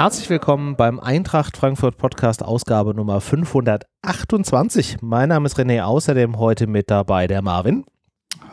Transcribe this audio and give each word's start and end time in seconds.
herzlich 0.00 0.30
willkommen 0.30 0.76
beim 0.76 0.98
Eintracht 0.98 1.58
Frankfurt 1.58 1.98
Podcast 1.98 2.42
Ausgabe 2.42 2.94
Nummer 2.94 3.20
528. 3.20 5.02
Mein 5.02 5.28
Name 5.28 5.44
ist 5.44 5.58
René, 5.58 5.82
außerdem 5.82 6.38
heute 6.38 6.66
mit 6.66 6.90
dabei 6.90 7.26
der 7.26 7.42
Marvin. 7.42 7.84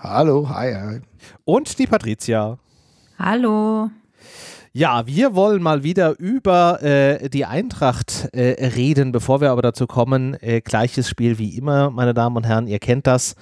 Hallo, 0.04 0.50
hi, 0.50 0.74
hi. 0.74 1.02
Und 1.46 1.80
die 1.80 1.88
Patricia. 1.88 2.58
Hallo. 3.18 3.90
Ja, 4.74 5.08
wir 5.08 5.34
wollen 5.34 5.62
mal 5.62 5.84
wieder 5.84 6.20
über 6.20 6.84
äh, 6.84 7.30
die 7.30 7.46
Eintracht 7.46 8.30
äh, 8.34 8.68
reden. 8.76 9.12
Bevor 9.12 9.42
wir 9.42 9.52
aber 9.52 9.62
dazu 9.62 9.88
kommen, 9.88 10.36
äh, 10.42 10.62
gleiches 10.62 11.10
Spiel 11.10 11.38
wie 11.38 11.58
immer, 11.58 11.90
meine 11.90 12.14
Damen 12.14 12.36
und 12.36 12.46
Herren, 12.46 12.68
ihr 12.68 12.80
kennt 12.80 13.08
das. 13.08 13.36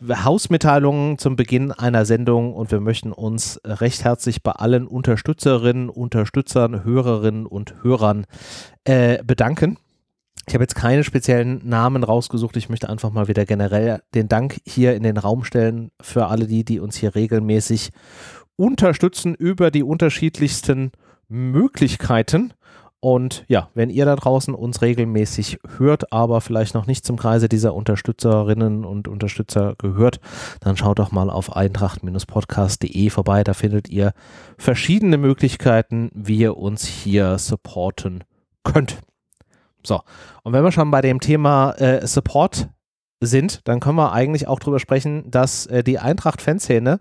Hausmitteilungen 0.00 1.18
zum 1.18 1.34
Beginn 1.34 1.72
einer 1.72 2.04
Sendung 2.04 2.54
und 2.54 2.70
wir 2.70 2.80
möchten 2.80 3.12
uns 3.12 3.60
recht 3.64 4.04
herzlich 4.04 4.42
bei 4.44 4.52
allen 4.52 4.86
Unterstützerinnen, 4.86 5.88
Unterstützern, 5.88 6.84
Hörerinnen 6.84 7.46
und 7.46 7.82
Hörern 7.82 8.24
äh, 8.84 9.22
bedanken. 9.24 9.76
Ich 10.48 10.54
habe 10.54 10.64
jetzt 10.64 10.76
keine 10.76 11.04
speziellen 11.04 11.60
Namen 11.68 12.04
rausgesucht. 12.04 12.56
Ich 12.56 12.70
möchte 12.70 12.88
einfach 12.88 13.10
mal 13.10 13.28
wieder 13.28 13.44
generell 13.44 14.00
den 14.14 14.28
Dank 14.28 14.58
hier 14.64 14.94
in 14.94 15.02
den 15.02 15.18
Raum 15.18 15.44
stellen 15.44 15.90
für 16.00 16.28
alle 16.28 16.46
die, 16.46 16.64
die 16.64 16.80
uns 16.80 16.96
hier 16.96 17.14
regelmäßig 17.14 17.90
unterstützen 18.58 19.34
über 19.34 19.70
die 19.70 19.82
unterschiedlichsten 19.82 20.90
Möglichkeiten. 21.28 22.52
Und 23.00 23.44
ja, 23.46 23.68
wenn 23.74 23.90
ihr 23.90 24.04
da 24.04 24.16
draußen 24.16 24.54
uns 24.54 24.82
regelmäßig 24.82 25.60
hört, 25.76 26.12
aber 26.12 26.40
vielleicht 26.40 26.74
noch 26.74 26.86
nicht 26.86 27.06
zum 27.06 27.16
Kreise 27.16 27.48
dieser 27.48 27.72
Unterstützerinnen 27.72 28.84
und 28.84 29.06
Unterstützer 29.06 29.76
gehört, 29.78 30.18
dann 30.60 30.76
schaut 30.76 30.98
doch 30.98 31.12
mal 31.12 31.30
auf 31.30 31.54
eintracht-podcast.de 31.54 33.10
vorbei. 33.10 33.44
Da 33.44 33.54
findet 33.54 33.88
ihr 33.88 34.12
verschiedene 34.58 35.16
Möglichkeiten, 35.16 36.10
wie 36.12 36.38
ihr 36.38 36.56
uns 36.56 36.86
hier 36.86 37.38
supporten 37.38 38.24
könnt. 38.64 38.98
So, 39.86 40.00
und 40.42 40.52
wenn 40.52 40.64
wir 40.64 40.72
schon 40.72 40.90
bei 40.90 41.00
dem 41.00 41.20
Thema 41.20 41.72
äh, 41.74 42.04
Support 42.04 42.68
sind, 43.20 43.60
dann 43.68 43.78
können 43.78 43.96
wir 43.96 44.12
eigentlich 44.12 44.48
auch 44.48 44.58
darüber 44.58 44.80
sprechen, 44.80 45.30
dass 45.30 45.66
äh, 45.66 45.84
die 45.84 46.00
Eintracht-Fanszene 46.00 46.98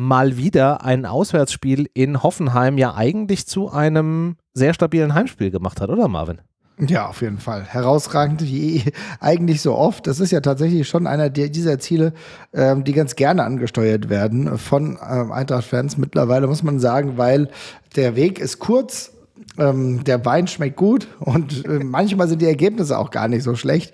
mal 0.00 0.36
wieder 0.36 0.82
ein 0.84 1.04
Auswärtsspiel 1.04 1.88
in 1.92 2.22
Hoffenheim 2.22 2.78
ja 2.78 2.94
eigentlich 2.94 3.46
zu 3.46 3.70
einem 3.70 4.36
sehr 4.54 4.72
stabilen 4.72 5.14
Heimspiel 5.14 5.50
gemacht 5.50 5.80
hat, 5.80 5.90
oder 5.90 6.08
Marvin? 6.08 6.40
Ja, 6.78 7.08
auf 7.08 7.20
jeden 7.20 7.38
Fall. 7.38 7.64
Herausragend 7.64 8.42
wie 8.42 8.84
eigentlich 9.20 9.60
so 9.60 9.74
oft. 9.76 10.06
Das 10.06 10.18
ist 10.18 10.30
ja 10.30 10.40
tatsächlich 10.40 10.88
schon 10.88 11.06
einer 11.06 11.28
dieser 11.28 11.78
Ziele, 11.78 12.14
ähm, 12.54 12.84
die 12.84 12.94
ganz 12.94 13.16
gerne 13.16 13.44
angesteuert 13.44 14.08
werden 14.08 14.56
von 14.56 14.98
ähm, 15.06 15.30
Eintracht-Fans 15.30 15.98
mittlerweile, 15.98 16.46
muss 16.46 16.62
man 16.62 16.80
sagen, 16.80 17.18
weil 17.18 17.50
der 17.96 18.16
Weg 18.16 18.38
ist 18.38 18.58
kurz, 18.58 19.12
ähm, 19.58 20.04
der 20.04 20.24
Wein 20.24 20.46
schmeckt 20.46 20.76
gut 20.76 21.08
und 21.18 21.64
äh, 21.66 21.82
manchmal 21.84 22.28
sind 22.28 22.40
die 22.40 22.46
Ergebnisse 22.46 22.98
auch 22.98 23.10
gar 23.10 23.28
nicht 23.28 23.42
so 23.42 23.56
schlecht. 23.56 23.92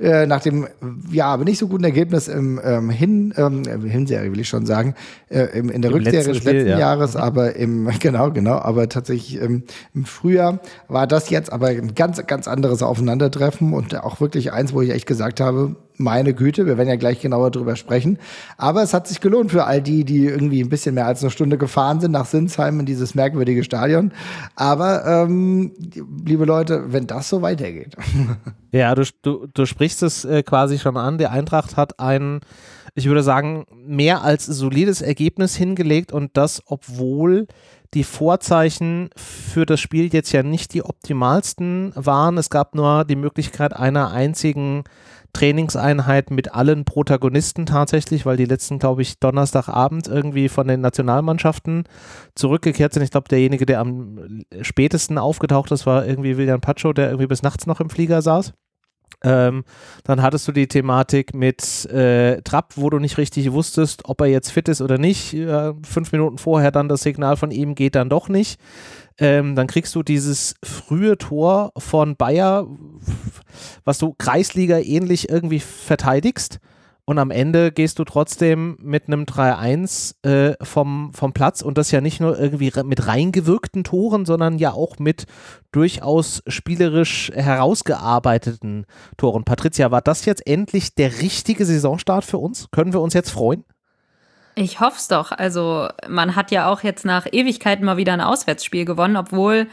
Äh, 0.00 0.26
nach 0.26 0.40
dem, 0.40 0.66
ja, 1.10 1.26
aber 1.26 1.44
nicht 1.44 1.58
so 1.58 1.68
guten 1.68 1.84
Ergebnis 1.84 2.28
im 2.28 2.60
ähm, 2.64 2.90
Hin, 2.90 3.34
ähm, 3.36 3.64
Hinserie 3.64 4.32
will 4.32 4.40
ich 4.40 4.48
schon 4.48 4.66
sagen, 4.66 4.94
äh, 5.28 5.58
im, 5.58 5.68
in 5.70 5.82
der 5.82 5.90
Im 5.90 5.98
Rückserie 5.98 6.32
des 6.32 6.44
letzten 6.44 6.68
ja. 6.68 6.78
Jahres, 6.78 7.16
aber 7.16 7.54
im, 7.56 7.90
genau, 8.00 8.30
genau, 8.30 8.56
aber 8.56 8.88
tatsächlich 8.88 9.40
ähm, 9.40 9.64
im 9.94 10.04
Frühjahr 10.04 10.60
war 10.88 11.06
das 11.06 11.30
jetzt 11.30 11.52
aber 11.52 11.68
ein 11.68 11.94
ganz, 11.94 12.24
ganz 12.26 12.48
anderes 12.48 12.82
Aufeinandertreffen 12.82 13.72
und 13.74 13.96
auch 14.02 14.20
wirklich 14.20 14.52
eins, 14.52 14.72
wo 14.72 14.80
ich 14.80 14.90
echt 14.90 15.06
gesagt 15.06 15.40
habe, 15.40 15.76
meine 15.96 16.34
Güte, 16.34 16.66
wir 16.66 16.76
werden 16.76 16.88
ja 16.88 16.96
gleich 16.96 17.20
genauer 17.20 17.50
drüber 17.50 17.76
sprechen. 17.76 18.18
Aber 18.56 18.82
es 18.82 18.94
hat 18.94 19.06
sich 19.06 19.20
gelohnt 19.20 19.50
für 19.52 19.64
all 19.64 19.80
die, 19.80 20.04
die 20.04 20.26
irgendwie 20.26 20.62
ein 20.62 20.68
bisschen 20.68 20.94
mehr 20.94 21.06
als 21.06 21.22
eine 21.22 21.30
Stunde 21.30 21.58
gefahren 21.58 22.00
sind 22.00 22.12
nach 22.12 22.26
Sinsheim 22.26 22.80
in 22.80 22.86
dieses 22.86 23.14
merkwürdige 23.14 23.64
Stadion. 23.64 24.12
Aber 24.56 25.06
ähm, 25.06 25.72
liebe 26.24 26.44
Leute, 26.44 26.92
wenn 26.92 27.06
das 27.06 27.28
so 27.28 27.42
weitergeht. 27.42 27.96
Ja, 28.72 28.92
du, 28.96 29.04
du, 29.22 29.46
du 29.54 29.66
sprichst 29.66 30.02
es 30.02 30.24
äh, 30.24 30.42
quasi 30.42 30.80
schon 30.80 30.96
an. 30.96 31.16
Die 31.16 31.28
Eintracht 31.28 31.76
hat 31.76 32.00
ein, 32.00 32.40
ich 32.96 33.06
würde 33.06 33.22
sagen, 33.22 33.66
mehr 33.86 34.24
als 34.24 34.46
solides 34.46 35.00
Ergebnis 35.00 35.54
hingelegt 35.54 36.10
und 36.10 36.36
das, 36.36 36.60
obwohl 36.66 37.46
die 37.94 38.02
Vorzeichen 38.02 39.10
für 39.16 39.64
das 39.64 39.80
Spiel 39.80 40.12
jetzt 40.12 40.32
ja 40.32 40.42
nicht 40.42 40.74
die 40.74 40.82
optimalsten 40.82 41.92
waren. 41.94 42.36
Es 42.36 42.50
gab 42.50 42.74
nur 42.74 43.04
die 43.04 43.14
Möglichkeit 43.14 43.74
einer 43.74 44.10
einzigen 44.10 44.82
Trainingseinheit 45.34 46.30
mit 46.30 46.54
allen 46.54 46.86
Protagonisten 46.86 47.66
tatsächlich, 47.66 48.24
weil 48.24 48.38
die 48.38 48.46
letzten, 48.46 48.78
glaube 48.78 49.02
ich, 49.02 49.18
Donnerstagabend 49.18 50.08
irgendwie 50.08 50.48
von 50.48 50.66
den 50.66 50.80
Nationalmannschaften 50.80 51.84
zurückgekehrt 52.34 52.94
sind. 52.94 53.02
Ich 53.02 53.10
glaube, 53.10 53.28
derjenige, 53.28 53.66
der 53.66 53.80
am 53.80 54.40
spätesten 54.62 55.18
aufgetaucht 55.18 55.70
ist, 55.72 55.84
war 55.84 56.06
irgendwie 56.06 56.38
William 56.38 56.62
Pacho, 56.62 56.94
der 56.94 57.08
irgendwie 57.08 57.26
bis 57.26 57.42
nachts 57.42 57.66
noch 57.66 57.80
im 57.80 57.90
Flieger 57.90 58.22
saß. 58.22 58.54
Ähm, 59.22 59.64
dann 60.04 60.22
hattest 60.22 60.46
du 60.46 60.52
die 60.52 60.68
Thematik 60.68 61.34
mit 61.34 61.86
äh, 61.86 62.42
Trapp, 62.42 62.74
wo 62.76 62.90
du 62.90 62.98
nicht 62.98 63.16
richtig 63.16 63.52
wusstest, 63.52 64.02
ob 64.04 64.20
er 64.20 64.26
jetzt 64.26 64.50
fit 64.50 64.68
ist 64.68 64.82
oder 64.82 64.98
nicht. 64.98 65.32
Äh, 65.34 65.72
fünf 65.82 66.12
Minuten 66.12 66.38
vorher 66.38 66.70
dann 66.70 66.88
das 66.88 67.02
Signal 67.02 67.36
von 67.36 67.50
ihm 67.50 67.74
geht 67.74 67.94
dann 67.94 68.10
doch 68.10 68.28
nicht. 68.28 68.60
Ähm, 69.18 69.54
dann 69.54 69.66
kriegst 69.66 69.94
du 69.94 70.02
dieses 70.02 70.54
frühe 70.64 71.16
Tor 71.16 71.72
von 71.76 72.16
Bayer, 72.16 72.66
was 73.84 73.98
du 73.98 74.14
Kreisliga 74.18 74.78
ähnlich 74.78 75.28
irgendwie 75.28 75.60
verteidigst. 75.60 76.58
Und 77.06 77.18
am 77.18 77.30
Ende 77.30 77.70
gehst 77.70 77.98
du 77.98 78.04
trotzdem 78.04 78.78
mit 78.80 79.08
einem 79.08 79.24
3-1 79.24 80.24
äh, 80.24 80.56
vom, 80.64 81.12
vom 81.12 81.34
Platz 81.34 81.60
und 81.60 81.76
das 81.76 81.90
ja 81.90 82.00
nicht 82.00 82.18
nur 82.18 82.38
irgendwie 82.38 82.72
mit 82.82 83.06
reingewirkten 83.06 83.84
Toren, 83.84 84.24
sondern 84.24 84.58
ja 84.58 84.72
auch 84.72 84.98
mit 84.98 85.26
durchaus 85.70 86.42
spielerisch 86.46 87.30
herausgearbeiteten 87.34 88.86
Toren. 89.18 89.44
Patricia, 89.44 89.90
war 89.90 90.00
das 90.00 90.24
jetzt 90.24 90.46
endlich 90.46 90.94
der 90.94 91.20
richtige 91.20 91.66
Saisonstart 91.66 92.24
für 92.24 92.38
uns? 92.38 92.68
Können 92.70 92.94
wir 92.94 93.02
uns 93.02 93.12
jetzt 93.12 93.30
freuen? 93.30 93.64
Ich 94.54 94.80
hoffe 94.80 94.98
es 94.98 95.08
doch. 95.08 95.32
Also 95.32 95.88
man 96.08 96.36
hat 96.36 96.50
ja 96.50 96.68
auch 96.68 96.82
jetzt 96.82 97.04
nach 97.04 97.26
Ewigkeiten 97.30 97.84
mal 97.84 97.96
wieder 97.96 98.12
ein 98.12 98.20
Auswärtsspiel 98.20 98.84
gewonnen, 98.84 99.16
obwohl 99.16 99.66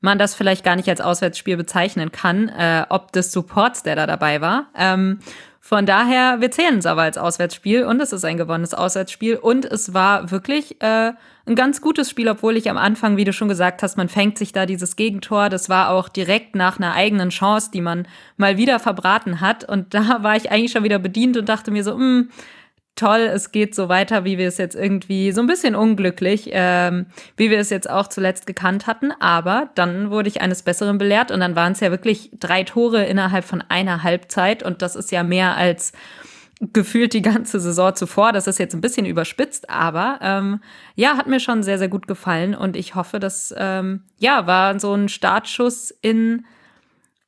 man 0.00 0.18
das 0.18 0.34
vielleicht 0.34 0.64
gar 0.64 0.76
nicht 0.76 0.88
als 0.88 1.00
Auswärtsspiel 1.00 1.56
bezeichnen 1.56 2.12
kann, 2.12 2.48
äh, 2.48 2.84
ob 2.90 3.12
des 3.12 3.32
Supports, 3.32 3.82
der 3.82 3.96
da 3.96 4.06
dabei 4.06 4.40
war. 4.40 4.66
Ähm, 4.76 5.20
von 5.66 5.84
daher, 5.84 6.40
wir 6.40 6.52
zählen 6.52 6.78
es 6.78 6.86
aber 6.86 7.02
als 7.02 7.18
Auswärtsspiel 7.18 7.84
und 7.84 8.00
es 8.00 8.12
ist 8.12 8.24
ein 8.24 8.36
gewonnenes 8.36 8.72
Auswärtsspiel 8.72 9.34
und 9.34 9.64
es 9.64 9.94
war 9.94 10.30
wirklich 10.30 10.80
äh, 10.80 11.12
ein 11.44 11.54
ganz 11.56 11.80
gutes 11.80 12.08
Spiel, 12.08 12.28
obwohl 12.28 12.56
ich 12.56 12.70
am 12.70 12.76
Anfang, 12.76 13.16
wie 13.16 13.24
du 13.24 13.32
schon 13.32 13.48
gesagt 13.48 13.82
hast, 13.82 13.96
man 13.96 14.08
fängt 14.08 14.38
sich 14.38 14.52
da 14.52 14.64
dieses 14.64 14.94
Gegentor. 14.94 15.48
Das 15.48 15.68
war 15.68 15.90
auch 15.90 16.08
direkt 16.08 16.54
nach 16.54 16.78
einer 16.78 16.92
eigenen 16.92 17.30
Chance, 17.30 17.70
die 17.74 17.80
man 17.80 18.06
mal 18.36 18.58
wieder 18.58 18.78
verbraten 18.78 19.40
hat 19.40 19.68
und 19.68 19.92
da 19.94 20.22
war 20.22 20.36
ich 20.36 20.52
eigentlich 20.52 20.70
schon 20.70 20.84
wieder 20.84 21.00
bedient 21.00 21.36
und 21.36 21.48
dachte 21.48 21.72
mir 21.72 21.82
so, 21.82 21.96
mh, 21.96 21.98
hm, 21.98 22.28
toll, 22.96 23.20
es 23.20 23.52
geht 23.52 23.74
so 23.74 23.88
weiter, 23.88 24.24
wie 24.24 24.38
wir 24.38 24.48
es 24.48 24.58
jetzt 24.58 24.74
irgendwie 24.74 25.30
so 25.32 25.40
ein 25.40 25.46
bisschen 25.46 25.76
unglücklich, 25.76 26.50
ähm, 26.52 27.06
wie 27.36 27.50
wir 27.50 27.58
es 27.58 27.70
jetzt 27.70 27.88
auch 27.88 28.08
zuletzt 28.08 28.46
gekannt 28.46 28.86
hatten. 28.86 29.12
Aber 29.20 29.70
dann 29.74 30.10
wurde 30.10 30.28
ich 30.28 30.40
eines 30.40 30.62
Besseren 30.62 30.98
belehrt 30.98 31.30
und 31.30 31.40
dann 31.40 31.54
waren 31.54 31.72
es 31.72 31.80
ja 31.80 31.90
wirklich 31.90 32.30
drei 32.40 32.64
Tore 32.64 33.04
innerhalb 33.04 33.44
von 33.44 33.62
einer 33.68 34.02
Halbzeit 34.02 34.62
und 34.62 34.82
das 34.82 34.96
ist 34.96 35.12
ja 35.12 35.22
mehr 35.22 35.56
als 35.56 35.92
gefühlt 36.72 37.12
die 37.12 37.22
ganze 37.22 37.60
Saison 37.60 37.94
zuvor. 37.94 38.32
Das 38.32 38.46
ist 38.46 38.58
jetzt 38.58 38.74
ein 38.74 38.80
bisschen 38.80 39.06
überspitzt, 39.06 39.68
aber 39.68 40.18
ähm, 40.22 40.60
ja, 40.94 41.16
hat 41.16 41.26
mir 41.26 41.40
schon 41.40 41.62
sehr, 41.62 41.78
sehr 41.78 41.88
gut 41.88 42.08
gefallen 42.08 42.54
und 42.54 42.76
ich 42.76 42.94
hoffe, 42.94 43.20
dass 43.20 43.54
ähm, 43.56 44.02
ja, 44.18 44.46
war 44.46 44.80
so 44.80 44.94
ein 44.94 45.08
Startschuss 45.08 45.90
in 46.00 46.46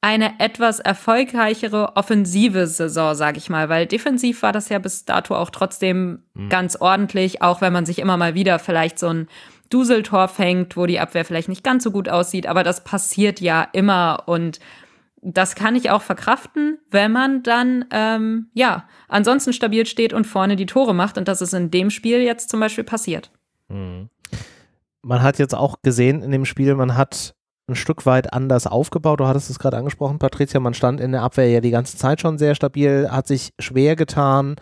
eine 0.01 0.39
etwas 0.39 0.79
erfolgreichere 0.79 1.97
offensive 1.97 2.67
Saison, 2.67 3.15
sage 3.15 3.39
ich 3.39 3.51
mal, 3.51 3.69
weil 3.69 3.87
defensiv 3.87 4.43
war 4.43 4.53
das 4.53 4.69
ja 4.69 4.79
bis 4.79 5.05
dato 5.05 5.35
auch 5.35 5.51
trotzdem 5.51 6.23
mhm. 6.35 6.49
ganz 6.49 6.77
ordentlich, 6.77 7.43
auch 7.43 7.61
wenn 7.61 7.73
man 7.73 7.85
sich 7.85 7.99
immer 7.99 8.17
mal 8.17 8.35
wieder 8.35 8.59
vielleicht 8.59 8.99
so 8.99 9.09
ein 9.09 9.29
Duseltor 9.71 10.29
fängt, 10.29 10.77
wo 10.77 10.87
die 10.87 11.01
Abwehr 11.01 11.25
vielleicht 11.25 11.49
nicht 11.49 11.65
ganz 11.65 11.85
so 11.85 11.91
gut 11.91 12.09
aussieht, 12.09 12.47
aber 12.47 12.63
das 12.63 12.85
passiert 12.85 13.41
ja 13.41 13.69
immer 13.73 14.23
und 14.27 14.61
das 15.21 15.57
kann 15.57 15.75
ich 15.75 15.91
auch 15.91 16.03
verkraften, 16.03 16.79
wenn 16.91 17.11
man 17.11 17.43
dann 17.43 17.85
ähm, 17.91 18.51
ja 18.55 18.89
ansonsten 19.09 19.53
stabil 19.53 19.85
steht 19.85 20.13
und 20.13 20.27
vorne 20.27 20.55
die 20.55 20.67
Tore 20.67 20.95
macht 20.95 21.19
und 21.19 21.27
das 21.27 21.43
ist 21.43 21.55
in 21.55 21.73
dem 21.73 21.91
Spiel 21.91 22.21
jetzt 22.21 22.51
zum 22.51 22.61
Beispiel 22.61 22.85
passiert. 22.85 23.33
Mhm. 23.69 24.09
Man 25.03 25.23
hat 25.23 25.39
jetzt 25.39 25.55
auch 25.55 25.83
gesehen 25.83 26.23
in 26.23 26.31
dem 26.31 26.45
Spiel, 26.45 26.75
man 26.75 26.97
hat 26.97 27.35
ein 27.69 27.75
Stück 27.75 28.07
weit 28.07 28.33
anders 28.33 28.67
aufgebaut. 28.67 29.21
Du 29.21 29.27
hattest 29.27 29.51
es 29.51 29.59
gerade 29.59 29.77
angesprochen, 29.77 30.19
Patricia. 30.19 30.61
Man 30.61 30.75
stand 30.75 31.01
in 31.01 31.13
der 31.13 31.23
Abwehr 31.23 31.49
ja 31.49 31.61
die 31.61 31.71
ganze 31.71 31.97
Zeit 31.97 32.21
schon 32.21 32.39
sehr 32.39 32.55
stabil, 32.55 33.09
hat 33.11 33.27
sich 33.27 33.53
schwer 33.59 33.97
getan, 33.97 34.57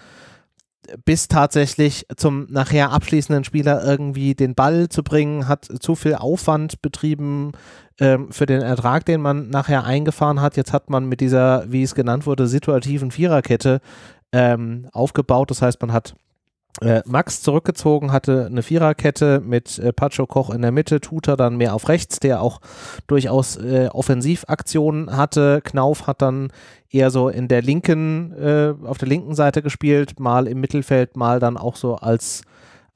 bis 1.04 1.28
tatsächlich 1.28 2.06
zum 2.16 2.46
nachher 2.50 2.92
abschließenden 2.92 3.44
Spieler 3.44 3.84
irgendwie 3.84 4.34
den 4.34 4.54
Ball 4.54 4.88
zu 4.88 5.02
bringen, 5.02 5.48
hat 5.48 5.64
zu 5.80 5.94
viel 5.94 6.14
Aufwand 6.14 6.82
betrieben 6.82 7.52
ähm, 7.98 8.30
für 8.30 8.46
den 8.46 8.62
Ertrag, 8.62 9.04
den 9.04 9.20
man 9.20 9.48
nachher 9.48 9.84
eingefahren 9.84 10.40
hat. 10.40 10.56
Jetzt 10.56 10.72
hat 10.72 10.90
man 10.90 11.06
mit 11.06 11.20
dieser, 11.20 11.70
wie 11.70 11.82
es 11.82 11.94
genannt 11.94 12.26
wurde, 12.26 12.46
situativen 12.46 13.10
Viererkette 13.10 13.80
ähm, 14.32 14.88
aufgebaut. 14.92 15.50
Das 15.50 15.62
heißt, 15.62 15.80
man 15.80 15.92
hat 15.92 16.14
äh, 16.80 17.02
Max 17.06 17.42
zurückgezogen, 17.42 18.12
hatte 18.12 18.46
eine 18.46 18.62
Viererkette 18.62 19.40
mit 19.40 19.78
äh, 19.78 19.92
Pacho 19.92 20.26
Koch 20.26 20.50
in 20.50 20.62
der 20.62 20.72
Mitte, 20.72 21.00
Tuta 21.00 21.36
dann 21.36 21.56
mehr 21.56 21.74
auf 21.74 21.88
rechts, 21.88 22.20
der 22.20 22.42
auch 22.42 22.60
durchaus 23.06 23.56
äh, 23.56 23.88
Offensivaktionen 23.92 25.16
hatte. 25.16 25.62
Knauf 25.64 26.06
hat 26.06 26.22
dann 26.22 26.52
eher 26.90 27.10
so 27.10 27.28
in 27.28 27.48
der 27.48 27.62
linken, 27.62 28.32
äh, 28.32 28.74
auf 28.84 28.98
der 28.98 29.08
linken 29.08 29.34
Seite 29.34 29.62
gespielt, 29.62 30.20
mal 30.20 30.46
im 30.46 30.60
Mittelfeld, 30.60 31.16
mal 31.16 31.40
dann 31.40 31.56
auch 31.56 31.76
so 31.76 31.96
als 31.96 32.42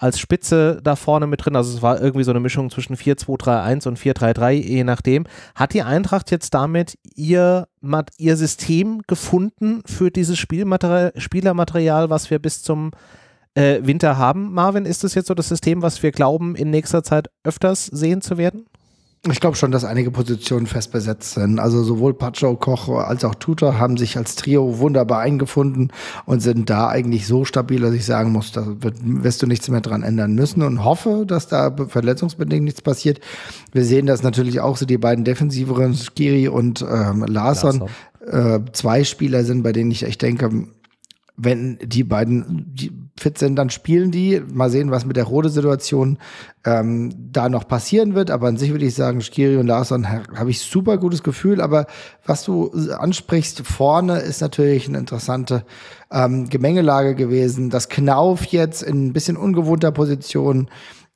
als 0.01 0.19
Spitze 0.19 0.81
da 0.83 0.97
vorne 0.97 1.27
mit 1.27 1.45
drin. 1.45 1.55
Also 1.55 1.77
es 1.77 1.83
war 1.83 2.01
irgendwie 2.01 2.25
so 2.25 2.31
eine 2.31 2.41
Mischung 2.41 2.71
zwischen 2.71 2.97
4-2-3-1 2.97 3.87
und 3.87 3.99
4-3-3, 3.99 4.53
je 4.53 4.83
nachdem. 4.83 5.27
Hat 5.55 5.75
die 5.75 5.83
Eintracht 5.83 6.31
jetzt 6.31 6.55
damit 6.55 6.99
ihr, 7.15 7.69
ihr 8.17 8.37
System 8.39 9.03
gefunden 9.07 9.83
für 9.85 10.11
dieses 10.11 10.39
Spielmaterial, 10.39 11.13
Spielermaterial, 11.17 12.09
was 12.09 12.31
wir 12.31 12.39
bis 12.39 12.63
zum 12.63 12.93
äh, 13.55 13.81
Winter 13.83 14.19
haben. 14.19 14.53
Marvin, 14.53 14.85
ist 14.85 15.05
das 15.05 15.15
jetzt 15.15 15.29
so 15.29 15.35
das 15.35 15.49
System, 15.49 15.83
was 15.83 16.03
wir 16.03 16.13
glauben, 16.13 16.55
in 16.55 16.71
nächster 16.71 17.03
Zeit 17.03 17.29
öfters 17.45 17.87
sehen 17.87 18.23
zu 18.23 18.39
werden? 18.39 18.67
Ich 19.31 19.41
glaube 19.41 19.55
schon, 19.55 19.71
dass 19.71 19.85
einige 19.85 20.11
Positionen 20.11 20.67
fest 20.67 20.93
besetzt 20.93 21.35
sind. 21.35 21.59
Also 21.59 21.83
sowohl 21.83 22.15
Pacho, 22.15 22.57
Koch 22.57 22.89
als 22.89 23.23
auch 23.23 23.35
Tutor 23.35 23.79
haben 23.79 23.99
sich 23.99 24.17
als 24.17 24.35
Trio 24.35 24.79
wunderbar 24.79 25.21
eingefunden 25.21 25.93
und 26.25 26.41
sind 26.41 26.71
da 26.71 26.89
eigentlich 26.89 27.27
so 27.27 27.45
stabil, 27.45 27.83
dass 27.83 27.93
ich 27.93 28.07
sagen 28.07 28.33
muss, 28.33 28.53
da 28.53 28.65
wird, 28.81 28.97
wirst 29.03 29.43
du 29.43 29.47
nichts 29.47 29.69
mehr 29.69 29.83
dran 29.83 30.03
ändern 30.03 30.35
müssen 30.35 30.63
und 30.63 30.85
hoffe, 30.85 31.25
dass 31.27 31.49
da 31.49 31.71
verletzungsbedingt 31.87 32.65
nichts 32.65 32.81
passiert. 32.81 33.21
Wir 33.73 33.85
sehen 33.85 34.07
das 34.07 34.23
natürlich 34.23 34.61
auch 34.61 34.79
so 34.79 34.87
die 34.87 34.97
beiden 34.97 35.25
defensiveren, 35.25 35.95
Skiri 35.95 36.49
und 36.49 36.81
ähm, 36.81 37.23
Larsson. 37.29 37.91
Äh, 38.27 38.61
zwei 38.73 39.05
Spieler 39.05 39.45
sind, 39.45 39.63
bei 39.63 39.73
denen 39.73 39.91
ich 39.91 40.05
echt 40.05 40.23
denke, 40.23 40.67
wenn 41.37 41.79
die 41.83 42.05
beiden 42.05 42.75
fit 43.21 43.39
sind, 43.39 43.57
dann 43.57 43.71
spielen 43.71 44.11
die. 44.11 44.43
Mal 44.53 44.71
sehen, 44.71 44.91
was 44.91 45.05
mit 45.05 45.17
der 45.17 45.25
Rode-Situation 45.25 46.19
ähm, 46.65 47.13
da 47.33 47.49
noch 47.49 47.69
passieren 47.69 48.15
wird. 48.15 48.31
Aber 48.31 48.49
an 48.49 48.57
sich 48.57 48.71
würde 48.71 48.87
ich 48.87 48.95
sagen, 48.95 49.21
Skiri 49.21 49.57
und 49.57 49.67
Larsson 49.67 50.09
habe 50.09 50.51
ich 50.51 50.61
super 50.61 50.99
gutes 50.99 51.23
Gefühl. 51.23 51.61
Aber 51.61 51.87
was 52.25 52.45
du 52.45 52.71
ansprichst 52.99 53.67
vorne, 53.67 54.19
ist 54.19 54.41
natürlich 54.41 54.89
eine 54.89 54.99
interessante 54.99 55.65
ähm, 56.11 56.49
Gemengelage 56.49 57.15
gewesen. 57.15 57.71
Das 57.71 57.89
Knauf 57.89 58.45
jetzt 58.47 58.83
in 58.83 59.07
ein 59.07 59.13
bisschen 59.13 59.37
ungewohnter 59.37 59.93
Position 59.93 60.69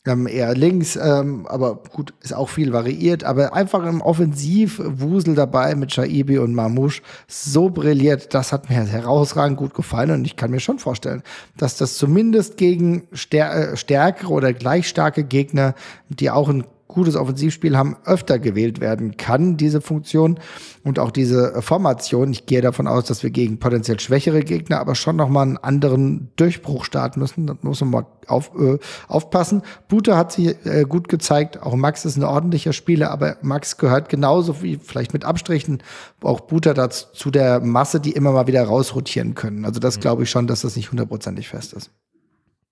ähm, 0.06 0.26
eher 0.26 0.54
links, 0.54 0.96
ähm, 0.96 1.46
aber 1.46 1.76
gut, 1.76 2.12
ist 2.20 2.34
auch 2.34 2.48
viel 2.50 2.72
variiert, 2.72 3.24
aber 3.24 3.54
einfach 3.54 3.86
im 3.86 4.02
Offensivwusel 4.02 5.34
dabei 5.34 5.74
mit 5.74 5.92
Shaibi 5.92 6.38
und 6.38 6.54
Mamouche. 6.54 7.02
So 7.26 7.70
brilliert, 7.70 8.34
das 8.34 8.52
hat 8.52 8.68
mir 8.68 8.84
herausragend 8.84 9.56
gut 9.56 9.72
gefallen 9.74 10.10
und 10.10 10.26
ich 10.26 10.36
kann 10.36 10.50
mir 10.50 10.60
schon 10.60 10.78
vorstellen, 10.78 11.22
dass 11.56 11.78
das 11.78 11.96
zumindest 11.96 12.56
gegen 12.56 13.08
stär 13.12 13.72
äh, 13.72 13.76
stärkere 13.76 14.30
oder 14.30 14.52
gleich 14.52 14.88
starke 14.88 15.24
Gegner, 15.24 15.74
die 16.08 16.30
auch 16.30 16.48
ein 16.48 16.64
gutes 16.94 17.16
Offensivspiel 17.16 17.76
haben, 17.76 17.96
öfter 18.04 18.38
gewählt 18.38 18.80
werden 18.80 19.16
kann, 19.16 19.56
diese 19.56 19.80
Funktion 19.80 20.38
und 20.82 20.98
auch 20.98 21.10
diese 21.10 21.60
Formation. 21.60 22.32
Ich 22.32 22.46
gehe 22.46 22.62
davon 22.62 22.86
aus, 22.86 23.04
dass 23.04 23.22
wir 23.22 23.30
gegen 23.30 23.58
potenziell 23.58 24.00
schwächere 24.00 24.40
Gegner 24.40 24.78
aber 24.78 24.94
schon 24.94 25.16
nochmal 25.16 25.46
einen 25.46 25.56
anderen 25.58 26.30
Durchbruch 26.36 26.84
starten 26.84 27.20
müssen. 27.20 27.46
Da 27.46 27.56
muss 27.62 27.80
man 27.80 27.90
mal 27.90 28.06
auf, 28.26 28.52
äh, 28.58 28.78
aufpassen. 29.08 29.62
Bute 29.88 30.16
hat 30.16 30.32
sich 30.32 30.54
äh, 30.64 30.84
gut 30.88 31.08
gezeigt. 31.08 31.60
Auch 31.60 31.74
Max 31.74 32.04
ist 32.04 32.16
ein 32.16 32.24
ordentlicher 32.24 32.72
Spieler, 32.72 33.10
aber 33.10 33.36
Max 33.42 33.76
gehört 33.76 34.08
genauso 34.08 34.62
wie 34.62 34.76
vielleicht 34.76 35.12
mit 35.12 35.24
Abstrichen 35.24 35.82
auch 36.22 36.40
Bute 36.40 36.74
dazu 36.74 37.06
zu 37.12 37.30
der 37.30 37.60
Masse, 37.60 38.00
die 38.00 38.12
immer 38.12 38.32
mal 38.32 38.46
wieder 38.46 38.64
rausrotieren 38.64 39.34
können. 39.34 39.64
Also 39.64 39.80
das 39.80 39.96
mhm. 39.96 40.00
glaube 40.00 40.22
ich 40.22 40.30
schon, 40.30 40.46
dass 40.46 40.62
das 40.62 40.76
nicht 40.76 40.90
hundertprozentig 40.90 41.48
fest 41.48 41.72
ist. 41.72 41.90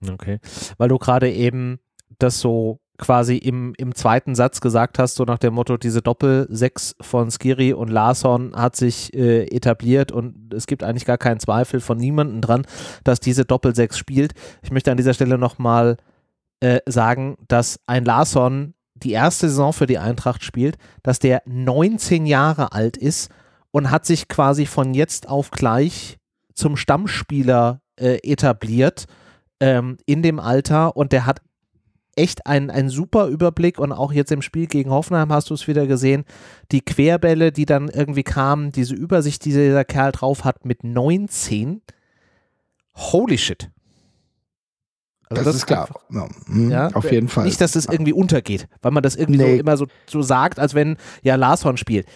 Okay, 0.08 0.38
weil 0.78 0.88
du 0.88 0.98
gerade 0.98 1.30
eben 1.30 1.78
das 2.18 2.40
so 2.40 2.78
quasi 3.02 3.36
im, 3.36 3.74
im 3.78 3.96
zweiten 3.96 4.36
Satz 4.36 4.60
gesagt 4.60 5.00
hast, 5.00 5.16
so 5.16 5.24
nach 5.24 5.38
dem 5.38 5.54
Motto, 5.54 5.76
diese 5.76 6.02
Doppel-Sechs 6.02 6.94
von 7.00 7.32
Skiri 7.32 7.72
und 7.72 7.88
Larson 7.88 8.54
hat 8.54 8.76
sich 8.76 9.12
äh, 9.12 9.44
etabliert 9.46 10.12
und 10.12 10.54
es 10.54 10.68
gibt 10.68 10.84
eigentlich 10.84 11.04
gar 11.04 11.18
keinen 11.18 11.40
Zweifel 11.40 11.80
von 11.80 11.98
niemandem 11.98 12.40
dran, 12.40 12.64
dass 13.02 13.18
diese 13.18 13.44
Doppel-Sechs 13.44 13.98
spielt. 13.98 14.34
Ich 14.62 14.70
möchte 14.70 14.92
an 14.92 14.96
dieser 14.96 15.14
Stelle 15.14 15.36
nochmal 15.36 15.96
äh, 16.60 16.78
sagen, 16.86 17.36
dass 17.48 17.80
ein 17.88 18.04
Larson 18.04 18.74
die 18.94 19.10
erste 19.10 19.48
Saison 19.48 19.72
für 19.72 19.86
die 19.86 19.98
Eintracht 19.98 20.44
spielt, 20.44 20.76
dass 21.02 21.18
der 21.18 21.42
19 21.44 22.24
Jahre 22.24 22.70
alt 22.70 22.96
ist 22.96 23.32
und 23.72 23.90
hat 23.90 24.06
sich 24.06 24.28
quasi 24.28 24.64
von 24.64 24.94
jetzt 24.94 25.28
auf 25.28 25.50
gleich 25.50 26.18
zum 26.54 26.76
Stammspieler 26.76 27.80
äh, 27.96 28.18
etabliert 28.22 29.06
ähm, 29.58 29.98
in 30.06 30.22
dem 30.22 30.38
Alter 30.38 30.96
und 30.96 31.10
der 31.10 31.26
hat 31.26 31.40
echt 32.16 32.46
ein, 32.46 32.70
ein 32.70 32.88
super 32.88 33.26
Überblick 33.26 33.78
und 33.78 33.92
auch 33.92 34.12
jetzt 34.12 34.32
im 34.32 34.42
Spiel 34.42 34.66
gegen 34.66 34.90
Hoffenheim 34.90 35.32
hast 35.32 35.50
du 35.50 35.54
es 35.54 35.66
wieder 35.66 35.86
gesehen. 35.86 36.24
Die 36.70 36.82
Querbälle, 36.82 37.52
die 37.52 37.66
dann 37.66 37.88
irgendwie 37.88 38.22
kamen, 38.22 38.72
diese 38.72 38.94
Übersicht, 38.94 39.44
die 39.44 39.50
dieser 39.50 39.84
Kerl 39.84 40.12
drauf 40.12 40.44
hat 40.44 40.64
mit 40.64 40.84
19. 40.84 41.80
Holy 42.94 43.38
shit. 43.38 43.70
Also 45.30 45.44
das, 45.44 45.44
das, 45.44 45.56
ist 45.56 45.66
klar. 45.66 45.88
Ja, 46.10 46.28
mhm, 46.46 46.70
ja, 46.70 46.88
auf 46.88 47.10
jeden 47.10 47.28
Fall. 47.28 47.44
Nicht, 47.44 47.60
dass 47.60 47.72
das 47.72 47.86
irgendwie 47.86 48.12
untergeht, 48.12 48.68
weil 48.82 48.92
man 48.92 49.02
das 49.02 49.16
irgendwie 49.16 49.40
nee. 49.40 49.54
so 49.54 49.60
immer 49.60 49.76
so, 49.78 49.86
so 50.06 50.20
sagt, 50.20 50.58
als 50.58 50.74
wenn 50.74 50.98
ja 51.22 51.36
Larson 51.36 51.78
spielt. 51.78 52.06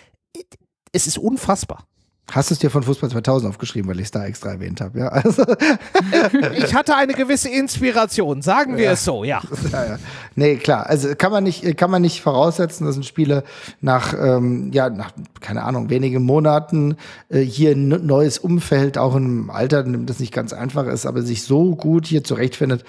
Es 0.93 1.06
ist 1.06 1.16
unfassbar. 1.16 1.87
Hast 2.32 2.50
du 2.50 2.55
es 2.55 2.58
dir 2.58 2.70
von 2.70 2.82
Fußball 2.82 3.08
2000 3.08 3.49
aufgeschrieben, 3.49 3.88
weil 3.88 4.00
ich 4.00 4.06
es 4.06 4.11
da 4.11 4.25
extra 4.25 4.50
erwähnt 4.50 4.81
habe, 4.81 4.99
ja? 4.99 5.08
Also 5.08 5.44
ich 6.56 6.75
hatte 6.75 6.96
eine 6.96 7.14
gewisse 7.14 7.49
Inspiration, 7.49 8.43
sagen 8.43 8.76
wir 8.76 8.84
ja. 8.84 8.93
es 8.93 9.05
so, 9.05 9.23
ja. 9.23 9.40
ja, 9.73 9.84
ja. 9.87 9.99
Nee, 10.34 10.56
klar, 10.56 10.87
also 10.87 11.14
kann 11.17 11.31
man 11.31 11.44
nicht, 11.44 11.76
kann 11.76 11.88
man 11.88 12.02
nicht 12.02 12.20
voraussetzen, 12.20 12.84
dass 12.84 12.96
ein 12.96 13.05
Spieler 13.05 13.44
nach, 13.81 14.12
ähm, 14.12 14.73
ja, 14.73 14.90
nach, 14.90 15.12
keine 15.40 15.62
Ahnung, 15.62 15.88
wenigen 15.88 16.25
Monaten 16.25 16.96
äh, 17.28 17.40
hier 17.40 17.70
ein 17.70 17.88
neues 18.05 18.38
Umfeld, 18.38 18.99
auch 18.99 19.14
im 19.14 19.49
Alter, 19.49 19.84
das 19.84 20.19
nicht 20.19 20.34
ganz 20.34 20.52
einfach 20.52 20.87
ist, 20.88 21.06
aber 21.06 21.22
sich 21.22 21.44
so 21.44 21.76
gut 21.76 22.06
hier 22.06 22.25
zurechtfindet. 22.25 22.84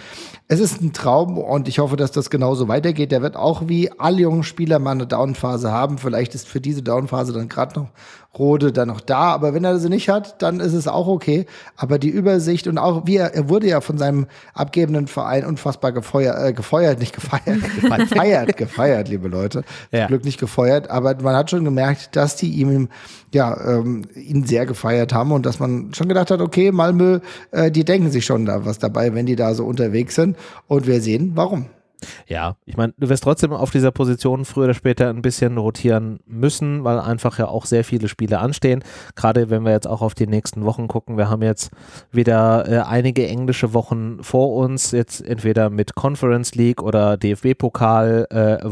Es 0.47 0.59
ist 0.59 0.81
ein 0.81 0.93
Traum 0.93 1.37
und 1.37 1.67
ich 1.67 1.79
hoffe, 1.79 1.95
dass 1.95 2.11
das 2.11 2.29
genauso 2.29 2.67
weitergeht. 2.67 3.11
Der 3.11 3.21
wird 3.21 3.35
auch 3.35 3.67
wie 3.67 3.91
alle 3.99 4.21
jungen 4.21 4.43
Spieler 4.43 4.79
mal 4.79 4.91
eine 4.91 5.05
Downphase 5.05 5.71
haben. 5.71 5.97
Vielleicht 5.97 6.35
ist 6.35 6.47
für 6.47 6.61
diese 6.61 6.81
Downphase 6.81 7.33
dann 7.33 7.49
gerade 7.49 7.79
noch 7.79 7.89
Rode 8.37 8.71
dann 8.71 8.87
noch 8.87 9.01
da. 9.01 9.33
Aber 9.33 9.53
wenn 9.53 9.63
er 9.63 9.79
sie 9.79 9.89
nicht 9.89 10.09
hat, 10.09 10.41
dann 10.41 10.59
ist 10.59 10.73
es 10.73 10.87
auch 10.87 11.07
okay. 11.07 11.45
Aber 11.75 11.99
die 11.99 12.09
Übersicht 12.09 12.67
und 12.67 12.77
auch 12.77 13.05
wie 13.05 13.17
er, 13.17 13.33
er 13.33 13.49
wurde 13.49 13.67
ja 13.67 13.81
von 13.81 13.97
seinem 13.97 14.27
abgebenden 14.53 15.07
Verein 15.07 15.45
unfassbar 15.45 15.91
gefeuert, 15.91 16.37
äh, 16.39 16.53
gefeuert, 16.53 16.99
nicht 16.99 17.13
gefeiert, 17.15 17.61
gefeiert, 17.81 18.57
gefeiert, 18.57 19.09
liebe 19.09 19.27
Leute. 19.27 19.63
Ja. 19.91 20.01
Zum 20.01 20.07
Glück 20.07 20.25
nicht 20.25 20.39
gefeuert. 20.39 20.89
Aber 20.89 21.15
man 21.21 21.35
hat 21.35 21.49
schon 21.49 21.63
gemerkt, 21.63 22.15
dass 22.15 22.35
die 22.35 22.51
ihm 22.51 22.89
ja, 23.33 23.59
ähm, 23.65 24.05
ihn 24.15 24.45
sehr 24.45 24.65
gefeiert 24.65 25.13
haben 25.13 25.31
und 25.31 25.45
dass 25.45 25.59
man 25.59 25.93
schon 25.93 26.07
gedacht 26.07 26.31
hat, 26.31 26.41
okay, 26.41 26.71
Malmö, 26.71 27.19
äh, 27.51 27.71
die 27.71 27.83
denken 27.83 28.09
sich 28.09 28.25
schon 28.25 28.45
da 28.45 28.65
was 28.65 28.79
dabei, 28.79 29.13
wenn 29.13 29.25
die 29.25 29.35
da 29.35 29.53
so 29.53 29.65
unterwegs 29.65 30.15
sind. 30.15 30.37
Und 30.67 30.87
wir 30.87 31.01
sehen, 31.01 31.31
warum. 31.35 31.67
Ja, 32.27 32.57
ich 32.65 32.77
meine, 32.77 32.93
du 32.97 33.09
wirst 33.09 33.23
trotzdem 33.23 33.53
auf 33.53 33.71
dieser 33.71 33.91
Position 33.91 34.45
früher 34.45 34.65
oder 34.65 34.73
später 34.73 35.09
ein 35.09 35.21
bisschen 35.21 35.57
rotieren 35.57 36.19
müssen, 36.25 36.83
weil 36.83 36.99
einfach 36.99 37.39
ja 37.39 37.47
auch 37.47 37.65
sehr 37.65 37.83
viele 37.83 38.07
Spiele 38.07 38.39
anstehen. 38.39 38.83
Gerade 39.15 39.49
wenn 39.49 39.63
wir 39.63 39.71
jetzt 39.71 39.87
auch 39.87 40.01
auf 40.01 40.13
die 40.13 40.27
nächsten 40.27 40.63
Wochen 40.65 40.87
gucken. 40.87 41.17
Wir 41.17 41.29
haben 41.29 41.41
jetzt 41.41 41.71
wieder 42.11 42.67
äh, 42.67 42.79
einige 42.81 43.27
englische 43.27 43.73
Wochen 43.73 44.23
vor 44.23 44.53
uns, 44.55 44.91
jetzt 44.91 45.21
entweder 45.21 45.69
mit 45.69 45.95
Conference 45.95 46.55
League 46.55 46.83
oder 46.83 47.17
DFB-Pokal 47.17 48.27
äh, 48.29 48.67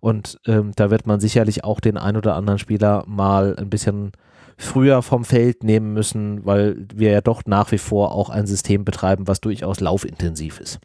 und 0.00 0.38
ähm, 0.46 0.72
da 0.74 0.90
wird 0.90 1.06
man 1.06 1.20
sicherlich 1.20 1.64
auch 1.64 1.80
den 1.80 1.96
ein 1.96 2.16
oder 2.16 2.34
anderen 2.34 2.58
Spieler 2.58 3.04
mal 3.06 3.56
ein 3.56 3.68
bisschen 3.68 4.12
früher 4.56 5.02
vom 5.02 5.24
Feld 5.24 5.62
nehmen 5.62 5.92
müssen, 5.92 6.44
weil 6.44 6.86
wir 6.94 7.10
ja 7.10 7.20
doch 7.20 7.42
nach 7.46 7.70
wie 7.72 7.78
vor 7.78 8.12
auch 8.12 8.30
ein 8.30 8.46
System 8.46 8.84
betreiben, 8.84 9.28
was 9.28 9.40
durchaus 9.40 9.80
laufintensiv 9.80 10.60
ist. 10.60 10.80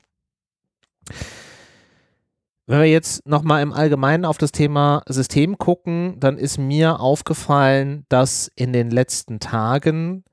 Wenn 2.66 2.80
wir 2.80 2.90
jetzt 2.90 3.28
nochmal 3.28 3.62
im 3.62 3.74
Allgemeinen 3.74 4.24
auf 4.24 4.38
das 4.38 4.54
Thema 4.54 5.02
System 5.08 5.58
gucken, 5.58 6.16
dann 6.20 6.38
ist 6.38 6.58
mir 6.58 7.02
aufgefallen, 7.02 8.06
dass 8.08 8.50
in 8.56 8.72
den 8.72 8.90
letzten 8.90 9.40
Tagen 9.40 10.24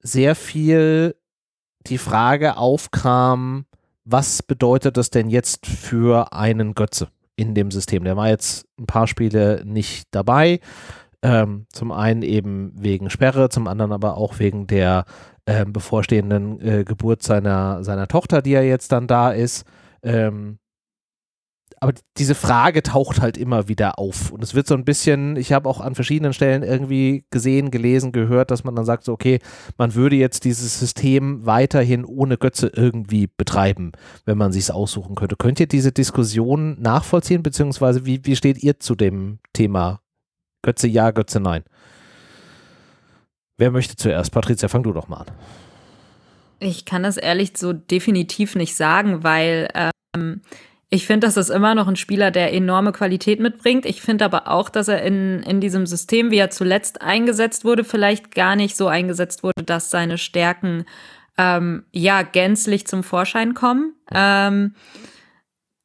sehr 0.00 0.36
viel 0.36 1.16
die 1.86 1.98
Frage 1.98 2.56
aufkam, 2.56 3.66
was 4.04 4.42
bedeutet 4.42 4.96
das 4.96 5.10
denn 5.10 5.28
jetzt 5.28 5.66
für 5.66 6.32
einen 6.32 6.74
Götze 6.74 7.08
in 7.34 7.54
dem 7.54 7.72
System? 7.72 8.04
Der 8.04 8.16
war 8.16 8.28
jetzt 8.28 8.66
ein 8.78 8.86
paar 8.86 9.08
Spiele 9.08 9.62
nicht 9.64 10.06
dabei. 10.12 10.60
Ähm, 11.22 11.66
zum 11.72 11.92
einen 11.92 12.22
eben 12.22 12.72
wegen 12.76 13.10
Sperre, 13.10 13.48
zum 13.48 13.68
anderen 13.68 13.92
aber 13.92 14.16
auch 14.16 14.38
wegen 14.38 14.66
der 14.66 15.04
äh, 15.46 15.64
bevorstehenden 15.64 16.60
äh, 16.60 16.84
Geburt 16.84 17.22
seiner, 17.22 17.82
seiner 17.84 18.08
Tochter, 18.08 18.42
die 18.42 18.50
ja 18.50 18.62
jetzt 18.62 18.92
dann 18.92 19.06
da 19.06 19.30
ist. 19.30 19.64
Ähm, 20.02 20.58
aber 21.82 21.94
diese 22.16 22.36
Frage 22.36 22.84
taucht 22.84 23.20
halt 23.20 23.36
immer 23.36 23.66
wieder 23.66 23.98
auf. 23.98 24.30
Und 24.30 24.44
es 24.44 24.54
wird 24.54 24.68
so 24.68 24.74
ein 24.74 24.84
bisschen, 24.84 25.34
ich 25.34 25.52
habe 25.52 25.68
auch 25.68 25.80
an 25.80 25.96
verschiedenen 25.96 26.32
Stellen 26.32 26.62
irgendwie 26.62 27.24
gesehen, 27.32 27.72
gelesen, 27.72 28.12
gehört, 28.12 28.52
dass 28.52 28.62
man 28.62 28.76
dann 28.76 28.84
sagt, 28.84 29.02
so, 29.02 29.12
okay, 29.12 29.40
man 29.78 29.96
würde 29.96 30.14
jetzt 30.14 30.44
dieses 30.44 30.78
System 30.78 31.44
weiterhin 31.44 32.04
ohne 32.04 32.38
Götze 32.38 32.70
irgendwie 32.72 33.26
betreiben, 33.26 33.90
wenn 34.26 34.38
man 34.38 34.52
sich 34.52 34.62
es 34.62 34.70
aussuchen 34.70 35.16
könnte. 35.16 35.34
Könnt 35.34 35.58
ihr 35.58 35.66
diese 35.66 35.90
Diskussion 35.90 36.80
nachvollziehen, 36.80 37.42
beziehungsweise 37.42 38.06
wie, 38.06 38.24
wie 38.24 38.36
steht 38.36 38.62
ihr 38.62 38.78
zu 38.78 38.94
dem 38.94 39.40
Thema 39.52 40.02
Götze 40.62 40.86
ja, 40.86 41.10
Götze 41.10 41.40
nein? 41.40 41.64
Wer 43.58 43.72
möchte 43.72 43.96
zuerst? 43.96 44.30
Patricia, 44.30 44.68
fang 44.68 44.84
du 44.84 44.92
doch 44.92 45.08
mal 45.08 45.22
an. 45.22 45.26
Ich 46.60 46.84
kann 46.84 47.02
das 47.02 47.16
ehrlich 47.16 47.54
so 47.56 47.72
definitiv 47.72 48.54
nicht 48.54 48.76
sagen, 48.76 49.24
weil 49.24 49.68
ähm, 50.14 50.42
ich 50.94 51.06
finde, 51.06 51.26
das 51.26 51.38
ist 51.38 51.48
immer 51.48 51.74
noch 51.74 51.88
ein 51.88 51.96
Spieler, 51.96 52.30
der 52.30 52.52
enorme 52.52 52.92
Qualität 52.92 53.40
mitbringt. 53.40 53.86
Ich 53.86 54.02
finde 54.02 54.26
aber 54.26 54.48
auch, 54.48 54.68
dass 54.68 54.88
er 54.88 55.00
in, 55.00 55.42
in 55.42 55.58
diesem 55.58 55.86
System, 55.86 56.30
wie 56.30 56.36
er 56.36 56.50
zuletzt 56.50 57.00
eingesetzt 57.00 57.64
wurde, 57.64 57.82
vielleicht 57.82 58.34
gar 58.34 58.56
nicht 58.56 58.76
so 58.76 58.88
eingesetzt 58.88 59.42
wurde, 59.42 59.62
dass 59.64 59.88
seine 59.88 60.18
Stärken 60.18 60.84
ähm, 61.38 61.84
ja 61.92 62.20
gänzlich 62.20 62.86
zum 62.86 63.04
Vorschein 63.04 63.54
kommen. 63.54 63.94
Ähm, 64.14 64.74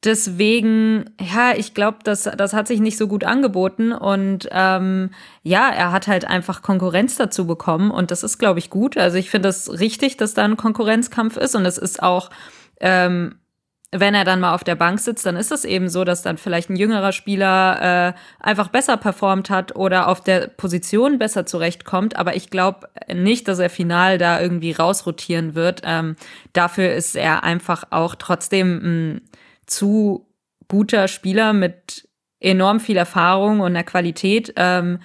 deswegen, 0.04 1.06
ja, 1.18 1.54
ich 1.56 1.72
glaube, 1.72 2.00
das, 2.04 2.24
das 2.24 2.52
hat 2.52 2.68
sich 2.68 2.80
nicht 2.80 2.98
so 2.98 3.08
gut 3.08 3.24
angeboten. 3.24 3.92
Und 3.92 4.46
ähm, 4.52 5.08
ja, 5.42 5.70
er 5.70 5.90
hat 5.90 6.06
halt 6.06 6.26
einfach 6.26 6.60
Konkurrenz 6.60 7.16
dazu 7.16 7.46
bekommen. 7.46 7.92
Und 7.92 8.10
das 8.10 8.22
ist, 8.22 8.36
glaube 8.36 8.58
ich, 8.58 8.68
gut. 8.68 8.98
Also 8.98 9.16
ich 9.16 9.30
finde 9.30 9.48
es 9.48 9.64
das 9.64 9.80
richtig, 9.80 10.18
dass 10.18 10.34
da 10.34 10.44
ein 10.44 10.58
Konkurrenzkampf 10.58 11.38
ist. 11.38 11.54
Und 11.54 11.64
es 11.64 11.78
ist 11.78 12.02
auch 12.02 12.28
ähm, 12.78 13.36
wenn 13.90 14.14
er 14.14 14.24
dann 14.24 14.40
mal 14.40 14.54
auf 14.54 14.64
der 14.64 14.74
Bank 14.74 15.00
sitzt, 15.00 15.24
dann 15.24 15.36
ist 15.36 15.50
es 15.50 15.64
eben 15.64 15.88
so, 15.88 16.04
dass 16.04 16.20
dann 16.20 16.36
vielleicht 16.36 16.68
ein 16.68 16.76
jüngerer 16.76 17.12
Spieler 17.12 18.14
äh, 18.14 18.18
einfach 18.38 18.68
besser 18.68 18.98
performt 18.98 19.48
hat 19.48 19.76
oder 19.76 20.08
auf 20.08 20.20
der 20.22 20.48
Position 20.48 21.18
besser 21.18 21.46
zurechtkommt. 21.46 22.16
Aber 22.16 22.36
ich 22.36 22.50
glaube 22.50 22.88
nicht, 23.12 23.48
dass 23.48 23.58
er 23.58 23.70
final 23.70 24.18
da 24.18 24.40
irgendwie 24.40 24.72
rausrotieren 24.72 25.54
wird. 25.54 25.82
Ähm, 25.84 26.16
dafür 26.52 26.92
ist 26.92 27.16
er 27.16 27.44
einfach 27.44 27.84
auch 27.90 28.14
trotzdem 28.14 28.80
ein 28.82 29.20
zu 29.64 30.26
guter 30.68 31.08
Spieler 31.08 31.54
mit 31.54 32.08
enorm 32.40 32.80
viel 32.80 32.98
Erfahrung 32.98 33.60
und 33.60 33.68
einer 33.68 33.84
Qualität. 33.84 34.52
Ähm, 34.56 35.00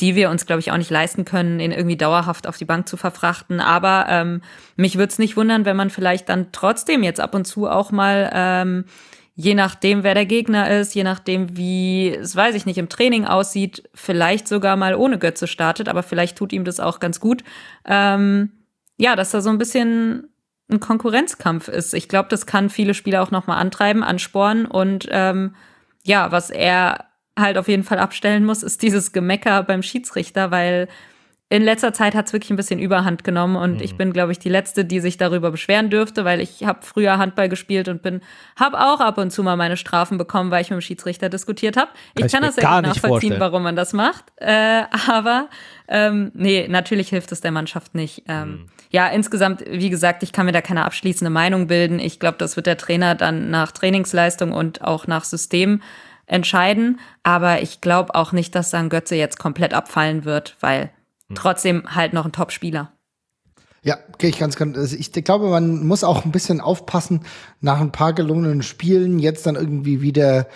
die 0.00 0.14
wir 0.14 0.30
uns, 0.30 0.46
glaube 0.46 0.60
ich, 0.60 0.70
auch 0.70 0.76
nicht 0.76 0.90
leisten 0.90 1.24
können, 1.24 1.60
ihn 1.60 1.72
irgendwie 1.72 1.96
dauerhaft 1.96 2.46
auf 2.46 2.56
die 2.56 2.64
Bank 2.64 2.88
zu 2.88 2.96
verfrachten. 2.96 3.60
Aber 3.60 4.06
ähm, 4.08 4.42
mich 4.76 4.96
würde 4.96 5.10
es 5.10 5.18
nicht 5.18 5.36
wundern, 5.36 5.64
wenn 5.64 5.76
man 5.76 5.90
vielleicht 5.90 6.28
dann 6.28 6.52
trotzdem 6.52 7.02
jetzt 7.02 7.20
ab 7.20 7.34
und 7.34 7.46
zu 7.46 7.68
auch 7.68 7.90
mal, 7.90 8.30
ähm, 8.32 8.84
je 9.34 9.54
nachdem, 9.54 10.04
wer 10.04 10.14
der 10.14 10.26
Gegner 10.26 10.70
ist, 10.70 10.94
je 10.94 11.04
nachdem, 11.04 11.56
wie, 11.56 12.10
es 12.10 12.34
weiß 12.34 12.54
ich 12.54 12.66
nicht, 12.66 12.78
im 12.78 12.88
Training 12.88 13.24
aussieht, 13.24 13.88
vielleicht 13.94 14.46
sogar 14.46 14.76
mal 14.76 14.94
ohne 14.94 15.18
Götze 15.18 15.46
startet, 15.46 15.88
aber 15.88 16.02
vielleicht 16.02 16.38
tut 16.38 16.52
ihm 16.52 16.64
das 16.64 16.80
auch 16.80 17.00
ganz 17.00 17.18
gut. 17.18 17.42
Ähm, 17.84 18.50
ja, 18.98 19.16
dass 19.16 19.30
da 19.30 19.40
so 19.40 19.50
ein 19.50 19.58
bisschen 19.58 20.28
ein 20.70 20.80
Konkurrenzkampf 20.80 21.68
ist. 21.68 21.94
Ich 21.94 22.08
glaube, 22.08 22.28
das 22.28 22.46
kann 22.46 22.68
viele 22.68 22.94
Spieler 22.94 23.22
auch 23.22 23.30
nochmal 23.30 23.58
antreiben, 23.58 24.02
anspornen 24.02 24.66
und 24.66 25.08
ähm, 25.10 25.54
ja, 26.04 26.30
was 26.30 26.50
er 26.50 27.07
halt 27.38 27.58
auf 27.58 27.68
jeden 27.68 27.84
Fall 27.84 27.98
abstellen 27.98 28.44
muss, 28.44 28.62
ist 28.62 28.82
dieses 28.82 29.12
Gemecker 29.12 29.62
beim 29.62 29.82
Schiedsrichter, 29.82 30.50
weil 30.50 30.88
in 31.50 31.62
letzter 31.62 31.94
Zeit 31.94 32.14
hat 32.14 32.26
es 32.26 32.34
wirklich 32.34 32.50
ein 32.50 32.56
bisschen 32.56 32.78
Überhand 32.78 33.24
genommen 33.24 33.56
und 33.56 33.76
mhm. 33.76 33.80
ich 33.80 33.96
bin, 33.96 34.12
glaube 34.12 34.32
ich, 34.32 34.38
die 34.38 34.50
Letzte, 34.50 34.84
die 34.84 35.00
sich 35.00 35.16
darüber 35.16 35.50
beschweren 35.50 35.88
dürfte, 35.88 36.26
weil 36.26 36.40
ich 36.40 36.64
habe 36.64 36.80
früher 36.82 37.16
Handball 37.16 37.48
gespielt 37.48 37.88
und 37.88 38.02
bin, 38.02 38.20
habe 38.56 38.78
auch 38.78 39.00
ab 39.00 39.16
und 39.16 39.30
zu 39.30 39.42
mal 39.42 39.56
meine 39.56 39.78
Strafen 39.78 40.18
bekommen, 40.18 40.50
weil 40.50 40.60
ich 40.60 40.68
mit 40.68 40.78
dem 40.78 40.82
Schiedsrichter 40.82 41.30
diskutiert 41.30 41.78
habe. 41.78 41.90
Ich 42.14 42.20
kann, 42.20 42.30
kann 42.30 42.42
das 42.42 42.56
sehr 42.56 42.64
gut 42.64 42.82
nachvollziehen, 42.82 43.08
vorstellen. 43.08 43.40
warum 43.40 43.62
man 43.62 43.76
das 43.76 43.94
macht, 43.94 44.24
äh, 44.36 44.82
aber 45.08 45.48
ähm, 45.88 46.32
nee, 46.34 46.68
natürlich 46.68 47.08
hilft 47.08 47.32
es 47.32 47.40
der 47.40 47.50
Mannschaft 47.50 47.94
nicht. 47.94 48.24
Ähm, 48.28 48.48
mhm. 48.48 48.66
Ja, 48.90 49.06
insgesamt, 49.08 49.64
wie 49.66 49.90
gesagt, 49.90 50.22
ich 50.22 50.32
kann 50.32 50.44
mir 50.44 50.52
da 50.52 50.60
keine 50.60 50.84
abschließende 50.84 51.30
Meinung 51.30 51.66
bilden. 51.66 51.98
Ich 51.98 52.20
glaube, 52.20 52.36
das 52.38 52.56
wird 52.56 52.66
der 52.66 52.76
Trainer 52.76 53.14
dann 53.14 53.50
nach 53.50 53.72
Trainingsleistung 53.72 54.52
und 54.52 54.82
auch 54.82 55.06
nach 55.06 55.24
System 55.24 55.80
entscheiden. 56.28 57.00
Aber 57.22 57.62
ich 57.62 57.80
glaube 57.80 58.14
auch 58.14 58.32
nicht, 58.32 58.54
dass 58.54 58.70
dann 58.70 58.88
Götze 58.88 59.16
jetzt 59.16 59.38
komplett 59.38 59.74
abfallen 59.74 60.24
wird, 60.24 60.56
weil 60.60 60.90
hm. 61.28 61.36
trotzdem 61.36 61.94
halt 61.94 62.12
noch 62.12 62.24
ein 62.24 62.32
Top-Spieler. 62.32 62.92
Ja, 63.82 63.96
okay, 64.12 64.28
ich 64.28 64.38
ganz, 64.38 64.56
ganz, 64.56 64.76
also 64.76 64.96
ich 64.96 65.12
glaube, 65.12 65.48
man 65.48 65.86
muss 65.86 66.04
auch 66.04 66.24
ein 66.24 66.32
bisschen 66.32 66.60
aufpassen, 66.60 67.20
nach 67.60 67.80
ein 67.80 67.92
paar 67.92 68.12
gelungenen 68.12 68.62
Spielen 68.62 69.18
jetzt 69.18 69.46
dann 69.46 69.54
irgendwie 69.54 70.02
wieder 70.02 70.48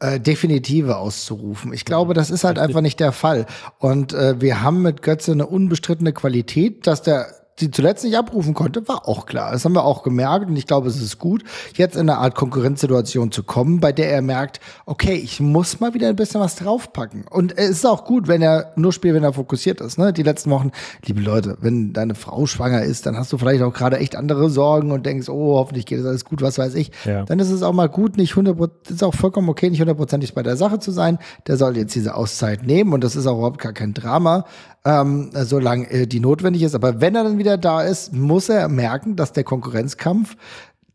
äh, 0.00 0.18
definitive 0.18 0.96
auszurufen. 0.96 1.72
Ich 1.74 1.84
glaube, 1.84 2.14
das 2.14 2.30
ist 2.30 2.44
halt 2.44 2.58
einfach 2.58 2.80
nicht 2.80 2.98
der 2.98 3.12
Fall. 3.12 3.46
Und 3.78 4.14
äh, 4.14 4.40
wir 4.40 4.62
haben 4.62 4.82
mit 4.82 5.02
Götze 5.02 5.32
eine 5.32 5.46
unbestrittene 5.46 6.12
Qualität, 6.12 6.86
dass 6.86 7.02
der 7.02 7.39
sie 7.60 7.70
zuletzt 7.70 8.04
nicht 8.04 8.16
abrufen 8.16 8.54
konnte, 8.54 8.88
war 8.88 9.06
auch 9.06 9.26
klar. 9.26 9.52
Das 9.52 9.64
haben 9.64 9.74
wir 9.74 9.84
auch 9.84 10.02
gemerkt 10.02 10.48
und 10.48 10.56
ich 10.56 10.66
glaube, 10.66 10.88
es 10.88 11.00
ist 11.00 11.18
gut, 11.18 11.44
jetzt 11.74 11.94
in 11.94 12.08
eine 12.08 12.18
Art 12.18 12.34
Konkurrenzsituation 12.34 13.30
zu 13.30 13.42
kommen, 13.42 13.80
bei 13.80 13.92
der 13.92 14.10
er 14.10 14.22
merkt, 14.22 14.60
okay, 14.86 15.14
ich 15.14 15.40
muss 15.40 15.78
mal 15.78 15.94
wieder 15.94 16.08
ein 16.08 16.16
bisschen 16.16 16.40
was 16.40 16.56
draufpacken. 16.56 17.24
Und 17.30 17.56
es 17.56 17.70
ist 17.70 17.86
auch 17.86 18.04
gut, 18.04 18.26
wenn 18.26 18.42
er 18.42 18.72
nur 18.76 18.92
spielt, 18.92 19.14
wenn 19.14 19.22
er 19.22 19.32
fokussiert 19.32 19.80
ist. 19.80 19.98
Ne? 19.98 20.12
Die 20.12 20.22
letzten 20.22 20.50
Wochen, 20.50 20.72
liebe 21.04 21.20
Leute, 21.20 21.56
wenn 21.60 21.92
deine 21.92 22.14
Frau 22.14 22.46
schwanger 22.46 22.82
ist, 22.82 23.06
dann 23.06 23.16
hast 23.16 23.32
du 23.32 23.38
vielleicht 23.38 23.62
auch 23.62 23.72
gerade 23.72 23.98
echt 23.98 24.16
andere 24.16 24.50
Sorgen 24.50 24.90
und 24.90 25.06
denkst, 25.06 25.28
oh, 25.28 25.58
hoffentlich 25.58 25.86
geht 25.86 26.00
es 26.00 26.06
alles 26.06 26.24
gut, 26.24 26.42
was 26.42 26.58
weiß 26.58 26.74
ich. 26.74 26.90
Ja. 27.04 27.24
Dann 27.24 27.38
ist 27.38 27.50
es 27.50 27.62
auch 27.62 27.72
mal 27.72 27.88
gut, 27.88 28.16
nicht 28.16 28.32
100 28.32 28.58
ist 28.88 29.04
auch 29.04 29.14
vollkommen 29.14 29.48
okay, 29.48 29.70
nicht 29.70 29.80
hundertprozentig 29.80 30.34
bei 30.34 30.42
der 30.42 30.56
Sache 30.56 30.78
zu 30.78 30.90
sein. 30.90 31.18
Der 31.46 31.56
soll 31.56 31.76
jetzt 31.76 31.94
diese 31.94 32.14
Auszeit 32.14 32.66
nehmen 32.66 32.92
und 32.92 33.04
das 33.04 33.16
ist 33.16 33.26
auch 33.26 33.36
überhaupt 33.36 33.60
gar 33.60 33.72
kein 33.72 33.94
Drama 33.94 34.46
ähm, 34.84 35.30
solange 35.34 35.90
äh, 35.90 36.06
die 36.06 36.20
notwendig 36.20 36.62
ist. 36.62 36.74
Aber 36.74 37.00
wenn 37.00 37.14
er 37.14 37.24
dann 37.24 37.38
wieder 37.38 37.58
da 37.58 37.82
ist, 37.82 38.12
muss 38.12 38.48
er 38.48 38.68
merken, 38.68 39.16
dass 39.16 39.32
der 39.32 39.44
Konkurrenzkampf 39.44 40.36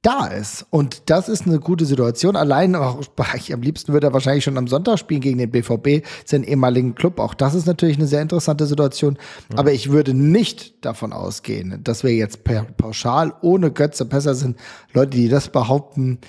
da 0.06 0.27
ist. 0.27 0.65
Und 0.70 1.10
das 1.10 1.30
ist 1.30 1.48
eine 1.48 1.60
gute 1.60 1.86
Situation. 1.86 2.36
Allein, 2.36 2.75
auch, 2.75 3.01
am 3.51 3.62
liebsten 3.62 3.92
würde 3.92 4.08
er 4.08 4.13
wahrscheinlich 4.13 4.44
schon 4.44 4.58
am 4.58 4.68
Sonntag 4.68 5.00
spielen 5.00 5.22
gegen 5.22 5.39
den 5.39 5.50
BVB, 5.50 6.06
seinen 6.25 6.44
ehemaligen 6.44 6.94
Club. 6.94 7.20
Auch 7.20 7.34
das 7.34 7.56
ist 7.56 7.65
natürlich 7.65 7.98
eine 7.98 8.06
sehr 8.06 8.22
interessante 8.22 8.68
Situation. 8.68 9.18
Mhm. 9.50 9.58
Aber 9.58 9.72
ich 9.72 9.89
würde 9.89 10.13
nicht 10.13 10.86
davon 10.86 11.12
ausgehen, 11.12 11.80
dass 11.84 12.04
wir 12.04 12.13
jetzt 12.13 12.42
pauschal 12.77 13.34
ohne 13.42 13.72
Götze 13.72 14.06
besser 14.06 14.36
sind. 14.36 14.58
Leute, 14.94 15.18
die 15.18 15.27
das 15.27 15.50
behaupten, 15.50 16.20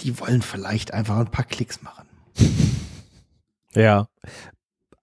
die 0.00 0.20
wollen 0.20 0.42
vielleicht 0.42 0.94
einfach 0.94 1.18
ein 1.18 1.30
paar 1.30 1.44
Klicks 1.44 1.82
machen. 1.82 2.06
Ja, 3.74 4.06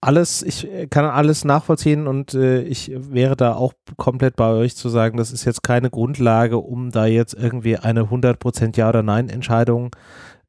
alles, 0.03 0.43
ich 0.43 0.67
kann 0.89 1.05
alles 1.05 1.45
nachvollziehen 1.45 2.07
und 2.07 2.33
äh, 2.33 2.61
ich 2.61 2.91
wäre 2.93 3.35
da 3.35 3.55
auch 3.55 3.73
komplett 3.97 4.35
bei 4.35 4.49
euch 4.49 4.75
zu 4.75 4.89
sagen, 4.89 5.17
das 5.17 5.31
ist 5.31 5.45
jetzt 5.45 5.63
keine 5.63 5.89
Grundlage, 5.89 6.57
um 6.57 6.91
da 6.91 7.05
jetzt 7.05 7.33
irgendwie 7.33 7.77
eine 7.77 8.03
100% 8.03 8.77
Ja 8.77 8.89
oder 8.89 9.03
Nein 9.03 9.29
Entscheidung 9.29 9.95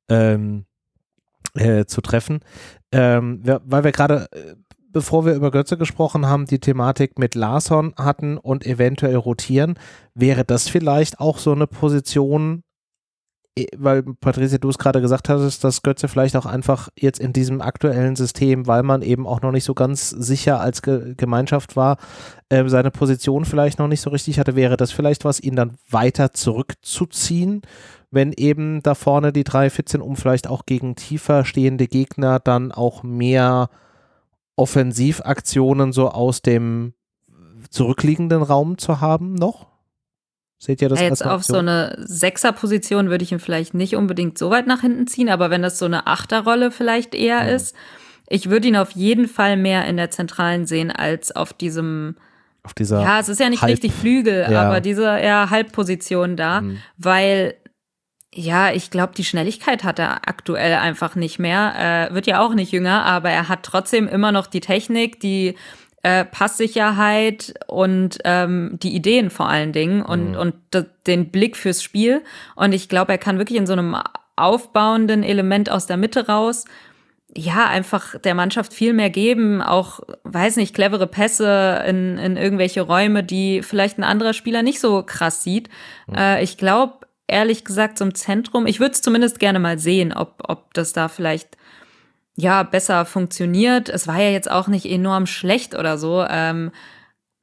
ähm, 0.09 0.65
äh, 1.55 1.85
zu 1.87 2.01
treffen. 2.01 2.41
Ähm, 2.93 3.43
weil 3.45 3.85
wir 3.85 3.93
gerade, 3.93 4.29
äh, 4.33 4.55
bevor 4.89 5.25
wir 5.25 5.35
über 5.35 5.51
Götze 5.51 5.77
gesprochen 5.77 6.27
haben, 6.27 6.47
die 6.47 6.61
Thematik 6.61 7.19
mit 7.19 7.35
Larson 7.35 7.95
hatten 7.97 8.39
und 8.39 8.67
eventuell 8.67 9.17
rotieren, 9.17 9.79
wäre 10.15 10.45
das 10.45 10.69
vielleicht 10.69 11.21
auch 11.21 11.39
so 11.39 11.53
eine 11.53 11.67
Position, 11.67 12.63
weil 13.77 14.03
Patricia, 14.03 14.59
du 14.59 14.69
es 14.69 14.79
gerade 14.79 15.01
gesagt 15.01 15.29
hast, 15.29 15.63
dass 15.63 15.83
Götze 15.83 16.09
vielleicht 16.09 16.35
auch 16.35 16.47
einfach 16.47 16.89
jetzt 16.99 17.21
in 17.21 17.33
diesem 17.33 17.61
aktuellen 17.61 18.17
System, 18.17 18.67
weil 18.67 18.83
man 18.83 19.03
eben 19.03 19.29
auch 19.29 19.43
noch 19.43 19.53
nicht 19.53 19.63
so 19.63 19.75
ganz 19.75 20.11
sicher 20.11 20.61
als 20.61 20.83
Ge 20.83 21.15
Gemeinschaft 21.17 21.77
war, 21.77 21.99
äh, 22.49 22.69
seine 22.69 22.91
Position 22.91 23.45
vielleicht 23.45 23.79
noch 23.79 23.87
nicht 23.87 24.01
so 24.01 24.11
richtig 24.11 24.41
hatte, 24.41 24.57
wäre 24.57 24.77
das 24.77 24.91
vielleicht 24.91 25.25
was, 25.25 25.39
ihn 25.39 25.55
dann 25.55 25.77
weiter 25.89 26.33
zurückzuziehen, 26.33 27.63
wenn 28.11 28.33
eben 28.33 28.83
da 28.83 28.97
vorne 28.97 29.33
die 29.33 29.45
drei 29.45 29.71
fit 29.71 29.89
sind, 29.89 30.03
um 30.03 30.17
vielleicht 30.17 30.49
auch 30.49 30.67
gegen 30.67 30.97
tiefer 30.97 31.45
stehende 31.45 31.87
Gegner 31.87 32.41
dann 32.41 32.73
auch 32.73 33.05
mehr 33.05 33.71
Offensivaktionen 34.57 35.93
so 35.93 36.11
aus 36.11 36.43
dem 36.43 36.95
zurückliegenden 37.71 38.43
Raum 38.43 38.79
zu 38.79 39.01
haben 39.01 39.35
noch? 39.35 39.74
Seht 40.65 40.81
ihr 40.81 40.89
das 40.89 40.99
ja, 40.99 41.09
Jetzt 41.09 41.27
auf 41.27 41.45
so 41.45 41.59
eine 41.59 41.95
Sechserposition 41.99 43.11
würde 43.11 43.23
ich 43.23 43.33
ihn 43.33 43.39
vielleicht 43.39 43.75
nicht 43.75 43.97
unbedingt 43.97 44.39
so 44.39 44.49
weit 44.49 44.67
nach 44.67 44.81
hinten 44.81 45.07
ziehen, 45.07 45.29
aber 45.29 45.51
wenn 45.51 45.61
das 45.61 45.79
so 45.79 45.85
eine 45.85 46.07
Achterrolle 46.07 46.71
vielleicht 46.71 47.15
eher 47.15 47.43
mhm. 47.43 47.49
ist, 47.51 47.77
ich 48.31 48.49
würde 48.49 48.69
ihn 48.69 48.77
auf 48.77 48.93
jeden 48.93 49.29
Fall 49.29 49.59
mehr 49.59 49.85
in 49.85 49.99
der 49.99 50.11
Zentralen 50.11 50.65
sehen 50.65 50.91
als 50.91 51.37
auf 51.37 51.53
diesem 51.53 52.17
auf 52.63 52.73
dieser 52.73 53.03
Ja, 53.03 53.21
es 53.21 53.29
ist 53.29 53.41
ja 53.41 53.51
nicht 53.51 53.61
Halb, 53.61 53.73
richtig 53.73 53.93
Flügel, 53.93 54.47
ja. 54.51 54.63
aber 54.63 54.81
diese 54.81 55.05
eher 55.05 55.51
Halbposition 55.51 56.35
da, 56.35 56.63
mhm. 56.63 56.79
weil 56.97 57.57
ja, 58.35 58.73
ich 58.73 58.91
glaube, 58.91 59.13
die 59.15 59.25
Schnelligkeit 59.25 59.85
hat 59.85 59.99
er 59.99 60.27
aktuell 60.27 60.75
einfach 60.77 61.15
nicht 61.15 61.39
mehr. 61.39 62.09
Äh, 62.11 62.15
wird 62.15 62.27
ja 62.27 62.41
auch 62.41 62.55
nicht 62.55 62.73
jünger, 62.73 63.05
aber 63.05 63.29
er 63.31 63.49
hat 63.49 63.65
trotzdem 63.65 64.09
immer 64.09 64.33
noch 64.33 64.47
die 64.47 64.61
Technik, 64.61 65.21
die 65.21 65.57
äh, 66.05 66.25
Passsicherheit 66.25 67.55
und 67.67 68.19
ähm, 68.25 68.79
die 68.83 68.95
Ideen 68.95 69.31
vor 69.31 69.49
allen 69.49 69.73
Dingen 69.73 70.03
und, 70.03 70.33
mhm. 70.33 70.37
und 70.37 70.55
den 71.07 71.31
Blick 71.31 71.57
fürs 71.57 71.83
Spiel. 71.83 72.23
Und 72.55 72.73
ich 72.73 72.89
glaube, 72.89 73.13
er 73.13 73.19
kann 73.19 73.39
wirklich 73.39 73.59
in 73.59 73.67
so 73.67 73.73
einem 73.73 73.97
aufbauenden 74.37 75.23
Element 75.23 75.71
aus 75.71 75.87
der 75.87 75.97
Mitte 75.97 76.27
raus 76.27 76.67
ja, 77.37 77.67
einfach 77.67 78.19
der 78.21 78.35
Mannschaft 78.35 78.73
viel 78.73 78.93
mehr 78.93 79.11
geben, 79.11 79.61
auch, 79.61 80.01
weiß 80.23 80.57
nicht, 80.57 80.75
clevere 80.75 81.07
Pässe 81.07 81.83
in, 81.87 82.17
in 82.19 82.37
irgendwelche 82.37 82.83
Räume, 82.83 83.25
die 83.25 83.63
vielleicht 83.63 83.99
ein 83.99 84.05
anderer 84.05 84.35
Spieler 84.35 84.63
nicht 84.63 84.79
so 84.81 85.03
krass 85.03 85.43
sieht. 85.43 85.69
Mhm. 86.07 86.15
Äh, 86.15 86.43
ich 86.45 86.59
glaube, 86.59 87.07
ehrlich 87.27 87.65
gesagt, 87.65 87.99
zum 87.99 88.15
Zentrum, 88.15 88.67
ich 88.67 88.79
würde 88.79 88.93
es 88.93 89.03
zumindest 89.03 89.41
gerne 89.41 89.59
mal 89.59 89.79
sehen, 89.79 90.13
ob, 90.13 90.43
ob 90.47 90.75
das 90.75 90.93
da 90.93 91.09
vielleicht 91.09 91.57
ja 92.37 92.63
besser 92.63 93.05
funktioniert. 93.05 93.89
Es 93.89 94.07
war 94.07 94.21
ja 94.21 94.31
jetzt 94.31 94.51
auch 94.51 94.69
nicht 94.69 94.87
enorm 94.87 95.27
schlecht 95.27 95.75
oder 95.75 95.99
so. 95.99 96.25
Ähm, 96.29 96.73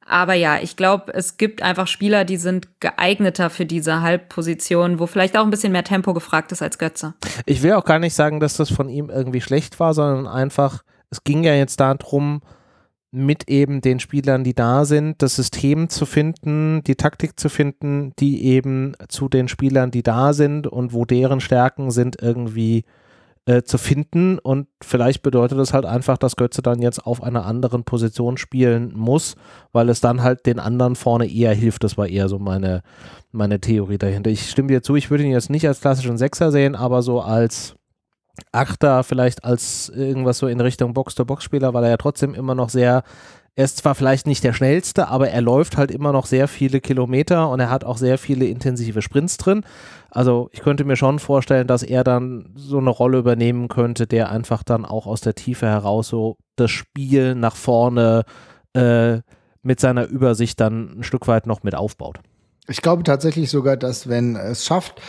aber 0.04 0.34
ja, 0.34 0.58
ich 0.60 0.76
glaube, 0.76 1.14
es 1.14 1.36
gibt 1.36 1.62
einfach 1.62 1.86
Spieler, 1.86 2.24
die 2.24 2.36
sind 2.36 2.80
geeigneter 2.80 3.50
für 3.50 3.64
diese 3.64 4.02
Halbposition, 4.02 4.98
wo 4.98 5.06
vielleicht 5.06 5.36
auch 5.36 5.44
ein 5.44 5.50
bisschen 5.50 5.72
mehr 5.72 5.84
Tempo 5.84 6.12
gefragt 6.12 6.52
ist 6.52 6.60
als 6.60 6.78
Götze. 6.78 7.14
Ich 7.46 7.62
will 7.62 7.72
auch 7.72 7.84
gar 7.84 7.98
nicht 7.98 8.14
sagen, 8.14 8.40
dass 8.40 8.56
das 8.56 8.70
von 8.70 8.88
ihm 8.88 9.10
irgendwie 9.10 9.40
schlecht 9.40 9.78
war, 9.80 9.94
sondern 9.94 10.26
einfach, 10.26 10.82
es 11.10 11.24
ging 11.24 11.44
ja 11.44 11.54
jetzt 11.54 11.80
darum, 11.80 12.42
mit 13.14 13.48
eben 13.48 13.82
den 13.82 14.00
Spielern, 14.00 14.42
die 14.42 14.54
da 14.54 14.86
sind, 14.86 15.20
das 15.20 15.36
System 15.36 15.90
zu 15.90 16.06
finden, 16.06 16.82
die 16.82 16.96
Taktik 16.96 17.38
zu 17.38 17.50
finden, 17.50 18.14
die 18.18 18.44
eben 18.44 18.94
zu 19.08 19.28
den 19.28 19.48
Spielern, 19.48 19.90
die 19.90 20.02
da 20.02 20.32
sind 20.32 20.66
und 20.66 20.94
wo 20.94 21.04
deren 21.04 21.40
Stärken 21.40 21.90
sind, 21.90 22.20
irgendwie 22.20 22.84
äh, 23.46 23.62
zu 23.62 23.78
finden. 23.78 24.38
Und 24.38 24.68
vielleicht 24.82 25.22
bedeutet 25.22 25.58
das 25.58 25.72
halt 25.72 25.84
einfach, 25.84 26.18
dass 26.18 26.36
Götze 26.36 26.62
dann 26.62 26.80
jetzt 26.80 27.04
auf 27.04 27.22
einer 27.22 27.44
anderen 27.44 27.84
Position 27.84 28.36
spielen 28.36 28.92
muss, 28.94 29.36
weil 29.72 29.88
es 29.88 30.00
dann 30.00 30.22
halt 30.22 30.46
den 30.46 30.58
anderen 30.58 30.96
vorne 30.96 31.26
eher 31.26 31.54
hilft. 31.54 31.84
Das 31.84 31.98
war 31.98 32.06
eher 32.06 32.28
so 32.28 32.38
meine, 32.38 32.82
meine 33.32 33.60
Theorie 33.60 33.98
dahinter. 33.98 34.30
Ich 34.30 34.50
stimme 34.50 34.68
dir 34.68 34.82
zu, 34.82 34.96
ich 34.96 35.10
würde 35.10 35.24
ihn 35.24 35.32
jetzt 35.32 35.50
nicht 35.50 35.66
als 35.66 35.80
klassischen 35.80 36.18
Sechser 36.18 36.52
sehen, 36.52 36.76
aber 36.76 37.02
so 37.02 37.20
als 37.20 37.74
Achter, 38.50 39.04
vielleicht 39.04 39.44
als 39.44 39.90
irgendwas 39.90 40.38
so 40.38 40.46
in 40.46 40.60
Richtung 40.60 40.94
Box-to-Box-Spieler, 40.94 41.74
weil 41.74 41.84
er 41.84 41.90
ja 41.90 41.96
trotzdem 41.98 42.34
immer 42.34 42.54
noch 42.54 42.70
sehr 42.70 43.02
er 43.54 43.64
ist 43.66 43.78
zwar 43.78 43.94
vielleicht 43.94 44.26
nicht 44.26 44.44
der 44.44 44.54
schnellste, 44.54 45.08
aber 45.08 45.28
er 45.28 45.42
läuft 45.42 45.76
halt 45.76 45.90
immer 45.90 46.12
noch 46.12 46.24
sehr 46.24 46.48
viele 46.48 46.80
Kilometer 46.80 47.50
und 47.50 47.60
er 47.60 47.68
hat 47.68 47.84
auch 47.84 47.98
sehr 47.98 48.16
viele 48.16 48.46
intensive 48.46 49.02
Sprints 49.02 49.36
drin. 49.36 49.62
Also 50.10 50.48
ich 50.52 50.60
könnte 50.60 50.84
mir 50.84 50.96
schon 50.96 51.18
vorstellen, 51.18 51.66
dass 51.66 51.82
er 51.82 52.02
dann 52.02 52.50
so 52.54 52.78
eine 52.78 52.90
Rolle 52.90 53.18
übernehmen 53.18 53.68
könnte, 53.68 54.06
der 54.06 54.30
einfach 54.30 54.62
dann 54.62 54.86
auch 54.86 55.06
aus 55.06 55.20
der 55.20 55.34
Tiefe 55.34 55.66
heraus 55.66 56.08
so 56.08 56.38
das 56.56 56.70
Spiel 56.70 57.34
nach 57.34 57.56
vorne 57.56 58.24
äh, 58.72 59.18
mit 59.62 59.80
seiner 59.80 60.06
Übersicht 60.06 60.58
dann 60.58 60.98
ein 60.98 61.02
Stück 61.02 61.28
weit 61.28 61.46
noch 61.46 61.62
mit 61.62 61.74
aufbaut. 61.74 62.20
Ich 62.68 62.80
glaube 62.80 63.02
tatsächlich 63.02 63.50
sogar, 63.50 63.76
dass 63.76 64.08
wenn 64.08 64.36
es 64.36 64.64
schafft, 64.64 65.00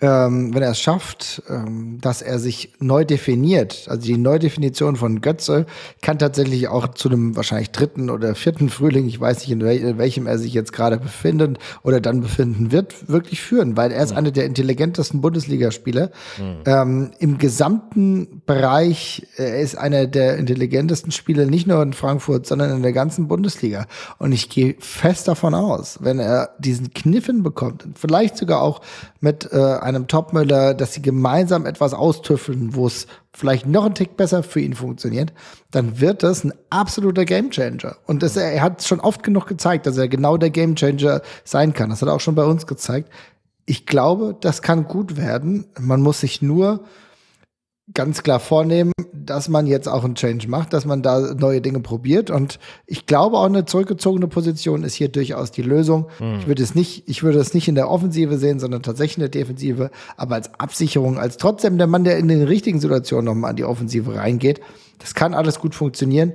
ähm, 0.00 0.54
wenn 0.54 0.62
er 0.62 0.70
es 0.70 0.80
schafft, 0.80 1.42
ähm, 1.48 1.98
dass 2.00 2.22
er 2.22 2.38
sich 2.38 2.72
neu 2.78 3.04
definiert, 3.04 3.86
also 3.88 4.06
die 4.06 4.16
Neudefinition 4.16 4.94
von 4.94 5.20
Götze 5.20 5.66
kann 6.02 6.20
tatsächlich 6.20 6.68
auch 6.68 6.88
zu 6.88 7.08
einem 7.08 7.34
wahrscheinlich 7.34 7.72
dritten 7.72 8.08
oder 8.08 8.36
vierten 8.36 8.68
Frühling, 8.68 9.08
ich 9.08 9.20
weiß 9.20 9.40
nicht, 9.40 9.50
in, 9.50 9.60
wel 9.60 9.76
in 9.76 9.98
welchem 9.98 10.28
er 10.28 10.38
sich 10.38 10.52
jetzt 10.54 10.72
gerade 10.72 10.98
befindet 10.98 11.58
oder 11.82 12.00
dann 12.00 12.20
befinden 12.20 12.70
wird, 12.70 13.08
wirklich 13.08 13.40
führen, 13.40 13.76
weil 13.76 13.90
er 13.90 14.04
ist 14.04 14.12
mhm. 14.12 14.18
einer 14.18 14.30
der 14.30 14.46
intelligentesten 14.46 15.20
Bundesligaspieler 15.20 16.10
mhm. 16.38 16.56
ähm, 16.66 17.10
im 17.18 17.38
gesamten 17.38 18.42
Bereich. 18.46 19.26
Er 19.36 19.58
ist 19.58 19.76
einer 19.76 20.06
der 20.06 20.36
intelligentesten 20.36 21.10
Spieler, 21.10 21.46
nicht 21.46 21.66
nur 21.66 21.82
in 21.82 21.92
Frankfurt, 21.92 22.46
sondern 22.46 22.70
in 22.70 22.82
der 22.82 22.92
ganzen 22.92 23.26
Bundesliga. 23.26 23.86
Und 24.18 24.30
ich 24.30 24.48
gehe 24.48 24.76
fest 24.78 25.26
davon 25.26 25.54
aus, 25.54 25.98
wenn 26.02 26.20
er 26.20 26.50
diesen 26.60 26.94
Kniffen 26.94 27.42
bekommt, 27.42 27.84
vielleicht 27.96 28.36
sogar 28.36 28.62
auch 28.62 28.80
mit 29.20 29.50
äh, 29.52 29.56
einem 29.88 30.06
Topmüller, 30.06 30.74
dass 30.74 30.94
sie 30.94 31.02
gemeinsam 31.02 31.66
etwas 31.66 31.94
austüffeln, 31.94 32.74
wo 32.74 32.86
es 32.86 33.06
vielleicht 33.32 33.66
noch 33.66 33.86
ein 33.86 33.94
Tick 33.94 34.16
besser 34.16 34.42
für 34.42 34.60
ihn 34.60 34.74
funktioniert, 34.74 35.32
dann 35.70 36.00
wird 36.00 36.22
das 36.22 36.44
ein 36.44 36.52
absoluter 36.70 37.24
Gamechanger. 37.24 37.96
Und 38.06 38.22
das, 38.22 38.36
er 38.36 38.62
hat 38.62 38.82
schon 38.84 39.00
oft 39.00 39.22
genug 39.22 39.46
gezeigt, 39.46 39.86
dass 39.86 39.96
er 39.96 40.08
genau 40.08 40.36
der 40.36 40.50
Gamechanger 40.50 41.22
sein 41.44 41.72
kann. 41.72 41.90
Das 41.90 42.02
hat 42.02 42.08
er 42.08 42.14
auch 42.14 42.20
schon 42.20 42.34
bei 42.34 42.44
uns 42.44 42.66
gezeigt. 42.66 43.10
Ich 43.66 43.86
glaube, 43.86 44.36
das 44.40 44.62
kann 44.62 44.84
gut 44.84 45.16
werden. 45.16 45.66
Man 45.78 46.00
muss 46.00 46.20
sich 46.20 46.42
nur 46.42 46.84
ganz 47.94 48.22
klar 48.22 48.40
vornehmen, 48.40 48.92
dass 49.12 49.48
man 49.48 49.66
jetzt 49.66 49.88
auch 49.88 50.04
einen 50.04 50.14
Change 50.14 50.48
macht, 50.48 50.72
dass 50.72 50.84
man 50.84 51.02
da 51.02 51.34
neue 51.34 51.60
Dinge 51.60 51.80
probiert. 51.80 52.30
Und 52.30 52.58
ich 52.86 53.06
glaube, 53.06 53.38
auch 53.38 53.46
eine 53.46 53.64
zurückgezogene 53.64 54.28
Position 54.28 54.84
ist 54.84 54.94
hier 54.94 55.08
durchaus 55.08 55.50
die 55.50 55.62
Lösung. 55.62 56.08
Mhm. 56.18 56.38
Ich 56.40 56.46
würde 56.46 56.62
es 56.62 56.74
nicht, 56.74 57.08
ich 57.08 57.22
würde 57.22 57.38
es 57.38 57.54
nicht 57.54 57.68
in 57.68 57.74
der 57.74 57.90
Offensive 57.90 58.38
sehen, 58.38 58.58
sondern 58.58 58.82
tatsächlich 58.82 59.18
in 59.18 59.22
der 59.22 59.28
Defensive, 59.30 59.90
aber 60.16 60.36
als 60.36 60.54
Absicherung, 60.58 61.18
als 61.18 61.36
trotzdem 61.36 61.78
der 61.78 61.86
Mann, 61.86 62.04
der 62.04 62.18
in 62.18 62.28
den 62.28 62.42
richtigen 62.42 62.80
Situationen 62.80 63.24
nochmal 63.24 63.50
an 63.50 63.56
die 63.56 63.64
Offensive 63.64 64.14
reingeht. 64.14 64.60
Das 64.98 65.14
kann 65.14 65.34
alles 65.34 65.58
gut 65.58 65.74
funktionieren. 65.74 66.32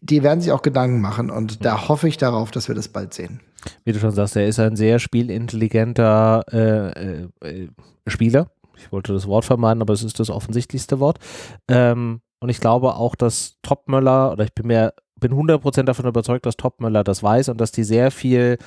Die 0.00 0.22
werden 0.22 0.40
sich 0.40 0.50
auch 0.50 0.62
Gedanken 0.62 1.00
machen 1.00 1.30
und 1.30 1.60
mhm. 1.60 1.62
da 1.62 1.88
hoffe 1.88 2.08
ich 2.08 2.16
darauf, 2.16 2.50
dass 2.50 2.68
wir 2.68 2.74
das 2.74 2.88
bald 2.88 3.14
sehen. 3.14 3.40
Wie 3.84 3.92
du 3.92 4.00
schon 4.00 4.10
sagst, 4.10 4.34
er 4.36 4.46
ist 4.46 4.58
ein 4.58 4.74
sehr 4.74 4.98
spielintelligenter 4.98 6.42
äh, 6.52 7.48
äh, 7.48 7.68
Spieler 8.08 8.48
ich 8.76 8.92
wollte 8.92 9.12
das 9.12 9.26
Wort 9.26 9.44
vermeiden, 9.44 9.82
aber 9.82 9.92
es 9.92 10.02
ist 10.02 10.20
das 10.20 10.30
offensichtlichste 10.30 11.00
Wort. 11.00 11.18
Ähm, 11.68 12.20
und 12.40 12.48
ich 12.48 12.60
glaube 12.60 12.96
auch, 12.96 13.14
dass 13.14 13.58
Topmöller, 13.62 14.32
oder 14.32 14.44
ich 14.44 14.54
bin 14.54 14.66
mir, 14.66 14.94
bin 15.20 15.32
100% 15.32 15.84
davon 15.84 16.06
überzeugt, 16.06 16.46
dass 16.46 16.56
Topmöller 16.56 17.04
das 17.04 17.22
weiß 17.22 17.48
und 17.50 17.60
dass 17.60 17.70
die 17.70 17.84
sehr 17.84 18.10
viel 18.10 18.58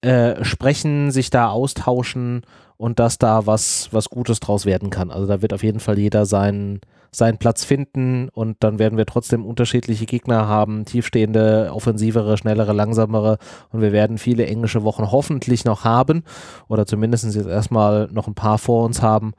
äh, 0.00 0.44
sprechen, 0.44 1.12
sich 1.12 1.30
da 1.30 1.48
austauschen 1.48 2.42
und 2.76 2.98
dass 2.98 3.18
da 3.18 3.46
was, 3.46 3.88
was 3.92 4.08
Gutes 4.08 4.40
draus 4.40 4.66
werden 4.66 4.90
kann. 4.90 5.12
Also 5.12 5.26
da 5.28 5.40
wird 5.40 5.52
auf 5.52 5.62
jeden 5.62 5.78
Fall 5.78 5.98
jeder 5.98 6.26
seinen, 6.26 6.80
seinen 7.14 7.36
Platz 7.36 7.64
finden 7.64 8.30
und 8.30 8.56
dann 8.60 8.78
werden 8.78 8.96
wir 8.96 9.04
trotzdem 9.04 9.44
unterschiedliche 9.44 10.06
Gegner 10.06 10.48
haben, 10.48 10.86
tiefstehende, 10.86 11.70
offensivere, 11.72 12.38
schnellere, 12.38 12.72
langsamere. 12.72 13.38
Und 13.70 13.82
wir 13.82 13.92
werden 13.92 14.16
viele 14.16 14.46
englische 14.46 14.82
Wochen 14.82 15.10
hoffentlich 15.12 15.64
noch 15.66 15.84
haben 15.84 16.24
oder 16.68 16.86
zumindest 16.86 17.24
jetzt 17.34 17.46
erstmal 17.46 18.08
noch 18.12 18.28
ein 18.28 18.34
paar 18.34 18.56
vor 18.56 18.84
uns 18.84 19.02
haben. 19.02 19.32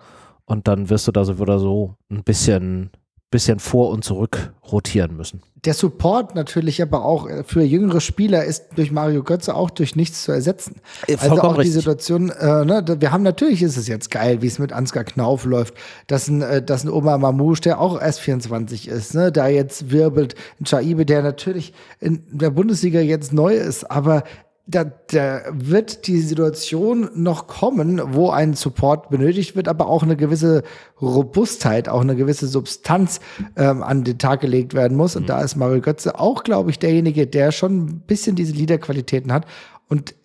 Und 0.45 0.67
dann 0.67 0.89
wirst 0.89 1.07
du 1.07 1.11
da 1.11 1.25
so 1.25 1.33
oder 1.33 1.57
so 1.57 1.95
ein 2.11 2.23
bisschen 2.23 2.91
bisschen 3.33 3.59
vor 3.59 3.89
und 3.89 4.05
zurück 4.05 4.53
rotieren 4.71 5.17
müssen. 5.17 5.41
Der 5.65 5.73
Support 5.73 6.35
natürlich 6.35 6.83
aber 6.83 7.03
auch 7.03 7.27
äh, 7.27 7.43
für 7.43 7.63
jüngere 7.63 7.99
Spieler 7.99 8.43
ist 8.45 8.65
durch 8.75 8.91
Mario 8.91 9.23
Götze 9.23 9.55
auch 9.55 9.71
durch 9.71 9.95
nichts 9.95 10.23
zu 10.23 10.31
ersetzen. 10.31 10.81
Äh, 11.07 11.17
also 11.17 11.41
auch 11.41 11.57
richtig. 11.57 11.65
die 11.65 11.71
Situation, 11.71 12.29
äh, 12.29 12.63
ne, 12.63 12.85
wir 12.99 13.11
haben 13.11 13.23
natürlich 13.23 13.63
ist 13.63 13.75
es 13.75 13.87
jetzt 13.87 14.11
geil, 14.11 14.43
wie 14.43 14.47
es 14.47 14.59
mit 14.59 14.71
Ansgar 14.71 15.03
Knauf 15.03 15.45
läuft, 15.45 15.73
dass 16.05 16.27
ein, 16.27 16.43
äh, 16.43 16.61
dass 16.61 16.83
ein 16.83 16.91
Oma 16.91 17.17
Mamouche, 17.17 17.61
der 17.61 17.81
auch 17.81 17.99
erst 17.99 18.19
24 18.19 18.87
ist, 18.87 19.15
ne, 19.15 19.31
da 19.31 19.47
jetzt 19.47 19.89
wirbelt, 19.89 20.35
ein 20.61 20.65
Chaibe, 20.65 21.03
der 21.03 21.23
natürlich 21.23 21.73
in 21.99 22.21
der 22.29 22.51
Bundesliga 22.51 22.99
jetzt 22.99 23.33
neu 23.33 23.55
ist, 23.55 23.89
aber 23.89 24.23
da, 24.65 24.85
da 24.85 25.41
wird 25.51 26.07
die 26.07 26.19
Situation 26.19 27.09
noch 27.15 27.47
kommen, 27.47 28.01
wo 28.13 28.29
ein 28.29 28.53
Support 28.53 29.09
benötigt 29.09 29.55
wird, 29.57 29.67
aber 29.67 29.87
auch 29.87 30.03
eine 30.03 30.15
gewisse 30.15 30.63
Robustheit, 31.01 31.89
auch 31.89 31.99
eine 32.01 32.15
gewisse 32.15 32.47
Substanz 32.47 33.19
ähm, 33.57 33.83
an 33.83 34.05
den 34.05 34.17
Tag 34.17 34.39
gelegt 34.39 34.73
werden 34.73 34.95
muss. 34.95 35.17
Und 35.17 35.23
mhm. 35.23 35.27
da 35.27 35.41
ist 35.41 35.57
Mario 35.57 35.81
Götze 35.81 36.17
auch, 36.17 36.43
glaube 36.43 36.71
ich, 36.71 36.79
derjenige, 36.79 37.27
der 37.27 37.51
schon 37.51 37.77
ein 37.77 37.99
bisschen 38.07 38.37
diese 38.37 38.53
Leaderqualitäten 38.53 39.33
hat. 39.33 39.45
Und 39.89 40.15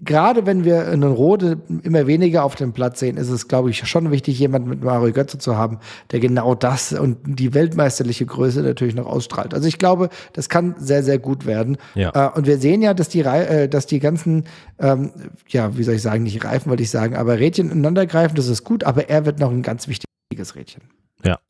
gerade 0.00 0.46
wenn 0.46 0.64
wir 0.64 0.88
in 0.88 1.02
Rode 1.02 1.60
immer 1.82 2.06
weniger 2.06 2.44
auf 2.44 2.54
dem 2.54 2.72
Platz 2.72 3.00
sehen, 3.00 3.16
ist 3.16 3.30
es, 3.30 3.48
glaube 3.48 3.70
ich, 3.70 3.86
schon 3.88 4.10
wichtig, 4.10 4.38
jemanden 4.38 4.68
mit 4.68 4.82
Mario 4.82 5.12
Götze 5.12 5.38
zu 5.38 5.56
haben, 5.56 5.78
der 6.10 6.20
genau 6.20 6.54
das 6.54 6.92
und 6.92 7.18
die 7.24 7.54
weltmeisterliche 7.54 8.26
Größe 8.26 8.62
natürlich 8.62 8.94
noch 8.94 9.06
ausstrahlt. 9.06 9.54
Also 9.54 9.66
ich 9.66 9.78
glaube, 9.78 10.08
das 10.32 10.48
kann 10.48 10.74
sehr, 10.78 11.02
sehr 11.02 11.18
gut 11.18 11.46
werden. 11.46 11.78
Ja. 11.94 12.12
Äh, 12.14 12.38
und 12.38 12.46
wir 12.46 12.58
sehen 12.58 12.82
ja, 12.82 12.94
dass 12.94 13.08
die, 13.08 13.20
äh, 13.20 13.68
dass 13.68 13.86
die 13.86 13.98
ganzen, 13.98 14.44
ähm, 14.78 15.10
ja, 15.48 15.76
wie 15.76 15.82
soll 15.82 15.94
ich 15.94 16.02
sagen, 16.02 16.22
nicht 16.22 16.44
Reifen, 16.44 16.70
wollte 16.70 16.82
ich 16.82 16.90
sagen, 16.90 17.16
aber 17.16 17.38
Rädchen 17.38 17.70
ineinander 17.70 18.06
greifen, 18.06 18.36
das 18.36 18.48
ist 18.48 18.64
gut, 18.64 18.84
aber 18.84 19.08
er 19.08 19.26
wird 19.26 19.40
noch 19.40 19.50
ein 19.50 19.62
ganz 19.62 19.88
wichtiges 19.88 20.54
Rädchen. 20.54 20.82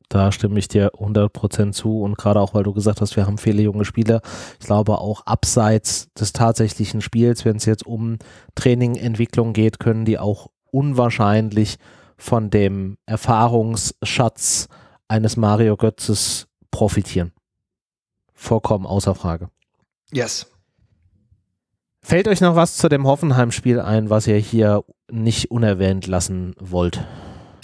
Da 0.09 0.33
stimme 0.33 0.59
ich 0.59 0.69
dir 0.69 0.93
100% 0.95 1.73
zu 1.73 2.01
und 2.01 2.17
gerade 2.17 2.41
auch, 2.41 2.55
weil 2.55 2.63
du 2.63 2.73
gesagt 2.73 3.01
hast, 3.01 3.17
wir 3.17 3.27
haben 3.27 3.37
viele 3.37 3.63
junge 3.63 3.85
Spieler. 3.85 4.23
Ich 4.59 4.67
glaube 4.67 4.99
auch 4.99 5.27
abseits 5.27 6.11
des 6.15 6.33
tatsächlichen 6.33 7.03
Spiels, 7.03 7.45
wenn 7.45 7.57
es 7.57 7.67
jetzt 7.67 7.85
um 7.85 8.19
Training, 8.55 8.97
Entwicklung 8.97 9.53
geht, 9.53 9.79
können 9.79 10.07
die 10.07 10.19
auch 10.19 10.49
unwahrscheinlich 10.71 11.77
von 12.17 12.51
dem 12.51 12.97
Erfahrungsschatz 13.07 14.69
eines 15.09 15.37
Mario 15.37 15.77
Götzes 15.77 16.49
profitieren. 16.71 17.33
Vollkommen 18.33 18.87
außer 18.87 19.15
Frage. 19.15 19.51
Yes. 20.13 20.47
Fällt 22.01 22.29
euch 22.29 22.41
noch 22.41 22.57
was 22.57 22.77
zu 22.77 22.89
dem 22.89 23.07
Hoffenheim-Spiel 23.07 23.81
ein, 23.81 24.09
was 24.09 24.27
ihr 24.27 24.37
hier 24.37 24.85
nicht 25.11 25.51
unerwähnt 25.51 26.07
lassen 26.07 26.55
wollt? 26.59 27.05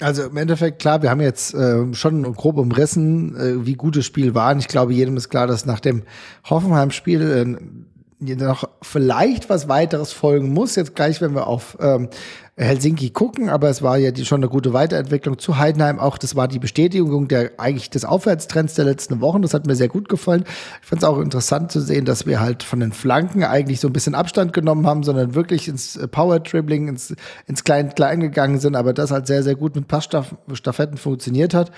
Also 0.05 0.25
im 0.25 0.37
Endeffekt, 0.37 0.81
klar, 0.81 1.01
wir 1.01 1.09
haben 1.09 1.23
jetzt 1.23 1.55
äh, 1.55 1.95
schon 1.95 2.23
grob 2.35 2.59
umrissen, 2.59 3.35
äh, 3.37 3.65
wie 3.65 3.73
gut 3.73 3.97
das 3.97 4.05
Spiel 4.05 4.35
war. 4.35 4.53
Und 4.53 4.59
ich 4.59 4.69
glaube, 4.69 4.93
jedem 4.93 5.17
ist 5.17 5.31
klar, 5.31 5.47
dass 5.47 5.65
nach 5.65 5.81
dem 5.81 6.03
Hoffenheim-Spiel, 6.45 7.59
äh, 8.21 8.35
noch 8.35 8.69
vielleicht 8.83 9.49
was 9.49 9.69
weiteres 9.69 10.13
folgen 10.13 10.53
muss. 10.53 10.77
Jetzt 10.77 10.95
gleich, 10.95 11.23
wenn 11.23 11.35
wir 11.35 11.47
auf 11.47 11.79
ähm, 11.81 12.09
Helsinki 12.57 13.11
gucken, 13.11 13.49
aber 13.49 13.69
es 13.69 13.83
war 13.83 13.99
ja 13.99 14.13
die, 14.13 14.25
schon 14.25 14.41
eine 14.41 14.49
gute 14.49 14.73
Weiterentwicklung 14.73 15.39
zu 15.39 15.59
Heidenheim. 15.59 15.99
Auch 15.99 16.19
das 16.19 16.37
war 16.37 16.47
die 16.47 16.61
Bestätigung 16.61 17.27
der 17.27 17.53
eigentlich 17.59 17.91
des 17.91 18.05
Aufwärtstrends 18.05 18.75
der 18.75 18.85
letzten 18.85 19.21
Wochen. 19.21 19.43
Das 19.43 19.55
hat 19.55 19.67
mir 19.67 19.75
sehr 19.75 19.89
gut 19.89 20.09
gefallen. 20.09 20.45
Ich 20.81 20.89
fand 20.89 21.03
es 21.03 21.09
auch 21.09 21.19
interessant 21.19 21.73
zu 21.73 21.81
sehen, 21.81 22.05
dass 22.05 22.27
wir 22.27 22.41
halt 22.41 22.63
von 22.63 22.79
den 22.79 22.93
Flanken 22.93 23.43
eigentlich 23.43 23.81
so 23.81 23.89
ein 23.89 23.93
bisschen 23.93 24.15
Abstand 24.15 24.53
genommen 24.53 24.87
haben, 24.87 25.03
sondern 25.03 25.35
wirklich 25.35 25.67
ins 25.67 25.99
Power 26.13 26.39
Dribbling, 26.39 26.87
ins, 26.87 27.17
ins 27.47 27.65
Klein-Klein 27.65 28.21
gegangen 28.21 28.61
sind, 28.61 28.77
aber 28.77 28.93
das 28.93 29.11
halt 29.11 29.27
sehr, 29.27 29.43
sehr 29.43 29.57
gut 29.57 29.75
mit 29.75 29.89
Passstaffetten 29.89 30.97
funktioniert 30.97 31.55
hat. 31.55 31.73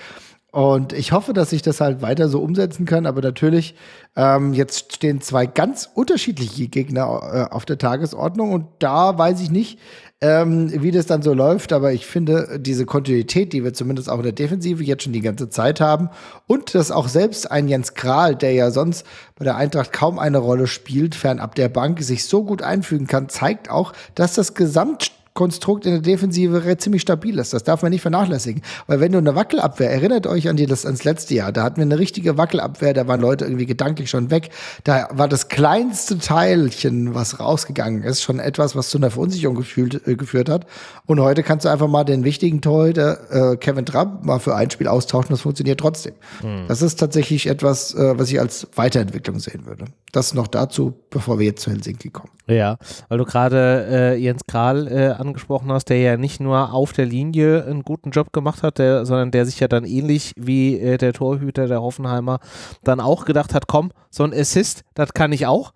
Und 0.51 0.93
ich 0.93 1.11
hoffe, 1.11 1.33
dass 1.33 1.51
ich 1.51 1.61
das 1.61 1.81
halt 1.81 2.01
weiter 2.01 2.29
so 2.29 2.41
umsetzen 2.41 2.85
kann. 2.85 3.05
Aber 3.05 3.21
natürlich, 3.21 3.75
ähm, 4.15 4.53
jetzt 4.53 4.95
stehen 4.95 5.21
zwei 5.21 5.45
ganz 5.45 5.89
unterschiedliche 5.93 6.67
Gegner 6.67 7.47
äh, 7.49 7.53
auf 7.53 7.65
der 7.65 7.77
Tagesordnung. 7.77 8.53
Und 8.53 8.65
da 8.79 9.17
weiß 9.17 9.41
ich 9.41 9.51
nicht, 9.51 9.77
ähm, 10.21 10.71
wie 10.81 10.91
das 10.91 11.05
dann 11.05 11.21
so 11.21 11.33
läuft. 11.33 11.73
Aber 11.73 11.93
ich 11.93 12.05
finde, 12.05 12.59
diese 12.59 12.85
Kontinuität, 12.85 13.53
die 13.53 13.63
wir 13.63 13.73
zumindest 13.73 14.09
auch 14.09 14.17
in 14.17 14.23
der 14.23 14.31
Defensive 14.31 14.83
jetzt 14.83 15.03
schon 15.03 15.13
die 15.13 15.21
ganze 15.21 15.49
Zeit 15.49 15.79
haben 15.79 16.09
und 16.47 16.73
dass 16.75 16.91
auch 16.91 17.07
selbst 17.07 17.51
ein 17.51 17.67
Jens 17.67 17.93
Kral, 17.93 18.35
der 18.35 18.53
ja 18.53 18.71
sonst 18.71 19.05
bei 19.35 19.45
der 19.45 19.55
Eintracht 19.55 19.93
kaum 19.93 20.19
eine 20.19 20.39
Rolle 20.39 20.67
spielt, 20.67 21.15
fernab 21.15 21.55
der 21.55 21.69
Bank, 21.69 22.01
sich 22.01 22.25
so 22.25 22.43
gut 22.43 22.61
einfügen 22.61 23.07
kann, 23.07 23.29
zeigt 23.29 23.69
auch, 23.69 23.93
dass 24.15 24.33
das 24.33 24.53
Gesamt 24.53 25.11
Konstrukt 25.37 25.85
in 25.85 25.91
der 25.91 26.01
Defensive 26.01 26.77
ziemlich 26.77 27.03
stabil 27.03 27.37
ist. 27.37 27.53
Das 27.53 27.63
darf 27.63 27.83
man 27.83 27.91
nicht 27.91 28.01
vernachlässigen. 28.01 28.63
Weil 28.87 28.99
wenn 28.99 29.11
du 29.11 29.19
eine 29.19 29.35
Wackelabwehr, 29.35 29.91
erinnert 29.91 30.25
euch 30.25 30.49
an 30.49 30.57
die, 30.57 30.65
das, 30.65 30.83
ans 30.83 31.03
letzte 31.03 31.35
Jahr, 31.35 31.51
da 31.51 31.61
hatten 31.61 31.77
wir 31.77 31.83
eine 31.83 31.99
richtige 31.99 32.37
Wackelabwehr, 32.37 32.95
da 32.95 33.07
waren 33.07 33.21
Leute 33.21 33.45
irgendwie 33.45 33.67
gedanklich 33.67 34.09
schon 34.09 34.31
weg. 34.31 34.49
Da 34.83 35.07
war 35.11 35.27
das 35.27 35.47
kleinste 35.47 36.17
Teilchen, 36.17 37.13
was 37.13 37.39
rausgegangen 37.39 38.01
ist, 38.01 38.23
schon 38.23 38.39
etwas, 38.39 38.75
was 38.75 38.89
zu 38.89 38.97
einer 38.97 39.11
Verunsicherung 39.11 39.55
gefühlt, 39.55 40.07
äh, 40.07 40.15
geführt 40.15 40.49
hat. 40.49 40.65
Und 41.05 41.19
heute 41.19 41.43
kannst 41.43 41.65
du 41.65 41.69
einfach 41.69 41.87
mal 41.87 42.03
den 42.03 42.23
wichtigen 42.23 42.61
Torhüter 42.61 43.51
äh, 43.53 43.57
Kevin 43.57 43.85
Trapp 43.85 44.25
mal 44.25 44.39
für 44.39 44.55
ein 44.55 44.71
Spiel 44.71 44.87
austauschen, 44.87 45.29
das 45.29 45.41
funktioniert 45.41 45.79
trotzdem. 45.79 46.13
Hm. 46.41 46.65
Das 46.67 46.81
ist 46.81 46.95
tatsächlich 46.95 47.45
etwas, 47.45 47.93
äh, 47.93 48.17
was 48.17 48.31
ich 48.31 48.39
als 48.39 48.67
Weiterentwicklung 48.75 49.37
sehen 49.37 49.67
würde. 49.67 49.85
Das 50.13 50.33
noch 50.33 50.47
dazu, 50.47 51.03
bevor 51.09 51.37
wir 51.37 51.47
jetzt 51.47 51.61
zu 51.61 51.71
Helsinki 51.71 52.09
kommen. 52.09 52.31
Ja, 52.47 52.77
weil 53.09 53.17
du 53.17 53.25
gerade 53.25 53.85
äh, 53.89 54.15
Jens 54.15 54.41
Kral 54.47 54.87
äh, 54.87 55.09
angesprochen 55.09 55.71
hast, 55.71 55.89
der 55.89 55.99
ja 55.99 56.17
nicht 56.17 56.39
nur 56.39 56.73
auf 56.73 56.93
der 56.93 57.05
Linie 57.05 57.65
einen 57.65 57.83
guten 57.83 58.11
Job 58.11 58.31
gemacht 58.31 58.63
hat, 58.63 58.77
der, 58.77 59.05
sondern 59.05 59.31
der 59.31 59.45
sich 59.45 59.59
ja 59.59 59.67
dann 59.67 59.83
ähnlich 59.83 60.33
wie 60.37 60.79
äh, 60.79 60.97
der 60.97 61.11
Torhüter 61.11 61.67
der 61.67 61.81
Hoffenheimer 61.81 62.39
dann 62.83 63.01
auch 63.01 63.25
gedacht 63.25 63.53
hat, 63.53 63.67
komm, 63.67 63.91
so 64.09 64.23
ein 64.23 64.33
Assist, 64.33 64.83
das 64.93 65.13
kann 65.13 65.33
ich 65.33 65.45
auch. 65.45 65.73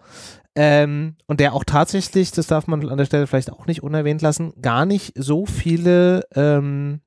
Ähm, 0.56 1.16
und 1.28 1.40
der 1.40 1.54
auch 1.54 1.66
tatsächlich, 1.66 2.32
das 2.32 2.48
darf 2.48 2.68
man 2.68 2.88
an 2.90 2.98
der 2.98 3.06
Stelle 3.06 3.28
vielleicht 3.28 3.52
auch 3.52 3.66
nicht 3.66 3.84
unerwähnt 3.84 4.22
lassen, 4.22 4.54
gar 4.62 4.86
nicht 4.86 5.14
so 5.16 5.46
viele 5.46 6.24
ähm, 6.36 7.02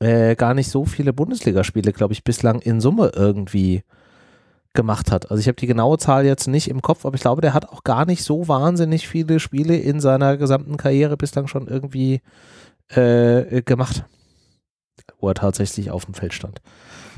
äh, 0.00 0.34
gar 0.36 0.54
nicht 0.54 0.70
so 0.70 0.84
viele 0.84 1.12
Bundesligaspiele, 1.12 1.92
glaube 1.92 2.12
ich, 2.12 2.24
bislang 2.24 2.60
in 2.60 2.80
Summe 2.80 3.12
irgendwie 3.14 3.82
gemacht 4.74 5.10
hat. 5.10 5.30
Also 5.30 5.40
ich 5.40 5.46
habe 5.46 5.56
die 5.56 5.66
genaue 5.66 5.98
Zahl 5.98 6.26
jetzt 6.26 6.46
nicht 6.48 6.68
im 6.68 6.82
Kopf, 6.82 7.06
aber 7.06 7.14
ich 7.14 7.22
glaube, 7.22 7.40
der 7.40 7.54
hat 7.54 7.68
auch 7.68 7.84
gar 7.84 8.04
nicht 8.04 8.22
so 8.22 8.48
wahnsinnig 8.48 9.08
viele 9.08 9.40
Spiele 9.40 9.76
in 9.76 10.00
seiner 10.00 10.36
gesamten 10.36 10.76
Karriere 10.76 11.16
bislang 11.16 11.46
schon 11.46 11.68
irgendwie 11.68 12.20
äh, 12.88 13.62
gemacht, 13.62 14.04
wo 15.20 15.28
er 15.28 15.34
tatsächlich 15.34 15.90
auf 15.90 16.04
dem 16.04 16.14
Feld 16.14 16.34
stand. 16.34 16.60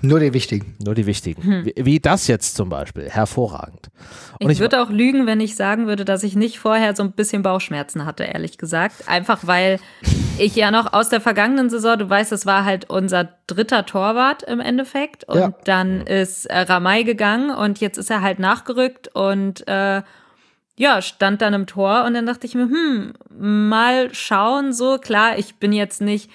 Nur 0.02 0.20
die 0.20 0.32
wichtigen. 0.32 0.76
Nur 0.84 0.94
die 0.94 1.06
wichtigen. 1.06 1.42
Hm. 1.42 1.64
Wie, 1.64 1.74
wie, 1.76 2.00
das 2.00 2.26
jetzt 2.26 2.54
zum 2.56 2.68
Beispiel. 2.68 3.08
Hervorragend. 3.08 3.88
Und 4.40 4.50
ich, 4.50 4.56
ich 4.56 4.60
würde 4.60 4.82
auch 4.82 4.90
lügen, 4.90 5.26
wenn 5.26 5.40
ich 5.40 5.56
sagen 5.56 5.86
würde, 5.86 6.04
dass 6.04 6.22
ich 6.22 6.36
nicht 6.36 6.58
vorher 6.58 6.94
so 6.94 7.02
ein 7.02 7.12
bisschen 7.12 7.42
Bauchschmerzen 7.42 8.04
hatte, 8.04 8.24
ehrlich 8.24 8.58
gesagt. 8.58 9.08
Einfach 9.08 9.46
weil 9.46 9.80
ich 10.38 10.54
ja 10.54 10.70
noch 10.70 10.92
aus 10.92 11.08
der 11.08 11.20
vergangenen 11.20 11.70
Saison, 11.70 11.98
du 11.98 12.08
weißt, 12.08 12.32
es 12.32 12.46
war 12.46 12.64
halt 12.64 12.90
unser 12.90 13.30
dritter 13.46 13.86
Torwart 13.86 14.42
im 14.42 14.60
Endeffekt. 14.60 15.24
Und 15.24 15.38
ja. 15.38 15.52
dann 15.64 16.02
ist 16.02 16.46
äh, 16.46 16.60
Ramay 16.60 17.04
gegangen 17.04 17.50
und 17.50 17.80
jetzt 17.80 17.96
ist 17.96 18.10
er 18.10 18.20
halt 18.20 18.38
nachgerückt 18.38 19.08
und 19.14 19.66
äh, 19.66 20.02
ja, 20.78 21.00
stand 21.00 21.40
dann 21.40 21.54
im 21.54 21.66
Tor 21.66 22.04
und 22.04 22.12
dann 22.12 22.26
dachte 22.26 22.46
ich 22.46 22.54
mir, 22.54 22.64
hm, 22.64 23.14
mal 23.30 24.12
schauen, 24.12 24.74
so 24.74 24.98
klar, 24.98 25.38
ich 25.38 25.56
bin 25.56 25.72
jetzt 25.72 26.02
nicht 26.02 26.30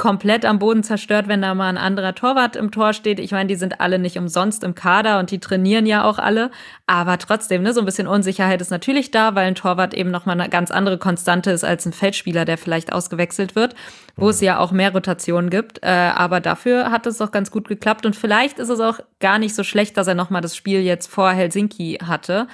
komplett 0.00 0.46
am 0.46 0.58
Boden 0.58 0.82
zerstört, 0.82 1.28
wenn 1.28 1.42
da 1.42 1.54
mal 1.54 1.68
ein 1.68 1.76
anderer 1.76 2.14
Torwart 2.14 2.56
im 2.56 2.70
Tor 2.70 2.94
steht. 2.94 3.20
Ich 3.20 3.32
meine, 3.32 3.48
die 3.48 3.54
sind 3.54 3.82
alle 3.82 3.98
nicht 3.98 4.16
umsonst 4.16 4.64
im 4.64 4.74
Kader 4.74 5.18
und 5.18 5.30
die 5.30 5.40
trainieren 5.40 5.84
ja 5.84 6.04
auch 6.04 6.18
alle. 6.18 6.50
Aber 6.86 7.18
trotzdem, 7.18 7.62
ne, 7.62 7.74
so 7.74 7.80
ein 7.80 7.84
bisschen 7.84 8.06
Unsicherheit 8.06 8.62
ist 8.62 8.70
natürlich 8.70 9.10
da, 9.10 9.34
weil 9.34 9.46
ein 9.46 9.54
Torwart 9.54 9.92
eben 9.92 10.10
nochmal 10.10 10.40
eine 10.40 10.48
ganz 10.48 10.70
andere 10.70 10.96
Konstante 10.96 11.50
ist 11.50 11.64
als 11.64 11.84
ein 11.84 11.92
Feldspieler, 11.92 12.46
der 12.46 12.56
vielleicht 12.56 12.94
ausgewechselt 12.94 13.54
wird, 13.54 13.74
wo 14.16 14.24
mhm. 14.24 14.30
es 14.30 14.40
ja 14.40 14.58
auch 14.58 14.72
mehr 14.72 14.90
Rotationen 14.90 15.50
gibt. 15.50 15.82
Äh, 15.82 15.88
aber 15.88 16.40
dafür 16.40 16.90
hat 16.90 17.06
es 17.06 17.18
doch 17.18 17.30
ganz 17.30 17.50
gut 17.50 17.68
geklappt 17.68 18.06
und 18.06 18.16
vielleicht 18.16 18.58
ist 18.58 18.70
es 18.70 18.80
auch 18.80 19.00
gar 19.20 19.38
nicht 19.38 19.54
so 19.54 19.64
schlecht, 19.64 19.98
dass 19.98 20.06
er 20.06 20.14
nochmal 20.14 20.40
das 20.40 20.56
Spiel 20.56 20.80
jetzt 20.80 21.08
vor 21.08 21.30
Helsinki 21.30 21.98
hatte. 22.02 22.48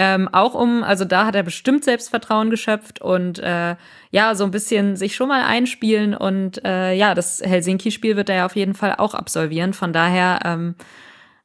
Ähm, 0.00 0.28
auch 0.28 0.54
um, 0.54 0.84
also 0.84 1.04
da 1.04 1.26
hat 1.26 1.34
er 1.34 1.42
bestimmt 1.42 1.82
Selbstvertrauen 1.82 2.50
geschöpft 2.50 3.00
und 3.00 3.40
äh, 3.40 3.74
ja, 4.12 4.36
so 4.36 4.44
ein 4.44 4.52
bisschen 4.52 4.94
sich 4.94 5.16
schon 5.16 5.26
mal 5.26 5.42
einspielen 5.42 6.14
und 6.14 6.64
äh, 6.64 6.92
ja, 6.92 7.16
das 7.16 7.40
Helsinki-Spiel 7.44 8.14
wird 8.14 8.28
er 8.28 8.36
ja 8.36 8.46
auf 8.46 8.54
jeden 8.54 8.74
Fall 8.74 8.94
auch 8.96 9.14
absolvieren. 9.14 9.72
Von 9.72 9.92
daher 9.92 10.38
ähm, 10.44 10.76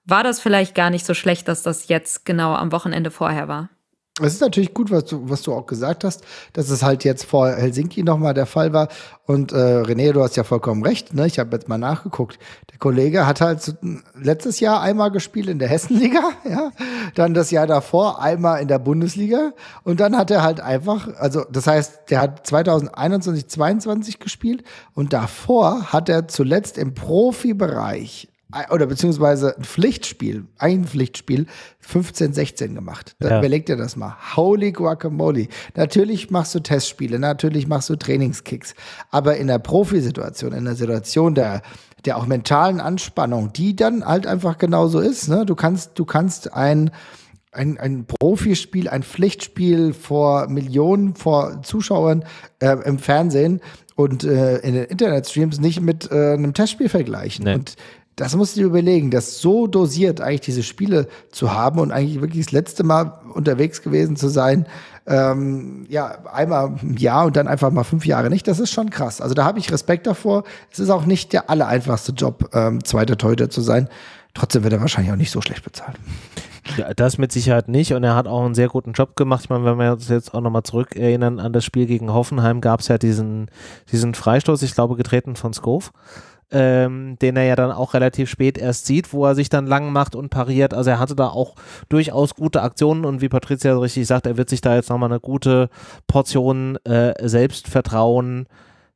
war 0.06 0.24
das 0.24 0.39
vielleicht 0.39 0.76
gar 0.76 0.92
nicht 0.92 1.04
so 1.04 1.16
schlecht, 1.16 1.48
dass 1.48 1.63
das 1.63 1.88
jetzt 1.88 2.28
genau 2.28 2.54
am 2.54 2.72
Wochenende 2.72 3.10
vorher 3.10 3.48
war. 3.48 3.70
Es 4.21 4.36
ist 4.36 4.41
natürlich 4.41 4.76
gut, 4.76 4.91
was 4.91 5.06
du, 5.06 5.28
was 5.28 5.41
du 5.41 5.52
auch 5.54 5.65
gesagt 5.65 6.04
hast, 6.04 6.23
dass 6.54 6.69
es 6.69 6.84
halt 6.84 7.04
jetzt 7.04 7.26
vor 7.26 7.49
Helsinki 7.49 8.04
nochmal 8.04 8.36
der 8.36 8.45
Fall 8.45 8.71
war. 8.71 8.89
Und 9.26 9.52
äh, 9.54 9.56
René, 9.56 10.12
du 10.12 10.21
hast 10.21 10.36
ja 10.36 10.43
vollkommen 10.43 10.84
recht. 10.84 11.15
Ne? 11.15 11.26
Ich 11.26 11.39
habe 11.39 11.56
jetzt 11.56 11.67
mal 11.67 11.80
nachgeguckt. 11.80 12.38
Der 12.71 12.78
Kollege 12.78 13.26
hat 13.26 13.41
halt 13.41 13.76
letztes 14.13 14.60
Jahr 14.60 14.82
einmal 14.82 15.10
gespielt 15.10 15.47
in 15.47 15.58
der 15.58 15.67
Hessenliga, 15.67 16.21
ja, 16.47 16.69
dann 17.15 17.34
das 17.34 17.49
Jahr 17.49 17.65
davor 17.65 18.21
einmal 18.21 18.62
in 18.62 18.67
der 18.67 18.78
Bundesliga 18.78 19.54
und 19.84 19.99
dann 19.99 20.15
hat 20.15 20.30
er 20.30 20.43
halt 20.43 20.60
einfach, 20.60 21.08
also 21.17 21.45
das 21.52 21.65
heißt, 21.65 22.12
der 22.12 22.21
hat 22.21 22.45
2021, 22.45 23.47
22 23.47 24.19
gespielt 24.19 24.63
und 24.93 25.13
davor 25.13 25.91
hat 25.91 26.10
er 26.10 26.28
zuletzt 26.28 26.78
im 26.78 26.93
Profibereich 26.93 28.28
oder 28.70 28.86
beziehungsweise 28.86 29.58
ein 29.58 29.63
Pflichtspiel, 29.63 30.46
ein 30.58 30.86
Pflichtspiel, 30.86 31.48
15, 31.80 32.34
16 32.34 32.76
gemacht. 32.76 33.16
Ja. 33.22 33.39
Überleg 33.39 33.66
dir 33.66 33.76
das 33.76 33.96
mal. 33.96 34.16
Holy 34.36 34.72
guacamole. 34.72 35.48
Natürlich 35.76 36.30
machst 36.30 36.56
du 36.56 36.60
Testspiele, 36.60 37.20
natürlich 37.20 37.68
machst 37.68 37.89
du 37.89 37.96
Trainingskicks, 37.96 38.76
aber 39.12 39.38
in 39.38 39.48
der 39.48 39.60
Profisituation, 39.60 40.54
in 40.54 40.66
der 40.66 40.76
Situation 40.76 41.36
der, 41.36 41.62
der 42.06 42.18
auch 42.18 42.26
mentalen 42.26 42.80
Anspannung, 42.80 43.54
die 43.54 43.76
dann 43.76 44.06
halt 44.06 44.28
einfach 44.28 44.58
genauso 44.58 45.00
ist, 45.00 45.30
ne? 45.30 45.46
Du 45.46 45.56
kannst, 45.56 45.92
du 46.00 46.06
kannst 46.06 46.54
ein, 46.54 46.92
ein, 47.52 47.78
ein 47.78 48.06
Profispiel, 48.06 48.89
ein 48.89 49.04
Pflichtspiel 49.04 49.94
vor 49.94 50.48
Millionen, 50.48 51.16
vor 51.16 51.62
Zuschauern 51.63 52.26
äh, 52.60 52.76
im 52.86 53.00
Fernsehen 53.00 53.62
und 53.96 54.24
äh, 54.24 54.58
in 54.60 54.74
den 54.74 54.86
Internetstreams 54.86 55.60
nicht 55.60 55.82
mit 55.82 56.12
äh, 56.12 56.34
einem 56.34 56.54
Testspiel 56.54 56.89
vergleichen. 56.89 57.46
Nee. 57.46 57.56
Und 57.56 57.76
das 58.15 58.36
musst 58.36 58.56
du 58.56 58.62
dir 58.62 58.67
überlegen, 58.67 59.10
das 59.10 59.39
so 59.39 59.67
dosiert 59.67 60.21
eigentlich 60.21 60.41
diese 60.41 60.63
Spiele 60.63 61.08
zu 61.32 61.54
haben 61.54 61.80
und 61.80 61.91
eigentlich 61.91 62.21
wirklich 62.21 62.45
das 62.45 62.52
letzte 62.52 62.84
Mal 62.84 63.19
unterwegs 63.34 63.82
gewesen 63.82 64.15
zu 64.15 64.28
sein, 64.28 64.67
ähm, 65.06 65.86
ja, 65.89 66.19
einmal 66.32 66.76
im 66.82 66.97
Jahr 66.97 67.26
und 67.26 67.36
dann 67.36 67.47
einfach 67.47 67.71
mal 67.71 67.84
fünf 67.84 68.06
Jahre 68.06 68.30
nicht, 68.30 68.47
das 68.47 68.60
ist 68.60 68.71
schon 68.71 68.89
krass. 68.89 69.19
Also 69.19 69.34
da 69.34 69.43
habe 69.43 69.60
ich 69.60 69.71
Respekt 69.71 70.08
davor. 70.08 70.43
Es 70.71 70.80
ist 70.80 70.89
auch 70.89 71.06
nicht 71.06 71.34
der 71.34 71.49
allereinfachste 71.49 72.13
Job, 72.13 72.49
ähm, 72.54 72.84
zweiter 72.84 73.17
Torhüter 73.17 73.49
zu 73.49 73.62
sein. 73.62 73.89
Trotzdem 74.34 74.63
wird 74.63 74.73
er 74.73 74.82
wahrscheinlich 74.82 75.12
auch 75.12 75.17
nicht 75.17 75.32
so 75.32 75.41
schlecht 75.41 75.63
bezahlt. 75.63 75.97
Ja, 76.78 76.93
das 76.93 77.17
mit 77.17 77.32
Sicherheit 77.32 77.67
nicht 77.67 77.93
und 77.93 78.04
er 78.04 78.15
hat 78.15 78.26
auch 78.26 78.45
einen 78.45 78.56
sehr 78.56 78.69
guten 78.69 78.93
Job 78.93 79.17
gemacht. 79.17 79.41
Ich 79.43 79.49
meine, 79.49 79.65
wenn 79.65 79.78
wir 79.78 79.91
uns 79.91 80.08
jetzt 80.08 80.34
auch 80.34 80.39
nochmal 80.39 80.63
zurückerinnern 80.63 81.39
an 81.39 81.52
das 81.52 81.65
Spiel 81.65 81.86
gegen 81.86 82.13
Hoffenheim, 82.13 82.62
gab 82.62 82.80
es 82.80 82.88
ja 82.88 82.97
diesen, 82.97 83.52
diesen 83.91 84.13
Freistoß, 84.13 84.62
ich 84.62 84.73
glaube, 84.73 84.95
getreten 84.95 85.36
von 85.36 85.54
Skov 85.54 85.91
ähm, 86.54 87.18
den 87.20 87.36
er 87.36 87.44
ja 87.44 87.56
dann 87.56 87.72
auch 87.72 87.96
relativ 87.96 88.30
spät 88.30 88.58
erst 88.58 88.86
sieht, 88.86 89.12
wo 89.12 89.26
er 89.26 89.34
sich 89.34 89.50
dann 89.50 89.66
lang 89.66 89.92
macht 89.92 90.16
und 90.16 90.30
pariert. 90.30 90.74
Also 90.74 90.92
er 90.92 91.00
hatte 91.00 91.16
da 91.16 91.28
auch 91.28 91.56
durchaus 91.89 92.36
gute 92.36 92.62
Aktionen 92.62 93.06
und 93.06 93.22
wie 93.22 93.30
Patricia 93.30 93.76
richtig 93.78 94.06
sagt, 94.06 94.28
er 94.28 94.38
wird 94.38 94.50
sich 94.50 94.62
da 94.62 94.76
jetzt 94.76 94.89
nochmal 94.89 95.10
eine 95.10 95.20
gute 95.20 95.70
Portion 96.08 96.78
äh, 96.86 97.13
Selbstvertrauen 97.28 98.46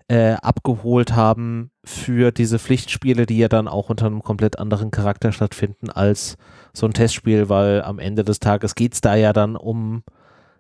äh, 0.08 0.34
abgeholt 0.34 1.16
haben 1.16 1.72
für 1.84 2.32
diese 2.32 2.60
Pflichtspiele, 2.60 3.26
die 3.26 3.40
ja 3.40 3.50
dann 3.50 3.68
auch 3.68 3.90
unter 3.90 4.06
einem 4.06 4.24
komplett 4.24 4.60
anderen 4.60 4.92
Charakter 4.92 5.32
stattfinden 5.32 5.90
als 5.90 6.38
so 6.74 6.86
ein 6.86 6.94
Testspiel, 6.94 7.50
weil 7.50 7.82
am 7.82 7.98
Ende 7.98 8.24
des 8.24 8.40
Tages 8.40 8.76
geht 8.76 8.94
es 8.94 9.02
da 9.02 9.16
ja 9.16 9.34
dann 9.34 9.56
um 9.56 10.04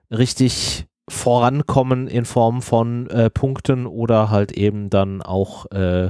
richtig 0.10 0.88
vorankommen 1.08 2.08
in 2.08 2.26
Form 2.26 2.62
von 2.62 3.08
äh, 3.10 3.30
Punkten 3.30 3.86
oder 3.86 4.30
halt 4.30 4.52
eben 4.52 4.90
dann 4.90 5.22
auch 5.22 5.70
äh, 5.72 6.10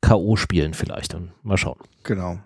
K.O. 0.00 0.36
spielen 0.36 0.74
vielleicht. 0.74 1.14
Und 1.14 1.32
mal 1.42 1.56
schauen. 1.56 1.78
Genau. 2.02 2.38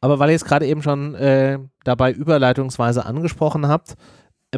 Aber 0.00 0.18
weil 0.18 0.30
ihr 0.30 0.36
es 0.36 0.44
gerade 0.44 0.66
eben 0.66 0.82
schon 0.82 1.14
äh, 1.14 1.58
dabei 1.84 2.12
überleitungsweise 2.12 3.06
angesprochen 3.06 3.68
habt, 3.68 3.96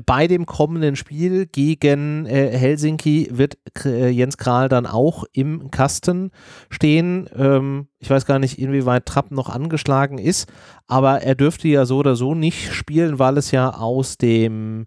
bei 0.07 0.27
dem 0.27 0.44
kommenden 0.44 0.97
Spiel 0.97 1.47
gegen 1.47 2.27
äh, 2.27 2.51
Helsinki 2.57 3.29
wird 3.31 3.59
äh, 3.85 4.09
Jens 4.09 4.37
Kral 4.38 4.68
dann 4.68 4.87
auch 4.87 5.25
im 5.33 5.70
Kasten 5.70 6.33
stehen. 6.68 7.29
Ähm, 7.37 7.87
ich 8.01 8.11
weiß 8.11 8.27
gar 8.27 8.40
nicht, 8.40 8.59
inwieweit 8.59 9.07
Trapp 9.07 9.31
noch 9.31 9.49
angeschlagen 9.49 10.18
ist, 10.18 10.53
aber 10.88 11.23
er 11.23 11.37
dürfte 11.37 11.68
ja 11.68 11.87
so 11.87 11.99
oder 11.99 12.16
so 12.16 12.35
nicht 12.35 12.73
spielen, 12.73 13.20
weil 13.20 13.38
es 13.38 13.53
ja 13.53 13.70
aus 13.70 14.18
dem 14.18 14.87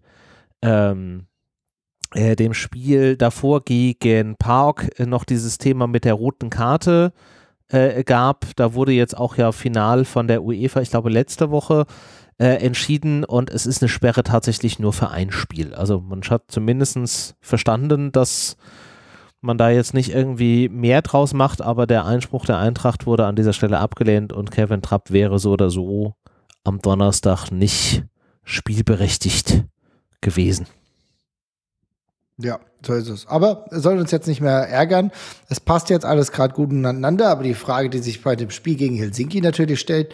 ähm, 0.61 1.27
äh, 2.13 2.35
dem 2.35 2.53
Spiel 2.53 3.17
davor 3.17 3.63
gegen 3.63 4.35
Park 4.37 4.89
noch 4.99 5.25
dieses 5.25 5.57
Thema 5.57 5.87
mit 5.87 6.05
der 6.05 6.13
roten 6.13 6.49
Karte 6.49 7.13
äh, 7.69 8.03
gab. 8.03 8.45
Da 8.55 8.73
wurde 8.73 8.91
jetzt 8.91 9.17
auch 9.17 9.35
ja 9.37 9.51
final 9.51 10.05
von 10.05 10.27
der 10.27 10.43
UEFA, 10.43 10.81
ich 10.81 10.89
glaube 10.89 11.09
letzte 11.09 11.51
Woche, 11.51 11.85
äh, 12.39 12.63
entschieden 12.63 13.23
und 13.23 13.49
es 13.49 13.65
ist 13.65 13.81
eine 13.81 13.89
Sperre 13.89 14.23
tatsächlich 14.23 14.79
nur 14.79 14.93
für 14.93 15.09
ein 15.09 15.31
Spiel. 15.31 15.73
Also 15.73 15.99
man 15.99 16.21
hat 16.21 16.43
zumindest 16.49 17.35
verstanden, 17.41 18.11
dass 18.11 18.57
man 19.41 19.57
da 19.57 19.69
jetzt 19.69 19.93
nicht 19.93 20.09
irgendwie 20.13 20.69
mehr 20.69 21.01
draus 21.01 21.33
macht, 21.33 21.61
aber 21.61 21.87
der 21.87 22.05
Einspruch 22.05 22.45
der 22.45 22.57
Eintracht 22.57 23.05
wurde 23.05 23.25
an 23.25 23.35
dieser 23.35 23.53
Stelle 23.53 23.79
abgelehnt 23.79 24.33
und 24.33 24.51
Kevin 24.51 24.81
Trapp 24.81 25.11
wäre 25.11 25.39
so 25.39 25.51
oder 25.51 25.69
so 25.69 26.15
am 26.63 26.79
Donnerstag 26.79 27.51
nicht 27.51 28.03
spielberechtigt 28.43 29.63
gewesen. 30.21 30.67
Ja, 32.37 32.59
so 32.85 32.93
ist 32.93 33.09
es. 33.09 33.27
Aber 33.27 33.65
es 33.71 33.81
soll 33.83 33.97
uns 33.97 34.11
jetzt 34.11 34.27
nicht 34.27 34.41
mehr 34.41 34.69
ärgern. 34.69 35.11
Es 35.49 35.59
passt 35.59 35.89
jetzt 35.89 36.05
alles 36.05 36.31
gerade 36.31 36.53
gut 36.53 36.71
ineinander, 36.71 37.29
aber 37.29 37.43
die 37.43 37.53
Frage, 37.53 37.89
die 37.89 37.99
sich 37.99 38.21
bei 38.21 38.35
dem 38.35 38.49
Spiel 38.49 38.75
gegen 38.75 38.95
Helsinki 38.95 39.41
natürlich 39.41 39.79
stellt, 39.79 40.13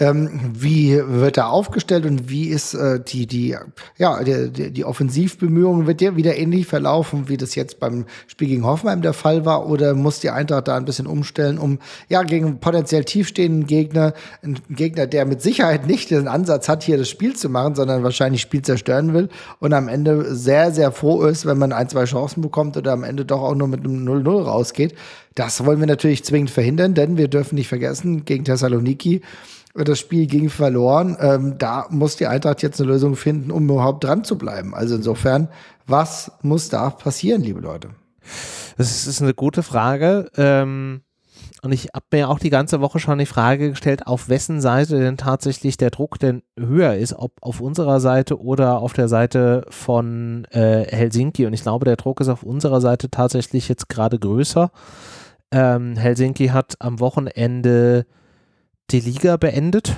ähm, 0.00 0.50
wie 0.52 1.00
wird 1.06 1.36
er 1.36 1.50
aufgestellt 1.50 2.04
und 2.04 2.28
wie 2.28 2.48
ist 2.48 2.74
äh, 2.74 2.98
die, 2.98 3.26
die, 3.26 3.56
ja, 3.96 4.24
die, 4.24 4.72
die 4.72 4.84
Offensivbemühungen, 4.84 5.86
wird 5.86 6.00
der 6.00 6.16
wieder 6.16 6.36
ähnlich 6.36 6.66
verlaufen, 6.66 7.28
wie 7.28 7.36
das 7.36 7.54
jetzt 7.54 7.78
beim 7.78 8.06
Spiel 8.26 8.48
gegen 8.48 8.66
Hoffenheim 8.66 9.02
der 9.02 9.12
Fall 9.12 9.44
war? 9.44 9.68
Oder 9.68 9.94
muss 9.94 10.18
die 10.18 10.30
Eintracht 10.30 10.66
da 10.66 10.76
ein 10.76 10.84
bisschen 10.84 11.06
umstellen, 11.06 11.58
um 11.58 11.78
ja 12.08 12.24
gegen 12.24 12.58
potenziell 12.58 13.04
tiefstehenden 13.04 13.66
Gegner, 13.68 14.14
einen 14.42 14.58
Gegner, 14.68 15.06
der 15.06 15.26
mit 15.26 15.42
Sicherheit 15.42 15.86
nicht 15.86 16.10
den 16.10 16.26
Ansatz 16.26 16.68
hat, 16.68 16.82
hier 16.82 16.98
das 16.98 17.08
Spiel 17.08 17.36
zu 17.36 17.48
machen, 17.48 17.76
sondern 17.76 18.02
wahrscheinlich 18.02 18.40
Spiel 18.40 18.62
zerstören 18.62 19.14
will 19.14 19.28
und 19.60 19.72
am 19.72 19.86
Ende 19.86 20.34
sehr, 20.34 20.72
sehr 20.72 20.90
froh 20.90 21.22
ist, 21.22 21.46
wenn 21.46 21.58
man 21.58 21.72
ein, 21.72 21.88
zwei 21.88 22.03
Chancen 22.04 22.40
bekommt 22.40 22.76
oder 22.76 22.92
am 22.92 23.04
Ende 23.04 23.24
doch 23.24 23.42
auch 23.42 23.54
nur 23.54 23.68
mit 23.68 23.80
einem 23.84 24.06
0-0 24.06 24.42
rausgeht. 24.42 24.94
Das 25.34 25.64
wollen 25.64 25.80
wir 25.80 25.86
natürlich 25.86 26.24
zwingend 26.24 26.50
verhindern, 26.50 26.94
denn 26.94 27.16
wir 27.16 27.28
dürfen 27.28 27.54
nicht 27.56 27.68
vergessen, 27.68 28.24
gegen 28.24 28.44
Thessaloniki 28.44 29.22
das 29.74 29.98
Spiel 29.98 30.26
ging 30.26 30.50
verloren. 30.50 31.16
Ähm, 31.18 31.58
da 31.58 31.86
muss 31.90 32.16
die 32.16 32.28
Eintracht 32.28 32.62
jetzt 32.62 32.80
eine 32.80 32.90
Lösung 32.90 33.16
finden, 33.16 33.50
um 33.50 33.64
überhaupt 33.64 34.04
dran 34.04 34.22
zu 34.22 34.38
bleiben. 34.38 34.74
Also 34.74 34.94
insofern, 34.94 35.48
was 35.86 36.30
muss 36.42 36.68
da 36.68 36.90
passieren, 36.90 37.42
liebe 37.42 37.60
Leute? 37.60 37.90
Das 38.76 39.06
ist 39.06 39.20
eine 39.20 39.34
gute 39.34 39.62
Frage. 39.62 40.30
Ähm, 40.36 41.02
und 41.64 41.72
ich 41.72 41.88
habe 41.94 42.04
mir 42.12 42.28
auch 42.28 42.38
die 42.38 42.50
ganze 42.50 42.82
Woche 42.82 42.98
schon 42.98 43.18
die 43.18 43.24
Frage 43.24 43.70
gestellt, 43.70 44.06
auf 44.06 44.28
wessen 44.28 44.60
Seite 44.60 45.00
denn 45.00 45.16
tatsächlich 45.16 45.78
der 45.78 45.90
Druck 45.90 46.18
denn 46.18 46.42
höher 46.58 46.94
ist, 46.94 47.14
ob 47.14 47.32
auf 47.40 47.60
unserer 47.60 48.00
Seite 48.00 48.38
oder 48.38 48.80
auf 48.80 48.92
der 48.92 49.08
Seite 49.08 49.64
von 49.70 50.44
äh, 50.50 50.84
Helsinki. 50.84 51.46
Und 51.46 51.54
ich 51.54 51.62
glaube, 51.62 51.86
der 51.86 51.96
Druck 51.96 52.20
ist 52.20 52.28
auf 52.28 52.42
unserer 52.42 52.82
Seite 52.82 53.10
tatsächlich 53.10 53.68
jetzt 53.68 53.88
gerade 53.88 54.18
größer. 54.18 54.70
Ähm, 55.52 55.96
Helsinki 55.96 56.48
hat 56.48 56.74
am 56.80 57.00
Wochenende 57.00 58.04
die 58.90 59.00
Liga 59.00 59.38
beendet. 59.38 59.96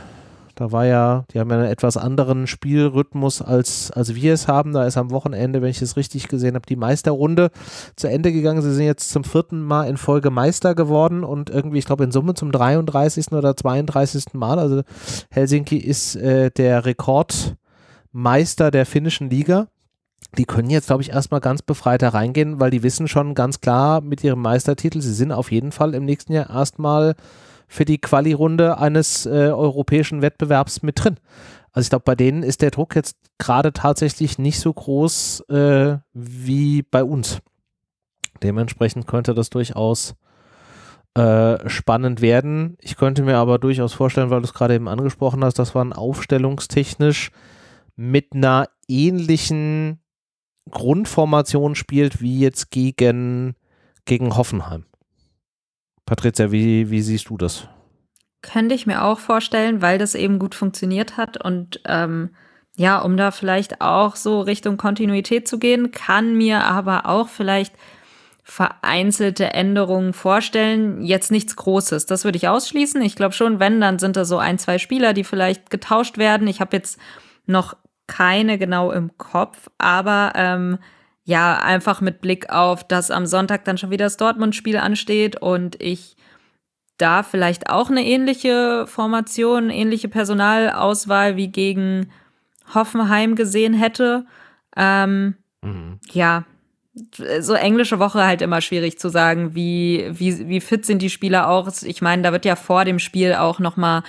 Da 0.57 0.73
war 0.73 0.87
ja, 0.87 1.27
die 1.33 1.39
haben 1.39 1.51
ja 1.51 1.59
einen 1.59 1.67
etwas 1.67 1.99
anderen 1.99 2.47
Spielrhythmus 2.47 3.43
als, 3.43 3.91
als 3.91 4.15
wir 4.15 4.33
es 4.33 4.49
haben. 4.49 4.73
Da 4.73 4.87
ist 4.87 4.97
am 4.97 5.11
Wochenende, 5.11 5.61
wenn 5.61 5.69
ich 5.69 5.83
es 5.83 5.99
richtig 5.99 6.29
gesehen 6.29 6.55
habe, 6.55 6.65
die 6.67 6.77
Meisterrunde 6.77 7.51
zu 7.95 8.09
Ende 8.09 8.33
gegangen. 8.33 8.63
Sie 8.63 8.73
sind 8.73 8.87
jetzt 8.87 9.11
zum 9.11 9.23
vierten 9.23 9.63
Mal 9.63 9.87
in 9.87 9.99
Folge 9.99 10.31
Meister 10.31 10.75
geworden 10.75 11.25
und 11.25 11.51
irgendwie, 11.51 11.79
ich 11.79 11.85
glaube, 11.85 12.05
in 12.05 12.11
Summe 12.11 12.33
zum 12.33 12.53
33. 12.53 13.33
oder 13.33 13.55
32. 13.55 14.33
Mal. 14.33 14.59
Also 14.59 14.81
Helsinki 15.31 15.77
ist 15.77 16.17
äh, 16.17 16.51
der 16.51 16.87
Rekordmeister 16.87 18.71
der 18.71 18.87
finnischen 18.87 19.29
Liga. 19.29 19.69
Die 20.39 20.47
können 20.47 20.71
jetzt, 20.71 20.87
glaube 20.87 21.03
ich, 21.03 21.11
erstmal 21.11 21.41
ganz 21.43 21.61
befreit 21.61 22.03
reingehen, 22.03 22.61
weil 22.61 22.71
die 22.71 22.83
wissen 22.83 23.09
schon 23.09 23.35
ganz 23.35 23.61
klar 23.61 24.01
mit 24.01 24.25
ihrem 24.25 24.41
Meistertitel, 24.41 25.03
sie 25.03 25.13
sind 25.13 25.33
auf 25.33 25.53
jeden 25.53 25.71
Fall 25.71 25.95
im 25.95 26.07
nächsten 26.07 26.33
Jahr 26.33 26.49
erstmal 26.49 27.15
für 27.69 27.85
die 27.85 27.99
Quali-Runde 27.99 28.79
eines 28.79 29.27
äh, 29.27 29.51
europäischen 29.51 30.23
Wettbewerbs 30.23 30.83
mit 30.83 31.03
drin. 31.03 31.17
Also 31.73 31.87
ich 31.87 31.91
glaube, 31.91 32.05
bei 32.05 32.15
denen 32.15 32.43
ist 32.43 32.63
der 32.63 32.71
Druck 32.71 32.97
jetzt 32.97 33.17
gerade 33.39 33.73
tatsächlich 33.73 34.39
nicht 34.39 34.61
so 34.61 34.73
groß 34.73 35.41
äh, 35.51 35.99
wie 36.15 36.83
bei 36.83 37.05
uns. 37.05 37.41
Dementsprechend 38.43 39.07
könnte 39.07 39.35
das 39.35 39.51
durchaus 39.51 40.15
äh, 41.15 41.69
spannend 41.69 42.21
werden. 42.21 42.77
Ich 42.81 42.97
könnte 42.97 43.23
mir 43.23 43.37
aber 43.39 43.59
durchaus 43.59 43.95
vorstellen, 43.95 44.31
weil 44.31 44.41
du 44.41 44.47
es 44.47 44.55
gerade 44.55 44.75
eben 44.75 44.89
angesprochen 44.89 45.45
hast, 45.45 45.59
dass 45.59 45.75
man 45.75 45.93
aufstellungstechnisch 45.93 47.31
mit 47.97 48.35
einer 48.35 48.69
ähnlichen 48.89 50.01
Grundformation 50.71 51.75
spielt 51.75 52.21
wie 52.21 52.41
jetzt 52.41 52.71
gegen, 52.71 53.55
gegen 54.05 54.37
Hoffenheim. 54.37 54.85
Patricia, 56.07 56.53
wie, 56.53 56.91
wie 56.91 57.03
siehst 57.03 57.29
du 57.29 57.37
das? 57.37 57.69
Könnte 58.41 58.75
ich 58.75 58.87
mir 58.87 59.05
auch 59.05 59.19
vorstellen, 59.19 59.83
weil 59.83 59.99
das 59.99 60.15
eben 60.15 60.39
gut 60.39 60.55
funktioniert 60.55 61.17
hat 61.17 61.43
und 61.43 61.81
ähm, 61.85 62.31
ja, 62.77 62.99
um 62.99 63.17
da 63.17 63.31
vielleicht 63.31 63.81
auch 63.81 64.17
so 64.17 64.41
Richtung 64.41 64.77
Kontinuität 64.77 65.49
zu 65.49 65.59
gehen, 65.59 65.91
kann 65.91 66.37
mir 66.37 66.65
aber 66.65 67.07
auch 67.07 67.29
vielleicht 67.29 67.75
vereinzelte 68.45 69.55
Änderungen 69.55 70.13
vorstellen. 70.13 71.03
Jetzt 71.03 71.33
nichts 71.33 71.57
Großes, 71.57 72.07
das 72.07 72.25
würde 72.25 72.37
ich 72.37 72.47
ausschließen. 72.47 73.03
Ich 73.03 73.17
glaube 73.17 73.35
schon, 73.35 73.59
wenn, 73.59 73.81
dann 73.81 73.99
sind 73.99 74.17
da 74.17 74.25
so 74.25 74.39
ein, 74.39 74.59
zwei 74.59 74.79
Spieler, 74.79 75.15
die 75.15 75.25
vielleicht 75.25 75.71
getauscht 75.71 76.19
werden. 76.19 76.47
Ich 76.47 76.61
habe 76.61 76.77
jetzt 76.77 77.01
noch 77.47 77.77
keine 78.07 78.59
genau 78.59 78.93
im 78.93 79.19
Kopf, 79.19 79.69
aber 79.79 80.33
ähm, 80.37 80.79
ja, 81.27 81.59
einfach 81.59 82.01
mit 82.01 82.21
Blick 82.21 82.51
auf, 82.51 82.87
dass 82.87 83.11
am 83.11 83.27
Sonntag 83.27 83.65
dann 83.65 83.77
schon 83.77 83.91
wieder 83.91 84.07
das 84.07 84.17
Dortmund-Spiel 84.17 84.77
ansteht 84.77 85.37
und 85.37 85.81
ich 85.83 86.17
da 86.99 87.25
vielleicht 87.25 87.69
auch 87.69 87.91
eine 87.91 88.07
ähnliche 88.07 88.87
Formation, 88.87 89.69
ähnliche 89.69 90.09
Personalauswahl 90.09 91.37
wie 91.37 91.49
gegen 91.49 92.13
Hoffenheim 92.73 93.35
gesehen 93.35 93.75
hätte. 93.75 94.25
Ähm, 94.77 95.35
mhm. 95.63 95.99
Ja, 96.13 96.45
so 97.41 97.55
englische 97.55 97.99
Woche 97.99 98.25
halt 98.25 98.41
immer 98.41 98.61
schwierig 98.61 99.01
zu 99.01 99.09
sagen, 99.09 99.57
wie, 99.57 100.09
wie, 100.13 100.49
wie 100.49 100.61
fit 100.61 100.87
sind 100.87 101.03
die 101.03 101.11
Spieler 101.11 101.49
auch. 101.49 101.69
Ich 101.83 102.01
meine, 102.03 102.23
da 102.23 102.31
wird 102.31 102.45
ja 102.45 102.55
vor 102.55 102.85
dem 102.85 103.01
Spiel 103.01 103.35
auch 103.35 103.59
noch 103.59 103.77
mal 103.77 104.05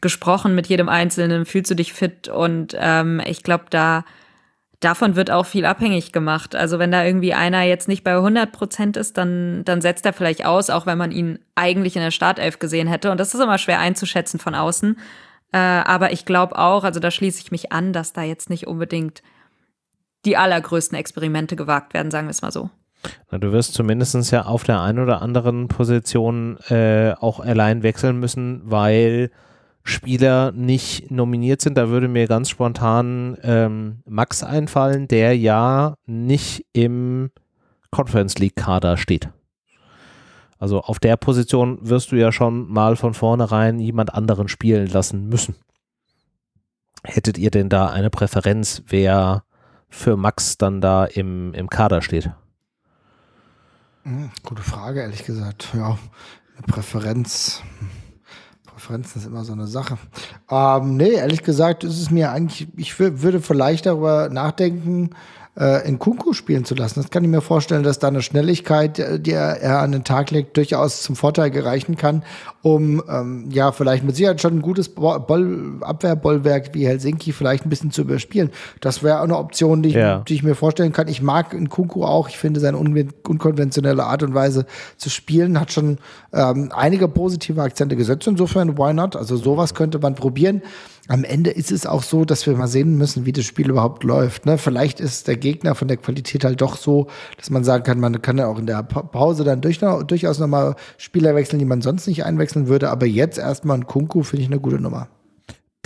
gesprochen 0.00 0.56
mit 0.56 0.66
jedem 0.66 0.88
Einzelnen, 0.88 1.46
fühlst 1.46 1.70
du 1.70 1.76
dich 1.76 1.92
fit? 1.92 2.26
Und 2.26 2.76
ähm, 2.78 3.22
ich 3.24 3.44
glaube, 3.44 3.66
da 3.70 4.04
davon 4.80 5.16
wird 5.16 5.30
auch 5.30 5.46
viel 5.46 5.64
abhängig 5.64 6.12
gemacht. 6.12 6.54
Also 6.54 6.78
wenn 6.78 6.92
da 6.92 7.04
irgendwie 7.04 7.34
einer 7.34 7.62
jetzt 7.62 7.88
nicht 7.88 8.04
bei 8.04 8.14
100 8.14 8.52
Prozent 8.52 8.96
ist, 8.96 9.18
dann, 9.18 9.64
dann 9.64 9.80
setzt 9.80 10.06
er 10.06 10.12
vielleicht 10.12 10.44
aus, 10.44 10.70
auch 10.70 10.86
wenn 10.86 10.98
man 10.98 11.10
ihn 11.10 11.38
eigentlich 11.54 11.96
in 11.96 12.02
der 12.02 12.10
Startelf 12.10 12.58
gesehen 12.58 12.86
hätte. 12.86 13.10
Und 13.10 13.18
das 13.18 13.34
ist 13.34 13.40
immer 13.40 13.58
schwer 13.58 13.80
einzuschätzen 13.80 14.38
von 14.38 14.54
außen. 14.54 14.96
Äh, 15.52 15.58
aber 15.58 16.12
ich 16.12 16.24
glaube 16.24 16.58
auch, 16.58 16.84
also 16.84 17.00
da 17.00 17.10
schließe 17.10 17.40
ich 17.40 17.50
mich 17.50 17.72
an, 17.72 17.92
dass 17.92 18.12
da 18.12 18.22
jetzt 18.22 18.50
nicht 18.50 18.66
unbedingt 18.66 19.22
die 20.24 20.36
allergrößten 20.36 20.96
Experimente 20.98 21.56
gewagt 21.56 21.94
werden, 21.94 22.10
sagen 22.10 22.26
wir 22.26 22.32
es 22.32 22.42
mal 22.42 22.52
so. 22.52 22.70
Na, 23.30 23.38
du 23.38 23.52
wirst 23.52 23.74
zumindest 23.74 24.30
ja 24.32 24.44
auf 24.44 24.64
der 24.64 24.80
einen 24.80 24.98
oder 24.98 25.22
anderen 25.22 25.68
Position 25.68 26.58
äh, 26.68 27.14
auch 27.18 27.40
allein 27.40 27.82
wechseln 27.82 28.18
müssen, 28.18 28.62
weil 28.64 29.30
Spieler 29.88 30.52
nicht 30.52 31.10
nominiert 31.10 31.60
sind. 31.60 31.76
Da 31.76 31.88
würde 31.88 32.08
mir 32.08 32.26
ganz 32.26 32.50
spontan 32.50 33.36
ähm, 33.42 34.02
Max 34.06 34.42
einfallen, 34.42 35.08
der 35.08 35.36
ja 35.36 35.94
nicht 36.06 36.66
im 36.72 37.30
Conference 37.90 38.38
League 38.38 38.56
Kader 38.56 38.96
steht. 38.96 39.30
Also 40.58 40.80
auf 40.80 40.98
der 40.98 41.16
Position 41.16 41.78
wirst 41.82 42.12
du 42.12 42.16
ja 42.16 42.32
schon 42.32 42.68
mal 42.68 42.96
von 42.96 43.14
vornherein 43.14 43.78
jemand 43.78 44.12
anderen 44.12 44.48
spielen 44.48 44.88
lassen 44.88 45.28
müssen. 45.28 45.54
Hättet 47.04 47.38
ihr 47.38 47.50
denn 47.50 47.68
da 47.68 47.86
eine 47.88 48.10
Präferenz, 48.10 48.82
wer 48.88 49.44
für 49.88 50.16
Max 50.16 50.58
dann 50.58 50.80
da 50.80 51.04
im, 51.04 51.54
im 51.54 51.70
Kader 51.70 52.02
steht? 52.02 52.30
Hm, 54.02 54.30
gute 54.42 54.62
Frage, 54.62 55.00
ehrlich 55.00 55.24
gesagt. 55.24 55.68
Ja, 55.74 55.98
eine 56.56 56.66
Präferenz. 56.66 57.62
Präferenzen 58.78 59.20
ist 59.20 59.26
immer 59.26 59.44
so 59.44 59.52
eine 59.52 59.66
Sache. 59.66 59.98
Ähm, 60.48 60.96
nee, 60.96 61.10
ehrlich 61.10 61.42
gesagt 61.42 61.82
ist 61.82 62.00
es 62.00 62.10
mir 62.10 62.30
eigentlich, 62.30 62.68
ich 62.76 62.98
würde 63.00 63.40
vielleicht 63.40 63.86
darüber 63.86 64.28
nachdenken, 64.28 65.10
äh, 65.58 65.86
in 65.88 65.98
Kunku 65.98 66.32
spielen 66.32 66.64
zu 66.64 66.74
lassen. 66.74 67.00
Das 67.00 67.10
kann 67.10 67.24
ich 67.24 67.30
mir 67.30 67.40
vorstellen, 67.40 67.82
dass 67.82 67.98
da 67.98 68.08
eine 68.08 68.22
Schnelligkeit, 68.22 68.98
äh, 68.98 69.20
die 69.20 69.32
er, 69.32 69.60
er 69.60 69.80
an 69.80 69.92
den 69.92 70.04
Tag 70.04 70.30
legt, 70.30 70.56
durchaus 70.56 71.02
zum 71.02 71.16
Vorteil 71.16 71.50
gereichen 71.50 71.96
kann, 71.96 72.22
um 72.62 73.02
ähm, 73.08 73.48
ja 73.50 73.72
vielleicht 73.72 74.04
mit 74.04 74.16
Sicherheit 74.16 74.40
schon 74.40 74.58
ein 74.58 74.62
gutes 74.62 74.88
Boll 74.90 75.78
Abwehrbollwerk 75.80 76.74
wie 76.74 76.86
Helsinki 76.86 77.32
vielleicht 77.32 77.66
ein 77.66 77.70
bisschen 77.70 77.90
zu 77.90 78.02
überspielen. 78.02 78.50
Das 78.80 79.02
wäre 79.02 79.20
eine 79.20 79.36
Option, 79.36 79.82
die 79.82 79.90
ich, 79.90 79.94
ja. 79.94 80.20
die 80.20 80.34
ich 80.34 80.42
mir 80.42 80.54
vorstellen 80.54 80.92
kann. 80.92 81.08
Ich 81.08 81.22
mag 81.22 81.52
in 81.52 81.68
Kunku 81.68 82.04
auch. 82.04 82.28
Ich 82.28 82.38
finde 82.38 82.60
seine 82.60 82.78
un 82.78 82.88
unkonventionelle 83.26 84.04
Art 84.04 84.22
und 84.22 84.34
Weise 84.34 84.66
zu 84.96 85.10
spielen 85.10 85.60
hat 85.60 85.72
schon 85.72 85.98
ähm, 86.32 86.70
einige 86.74 87.08
positive 87.08 87.62
Akzente 87.62 87.96
gesetzt. 87.96 88.26
Insofern, 88.26 88.78
why 88.78 88.92
not? 88.92 89.16
Also 89.16 89.36
sowas 89.36 89.74
könnte 89.74 89.98
man 89.98 90.14
probieren 90.14 90.62
am 91.08 91.24
Ende 91.24 91.50
ist 91.50 91.72
es 91.72 91.86
auch 91.86 92.02
so, 92.02 92.26
dass 92.26 92.46
wir 92.46 92.54
mal 92.54 92.68
sehen 92.68 92.96
müssen, 92.96 93.24
wie 93.24 93.32
das 93.32 93.46
Spiel 93.46 93.70
überhaupt 93.70 94.04
läuft. 94.04 94.44
Ne? 94.44 94.58
Vielleicht 94.58 95.00
ist 95.00 95.26
der 95.26 95.38
Gegner 95.38 95.74
von 95.74 95.88
der 95.88 95.96
Qualität 95.96 96.44
halt 96.44 96.60
doch 96.60 96.76
so, 96.76 97.08
dass 97.38 97.48
man 97.48 97.64
sagen 97.64 97.82
kann, 97.82 97.98
man 97.98 98.20
kann 98.20 98.36
ja 98.36 98.46
auch 98.46 98.58
in 98.58 98.66
der 98.66 98.82
Pause 98.82 99.42
dann 99.42 99.62
durch, 99.62 99.78
durchaus 99.78 100.38
nochmal 100.38 100.76
Spieler 100.98 101.34
wechseln, 101.34 101.58
die 101.58 101.64
man 101.64 101.80
sonst 101.80 102.06
nicht 102.06 102.24
einwechseln 102.24 102.68
würde. 102.68 102.90
Aber 102.90 103.06
jetzt 103.06 103.38
erstmal 103.38 103.78
ein 103.78 103.86
Kunku 103.86 104.22
finde 104.22 104.42
ich 104.42 104.48
eine 104.48 104.60
gute 104.60 104.78
Nummer. 104.78 105.08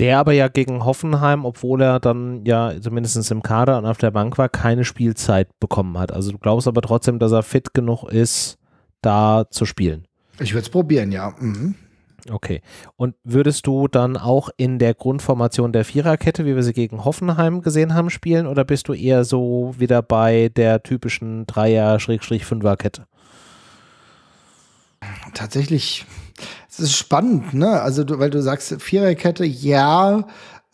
Der 0.00 0.18
aber 0.18 0.32
ja 0.32 0.48
gegen 0.48 0.84
Hoffenheim, 0.84 1.44
obwohl 1.44 1.82
er 1.82 2.00
dann 2.00 2.44
ja 2.44 2.72
zumindest 2.80 3.30
im 3.30 3.42
Kader 3.42 3.78
und 3.78 3.86
auf 3.86 3.98
der 3.98 4.10
Bank 4.10 4.38
war, 4.38 4.48
keine 4.48 4.84
Spielzeit 4.84 5.48
bekommen 5.60 5.98
hat. 5.98 6.10
Also 6.10 6.32
du 6.32 6.38
glaubst 6.38 6.66
aber 6.66 6.80
trotzdem, 6.80 7.20
dass 7.20 7.30
er 7.30 7.44
fit 7.44 7.74
genug 7.74 8.10
ist, 8.10 8.58
da 9.02 9.44
zu 9.50 9.66
spielen. 9.66 10.06
Ich 10.40 10.52
würde 10.52 10.64
es 10.64 10.70
probieren, 10.70 11.12
ja. 11.12 11.32
Mhm. 11.38 11.76
Okay. 12.30 12.62
Und 12.96 13.16
würdest 13.24 13.66
du 13.66 13.88
dann 13.88 14.16
auch 14.16 14.48
in 14.56 14.78
der 14.78 14.94
Grundformation 14.94 15.72
der 15.72 15.84
Viererkette, 15.84 16.44
wie 16.44 16.54
wir 16.54 16.62
sie 16.62 16.72
gegen 16.72 17.04
Hoffenheim 17.04 17.62
gesehen 17.62 17.94
haben, 17.94 18.10
spielen 18.10 18.46
oder 18.46 18.64
bist 18.64 18.88
du 18.88 18.92
eher 18.92 19.24
so 19.24 19.74
wieder 19.76 20.02
bei 20.02 20.50
der 20.54 20.82
typischen 20.82 21.46
Dreier-Fünfer-Kette? 21.46 23.06
Tatsächlich, 25.34 26.06
es 26.70 26.78
ist 26.78 26.96
spannend, 26.96 27.54
ne? 27.54 27.80
Also, 27.80 28.04
du, 28.04 28.20
weil 28.20 28.30
du 28.30 28.40
sagst, 28.40 28.80
Viererkette, 28.80 29.44
ja, 29.44 30.24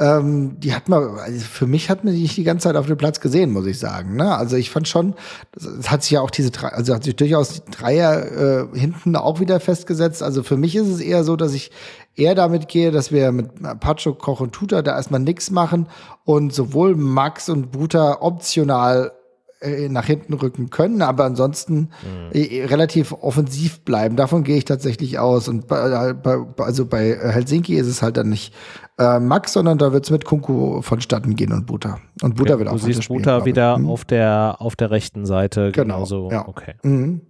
ähm, 0.01 0.61
die 0.61 0.75
hat 0.75 0.89
man, 0.89 1.19
also 1.19 1.41
für 1.41 1.67
mich 1.67 1.91
hat 1.91 2.05
man 2.05 2.15
die 2.15 2.23
nicht 2.23 2.37
die 2.37 2.45
ganze 2.45 2.69
Zeit 2.69 2.77
auf 2.77 2.87
dem 2.87 2.97
Platz 2.97 3.21
gesehen, 3.21 3.53
muss 3.53 3.67
ich 3.67 3.79
sagen. 3.81 4.15
Ne? 4.15 4.37
Also 4.37 4.57
ich 4.57 4.71
fand 4.71 4.87
schon, 4.87 5.15
es 5.57 5.91
hat 5.91 6.03
sich 6.03 6.13
ja 6.13 6.21
auch 6.21 6.31
diese 6.31 6.53
drei, 6.53 6.69
also 6.69 6.95
hat 6.95 7.03
sich 7.03 7.17
durchaus 7.17 7.55
die 7.65 7.71
Dreier 7.71 8.69
äh, 8.73 8.79
hinten 8.79 9.17
auch 9.17 9.41
wieder 9.41 9.59
festgesetzt. 9.59 10.23
Also 10.23 10.45
für 10.45 10.57
mich 10.57 10.77
ist 10.77 10.87
es 10.87 11.01
eher 11.01 11.25
so, 11.25 11.35
dass 11.35 11.53
ich 11.53 11.73
eher 12.15 12.37
damit 12.37 12.69
gehe, 12.69 12.93
dass 12.93 13.11
wir 13.11 13.33
mit 13.33 13.51
Pacho, 13.81 14.15
Koch 14.15 14.41
und 14.41 14.53
Tuta 14.53 14.83
da 14.83 14.97
erstmal 14.97 15.21
nichts 15.21 15.51
machen 15.51 15.89
und 16.25 16.55
sowohl 16.55 16.95
Max 16.95 17.49
und 17.49 17.73
Buta 17.73 18.19
optional 18.21 19.13
äh, 19.61 19.89
nach 19.89 20.07
hinten 20.07 20.35
rücken 20.35 20.71
können, 20.71 21.03
aber 21.03 21.25
ansonsten 21.25 21.91
mhm. 22.03 22.31
Äh, 22.33 22.65
relativ 22.67 23.13
offensiv 23.13 23.81
bleiben. 23.81 24.15
Davon 24.17 24.45
gehe 24.45 24.57
ich 24.57 24.65
tatsächlich 24.65 25.19
aus. 25.19 25.49
Und 25.49 25.67
bei, 25.67 26.13
bei, 26.13 26.39
also 26.59 26.87
bei 26.87 27.17
Helsinki 27.17 27.75
ist 27.75 27.89
es 27.89 28.03
halt 28.03 28.17
dann 28.17 28.29
nicht 28.29 28.55
äh, 28.99 29.19
Max, 29.19 29.55
sondern 29.55 29.79
da 29.79 29.93
wird 29.93 30.05
es 30.05 30.11
mit 30.11 30.25
Kunku 30.25 30.83
vonstatten 30.83 31.35
gehen 31.35 31.53
und 31.53 31.67
Buta. 31.67 31.99
Und 32.23 32.37
Buta 32.37 32.55
okay, 32.55 32.59
wird 32.61 32.69
auch 32.69 32.75
Du 32.75 32.79
siehst 32.79 33.09
Buta 33.09 33.45
wieder 33.45 33.79
mhm. 33.79 33.89
auf, 33.89 34.05
der, 34.05 34.57
auf 34.61 34.77
der 34.77 34.91
rechten 34.91 35.27
Seite. 35.27 35.73
Genau. 35.73 35.95
Genauso. 35.95 36.31
Ja. 36.31 36.47
Okay. 36.47 36.75
Mhm. 36.83 37.23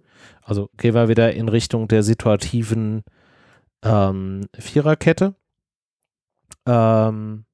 Also 0.43 0.69
gehen 0.77 0.93
wir 0.93 1.09
wieder 1.09 1.33
in 1.33 1.49
Richtung 1.49 1.87
der 1.87 2.03
situativen 2.03 3.03
ähm, 3.83 4.45
Viererkette. 4.57 5.35
Ähm, 6.65 7.45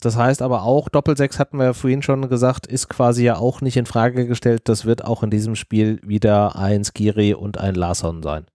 das 0.00 0.16
heißt 0.16 0.42
aber 0.42 0.62
auch, 0.62 0.88
Doppelsechs 0.88 1.38
hatten 1.38 1.58
wir 1.58 1.64
ja 1.66 1.72
vorhin 1.72 2.02
schon 2.02 2.28
gesagt, 2.28 2.66
ist 2.66 2.88
quasi 2.88 3.24
ja 3.24 3.36
auch 3.36 3.60
nicht 3.60 3.76
in 3.76 3.86
Frage 3.86 4.26
gestellt. 4.26 4.62
Das 4.64 4.84
wird 4.84 5.04
auch 5.04 5.22
in 5.22 5.30
diesem 5.30 5.56
Spiel 5.56 6.00
wieder 6.02 6.56
ein 6.56 6.84
Skiri 6.84 7.34
und 7.34 7.58
ein 7.58 7.74
Larson 7.74 8.22
sein. 8.22 8.46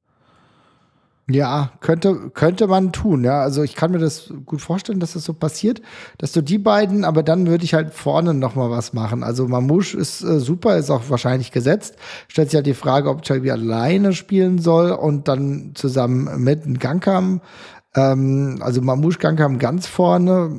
Ja, 1.27 1.71
könnte, 1.79 2.29
könnte 2.35 2.67
man 2.67 2.91
tun, 2.91 3.23
ja. 3.23 3.41
Also 3.41 3.63
ich 3.63 3.75
kann 3.75 3.91
mir 3.91 3.97
das 3.97 4.31
gut 4.45 4.61
vorstellen, 4.61 4.99
dass 4.99 5.13
das 5.13 5.23
so 5.23 5.33
passiert, 5.33 5.81
dass 6.19 6.31
du 6.33 6.41
die 6.41 6.59
beiden, 6.59 7.03
aber 7.03 7.23
dann 7.23 7.47
würde 7.47 7.63
ich 7.63 7.73
halt 7.73 7.95
vorne 7.95 8.35
nochmal 8.35 8.69
was 8.69 8.93
machen. 8.93 9.23
Also 9.23 9.47
Mamouche 9.47 9.97
ist 9.97 10.23
äh, 10.23 10.39
super, 10.39 10.77
ist 10.77 10.91
auch 10.91 11.09
wahrscheinlich 11.09 11.51
gesetzt. 11.51 11.95
Stellt 12.27 12.51
sich 12.51 12.57
halt 12.57 12.67
die 12.67 12.75
Frage, 12.75 13.09
ob 13.09 13.23
Chalby 13.23 13.49
alleine 13.49 14.13
spielen 14.13 14.59
soll 14.59 14.91
und 14.91 15.27
dann 15.27 15.71
zusammen 15.73 16.43
mit 16.43 16.79
Gangkam. 16.79 17.41
Ähm, 17.95 18.59
also 18.61 18.81
Mamouche 18.83 19.17
Gangkam 19.17 19.57
ganz 19.57 19.87
vorne 19.87 20.51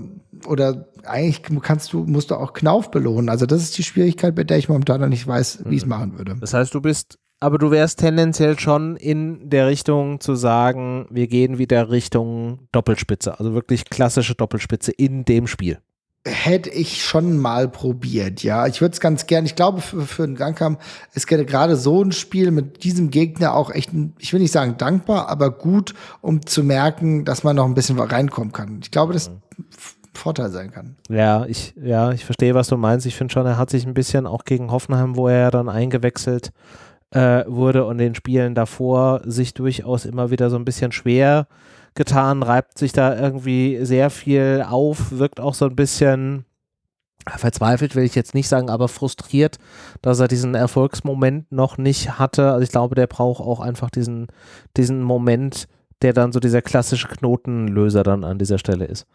oder 0.46 0.88
eigentlich 1.04 1.42
kannst 1.62 1.92
du, 1.92 2.04
musst 2.04 2.30
du 2.30 2.36
auch 2.36 2.52
Knauf 2.52 2.90
belohnen. 2.90 3.28
Also 3.28 3.46
das 3.46 3.62
ist 3.62 3.78
die 3.78 3.82
Schwierigkeit, 3.82 4.34
bei 4.34 4.44
der 4.44 4.58
ich 4.58 4.68
momentan 4.68 5.00
noch 5.00 5.08
nicht 5.08 5.26
weiß, 5.26 5.64
wie 5.66 5.74
ich 5.76 5.82
es 5.82 5.84
mhm. 5.84 5.90
machen 5.90 6.18
würde. 6.18 6.36
Das 6.40 6.54
heißt, 6.54 6.74
du 6.74 6.80
bist 6.80 7.18
aber 7.38 7.58
du 7.58 7.70
wärst 7.70 7.98
tendenziell 7.98 8.58
schon 8.58 8.96
in 8.96 9.50
der 9.50 9.66
Richtung 9.66 10.20
zu 10.20 10.34
sagen, 10.34 11.06
wir 11.10 11.26
gehen 11.26 11.58
wieder 11.58 11.90
Richtung 11.90 12.60
Doppelspitze, 12.72 13.38
also 13.38 13.52
wirklich 13.52 13.84
klassische 13.84 14.34
Doppelspitze 14.34 14.90
in 14.90 15.24
dem 15.24 15.46
Spiel. 15.46 15.78
Hätte 16.24 16.70
ich 16.70 17.04
schon 17.04 17.36
mal 17.36 17.68
probiert, 17.68 18.42
ja. 18.42 18.66
Ich 18.66 18.80
würde 18.80 18.94
es 18.94 19.00
ganz 19.00 19.26
gern, 19.26 19.44
ich 19.44 19.54
glaube, 19.54 19.80
für, 19.80 20.06
für 20.06 20.24
einen 20.24 20.34
Gangkampf 20.34 20.82
ist 21.14 21.28
gerade 21.28 21.76
so 21.76 22.02
ein 22.02 22.10
Spiel 22.10 22.50
mit 22.50 22.82
diesem 22.82 23.10
Gegner 23.10 23.54
auch 23.54 23.70
echt, 23.70 23.90
ich 24.18 24.32
will 24.32 24.40
nicht 24.40 24.50
sagen 24.50 24.76
dankbar, 24.76 25.28
aber 25.28 25.50
gut, 25.50 25.94
um 26.22 26.44
zu 26.44 26.64
merken, 26.64 27.24
dass 27.24 27.44
man 27.44 27.54
noch 27.54 27.66
ein 27.66 27.74
bisschen 27.74 28.00
reinkommen 28.00 28.52
kann. 28.52 28.80
Ich 28.82 28.90
glaube, 28.90 29.12
das 29.12 29.30
mhm. 29.30 29.42
Vorteil 30.16 30.50
sein 30.50 30.70
kann. 30.70 30.96
Ja, 31.08 31.44
ich, 31.46 31.74
ja, 31.80 32.12
ich 32.12 32.24
verstehe, 32.24 32.54
was 32.54 32.68
du 32.68 32.76
meinst. 32.76 33.06
Ich 33.06 33.16
finde 33.16 33.32
schon, 33.32 33.46
er 33.46 33.58
hat 33.58 33.70
sich 33.70 33.86
ein 33.86 33.94
bisschen 33.94 34.26
auch 34.26 34.44
gegen 34.44 34.70
Hoffenheim, 34.70 35.16
wo 35.16 35.28
er 35.28 35.50
dann 35.50 35.68
eingewechselt 35.68 36.52
äh, 37.10 37.44
wurde 37.46 37.84
und 37.86 37.98
den 37.98 38.14
Spielen 38.14 38.54
davor 38.54 39.22
sich 39.24 39.54
durchaus 39.54 40.04
immer 40.04 40.30
wieder 40.30 40.50
so 40.50 40.56
ein 40.56 40.64
bisschen 40.64 40.92
schwer 40.92 41.46
getan, 41.94 42.42
reibt 42.42 42.78
sich 42.78 42.92
da 42.92 43.18
irgendwie 43.18 43.78
sehr 43.82 44.10
viel 44.10 44.64
auf, 44.68 45.12
wirkt 45.12 45.40
auch 45.40 45.54
so 45.54 45.64
ein 45.66 45.76
bisschen 45.76 46.44
verzweifelt 47.36 47.96
will 47.96 48.04
ich 48.04 48.14
jetzt 48.14 48.34
nicht 48.34 48.48
sagen, 48.48 48.70
aber 48.70 48.88
frustriert, 48.88 49.58
dass 50.00 50.20
er 50.20 50.28
diesen 50.28 50.54
Erfolgsmoment 50.54 51.50
noch 51.50 51.76
nicht 51.76 52.18
hatte. 52.18 52.52
Also 52.52 52.62
ich 52.62 52.70
glaube, 52.70 52.94
der 52.94 53.06
braucht 53.06 53.40
auch 53.40 53.60
einfach 53.60 53.90
diesen, 53.90 54.28
diesen 54.76 55.02
Moment, 55.02 55.66
der 56.02 56.12
dann 56.12 56.32
so 56.32 56.40
dieser 56.40 56.62
klassische 56.62 57.08
Knotenlöser 57.08 58.02
dann 58.02 58.22
an 58.24 58.38
dieser 58.38 58.58
Stelle 58.58 58.84
ist. 58.84 59.06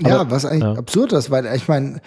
Aber, 0.00 0.08
ja, 0.08 0.30
was 0.30 0.44
eigentlich 0.44 0.62
ja. 0.62 0.74
absurd 0.74 1.12
ist, 1.12 1.30
weil 1.30 1.46
ich 1.54 1.68
meine, 1.68 2.00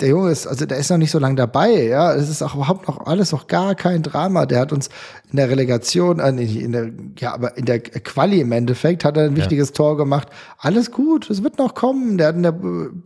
der 0.00 0.08
Junge 0.08 0.30
ist, 0.30 0.46
also 0.46 0.66
der 0.66 0.78
ist 0.78 0.90
noch 0.90 0.98
nicht 0.98 1.10
so 1.10 1.18
lange 1.18 1.36
dabei, 1.36 1.84
ja. 1.84 2.14
Es 2.14 2.28
ist 2.28 2.42
auch 2.42 2.54
überhaupt 2.54 2.88
noch 2.88 3.06
alles 3.06 3.32
noch 3.32 3.46
gar 3.46 3.74
kein 3.74 4.02
Drama. 4.02 4.46
Der 4.46 4.60
hat 4.60 4.72
uns 4.72 4.88
in 5.30 5.36
der 5.36 5.50
Relegation, 5.50 6.20
äh, 6.20 6.30
in 6.30 6.72
der, 6.72 6.90
ja, 7.18 7.34
aber 7.34 7.56
in 7.56 7.66
der 7.66 7.80
Quali 7.80 8.40
im 8.40 8.52
Endeffekt 8.52 9.04
hat 9.04 9.16
er 9.16 9.24
ein 9.24 9.36
wichtiges 9.36 9.68
ja. 9.68 9.74
Tor 9.74 9.96
gemacht. 9.96 10.28
Alles 10.58 10.90
gut, 10.90 11.28
es 11.30 11.42
wird 11.42 11.58
noch 11.58 11.74
kommen. 11.74 12.18
Der 12.18 12.28
hat 12.28 12.36
in 12.36 12.42
der 12.42 12.54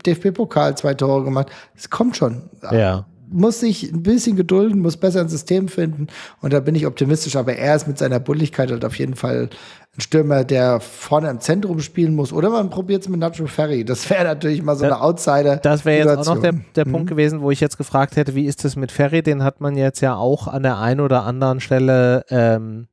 DFB-Pokal 0.07 0.77
zwei 0.77 0.94
Tore 0.94 1.25
gemacht. 1.25 1.51
Es 1.77 1.90
kommt 1.90 2.16
schon. 2.16 2.42
Ja 2.70 3.07
muss 3.35 3.61
sich 3.61 3.92
ein 3.92 4.03
bisschen 4.03 4.37
gedulden, 4.37 4.81
muss 4.81 4.97
besser 4.97 5.20
ein 5.20 5.29
System 5.29 5.68
finden 5.68 6.07
und 6.40 6.53
da 6.53 6.61
bin 6.61 6.75
ich 6.75 6.87
optimistisch. 6.87 7.37
Aber 7.37 7.55
er 7.55 7.77
ist 7.77 7.88
mit 7.88 7.99
seiner 7.99 8.20
Bulligkeit 8.20 8.70
halt 8.70 8.85
auf 8.85 8.99
jeden 8.99 9.16
Fall 9.16 9.51
ein 9.97 10.01
Stürmer, 10.01 10.44
der 10.44 10.81
vorne 10.81 11.31
im 11.31 11.40
Zentrum 11.40 11.81
spielen 11.81 12.14
muss. 12.14 12.33
Oder 12.33 12.51
man 12.51 12.70
probiert 12.70 13.03
es 13.03 13.09
mit 13.09 13.20
Nacho 13.20 13.47
Ferry. 13.47 13.85
Das 13.85 14.09
wäre 14.09 14.25
natürlich 14.25 14.62
mal 14.62 14.77
so 14.77 14.85
eine 14.85 15.01
Outsider. 15.01 15.57
Das 15.57 15.85
wäre 15.85 16.09
jetzt 16.09 16.29
auch 16.29 16.35
noch 16.35 16.42
der, 16.42 16.55
der 16.75 16.87
mhm. 16.87 16.92
Punkt 16.92 17.11
gewesen, 17.11 17.42
wo 17.42 17.51
ich 17.51 17.61
jetzt 17.61 17.77
gefragt 17.77 18.16
hätte, 18.16 18.35
wie 18.35 18.47
ist 18.47 18.64
das 18.64 18.77
mit 18.77 18.90
Ferry? 18.90 19.23
Den 19.23 19.42
hat 19.42 19.61
man 19.61 19.77
jetzt 19.77 20.01
ja 20.01 20.16
auch 20.16 20.49
an 20.49 20.62
der 20.62 20.79
einen 20.79 21.01
oder 21.01 21.25
anderen 21.25 21.61
Stelle 21.61 22.25
ähm, 22.31 22.88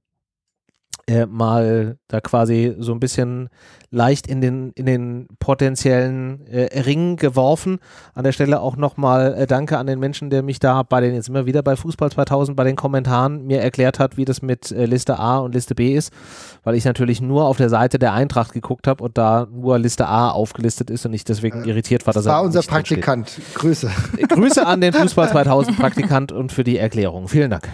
äh, 1.12 1.26
mal 1.26 1.97
da 2.08 2.21
quasi 2.21 2.76
so 2.80 2.93
ein 2.93 3.00
bisschen 3.00 3.50
leicht 3.89 4.28
in 4.28 4.39
den, 4.39 4.71
in 4.71 4.86
den 4.86 5.28
potenziellen 5.39 6.47
äh, 6.47 6.80
Ring 6.80 7.17
geworfen. 7.17 7.80
An 8.13 8.24
der 8.24 8.32
Stelle 8.32 8.62
auch 8.62 8.78
nochmal 8.78 9.34
äh, 9.34 9.47
Danke 9.47 9.78
an 9.78 9.88
den 9.88 10.00
Menschen, 10.00 10.30
der 10.30 10.43
mich 10.43 10.60
da 10.60 10.84
bei 10.84 11.02
den, 11.02 11.13
jetzt 11.13 11.28
immer 11.28 11.45
wieder 11.45 11.62
bei 11.62 11.76
Fußball 11.76 12.10
2000, 12.10 12.56
bei 12.56 12.63
den 12.63 12.78
Kommentaren 12.78 13.45
mir 13.45 13.62
erklärt 13.62 14.00
hat, 14.00 14.15
wie 14.15 14.26
das 14.26 14.41
mit 14.41 14.71
äh, 14.71 14.86
Liste 14.86 15.19
A 15.19 15.39
und 15.39 15.54
Liste 15.54 15.76
B 15.76 15.93
ist, 15.93 16.13
weil 16.63 16.76
ich 16.76 16.86
natürlich 16.86 17.19
nur 17.21 17.45
auf 17.45 17.58
der 17.58 17.69
Seite 17.69 18.00
der 18.00 18.13
Eintracht 18.13 18.54
geguckt 18.54 18.88
habe 18.88 19.04
und 19.04 19.17
da 19.17 19.47
nur 19.52 19.78
Liste 19.78 20.08
A 20.08 20.30
aufgelistet 20.30 20.89
ist 20.89 21.06
und 21.06 21.13
ich 21.13 21.26
deswegen 21.26 21.65
äh, 21.65 21.69
irritiert 21.69 22.08
war, 22.08 22.13
dass 22.13 22.24
das 22.24 22.34
war 22.34 22.43
unser 22.43 22.62
Praktikant. 22.62 23.41
Grüße. 23.56 23.91
Äh, 24.17 24.24
Grüße 24.28 24.65
an 24.65 24.80
den 24.80 24.93
Fußball 25.02 25.30
2000 25.30 25.78
Praktikant 25.78 26.32
und 26.32 26.54
für 26.54 26.63
die 26.63 26.78
Erklärung. 26.78 27.28
Vielen 27.28 27.52
Dank. 27.52 27.67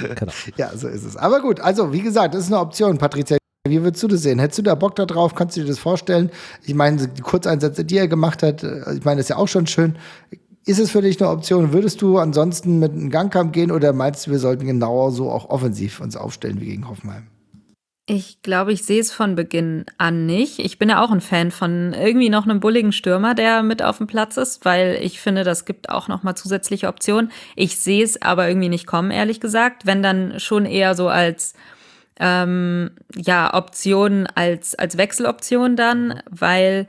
Genau. 0.00 0.32
Ja, 0.56 0.70
so 0.76 0.88
ist 0.88 1.04
es. 1.04 1.16
Aber 1.16 1.40
gut, 1.40 1.60
also 1.60 1.92
wie 1.92 2.02
gesagt, 2.02 2.34
das 2.34 2.44
ist 2.44 2.52
eine 2.52 2.60
Option, 2.60 2.98
Patricia. 2.98 3.38
Wie 3.68 3.82
würdest 3.82 4.02
du 4.02 4.08
das 4.08 4.22
sehen? 4.22 4.38
Hättest 4.38 4.58
du 4.58 4.62
da 4.62 4.74
Bock 4.74 4.96
da 4.96 5.04
drauf? 5.04 5.34
Kannst 5.34 5.56
du 5.56 5.60
dir 5.60 5.66
das 5.66 5.78
vorstellen? 5.78 6.30
Ich 6.64 6.74
meine, 6.74 7.08
die 7.08 7.22
Kurzeinsätze, 7.22 7.84
die 7.84 7.98
er 7.98 8.08
gemacht 8.08 8.42
hat, 8.42 8.62
äh, 8.62 8.94
ich 8.94 9.04
meine, 9.04 9.18
das 9.18 9.26
ist 9.26 9.28
ja 9.30 9.36
auch 9.36 9.48
schon 9.48 9.66
schön. 9.66 9.96
Ist 10.64 10.78
es 10.78 10.90
für 10.90 11.02
dich 11.02 11.20
eine 11.20 11.30
Option? 11.30 11.72
Würdest 11.72 12.00
du 12.02 12.18
ansonsten 12.18 12.78
mit 12.78 12.92
einem 12.92 13.10
Gangkampf 13.10 13.52
gehen 13.52 13.70
oder 13.70 13.92
meinst 13.92 14.26
du, 14.26 14.30
wir 14.30 14.38
sollten 14.38 14.66
genauer 14.66 15.12
so 15.12 15.30
auch 15.30 15.48
offensiv 15.50 16.00
uns 16.00 16.16
aufstellen 16.16 16.60
wie 16.60 16.66
gegen 16.66 16.88
Hoffenheim? 16.88 17.26
Ich 18.12 18.42
glaube, 18.42 18.72
ich 18.72 18.82
sehe 18.82 19.00
es 19.00 19.12
von 19.12 19.36
Beginn 19.36 19.86
an 19.96 20.26
nicht. 20.26 20.58
Ich 20.58 20.80
bin 20.80 20.88
ja 20.88 21.00
auch 21.00 21.12
ein 21.12 21.20
Fan 21.20 21.52
von 21.52 21.92
irgendwie 21.92 22.28
noch 22.28 22.42
einem 22.42 22.58
bulligen 22.58 22.90
Stürmer, 22.90 23.36
der 23.36 23.62
mit 23.62 23.84
auf 23.84 23.98
dem 23.98 24.08
Platz 24.08 24.36
ist, 24.36 24.64
weil 24.64 24.98
ich 25.00 25.20
finde, 25.20 25.44
das 25.44 25.64
gibt 25.64 25.90
auch 25.90 26.08
noch 26.08 26.24
mal 26.24 26.34
zusätzliche 26.34 26.88
Optionen. 26.88 27.30
Ich 27.54 27.78
sehe 27.78 28.02
es 28.02 28.20
aber 28.20 28.48
irgendwie 28.48 28.68
nicht 28.68 28.88
kommen, 28.88 29.12
ehrlich 29.12 29.38
gesagt. 29.38 29.86
Wenn 29.86 30.02
dann 30.02 30.40
schon 30.40 30.66
eher 30.66 30.96
so 30.96 31.06
als 31.06 31.54
ähm, 32.18 32.90
ja 33.14 33.54
Option 33.54 34.26
als 34.26 34.74
als 34.74 34.98
Wechseloption 34.98 35.76
dann, 35.76 36.20
weil 36.28 36.88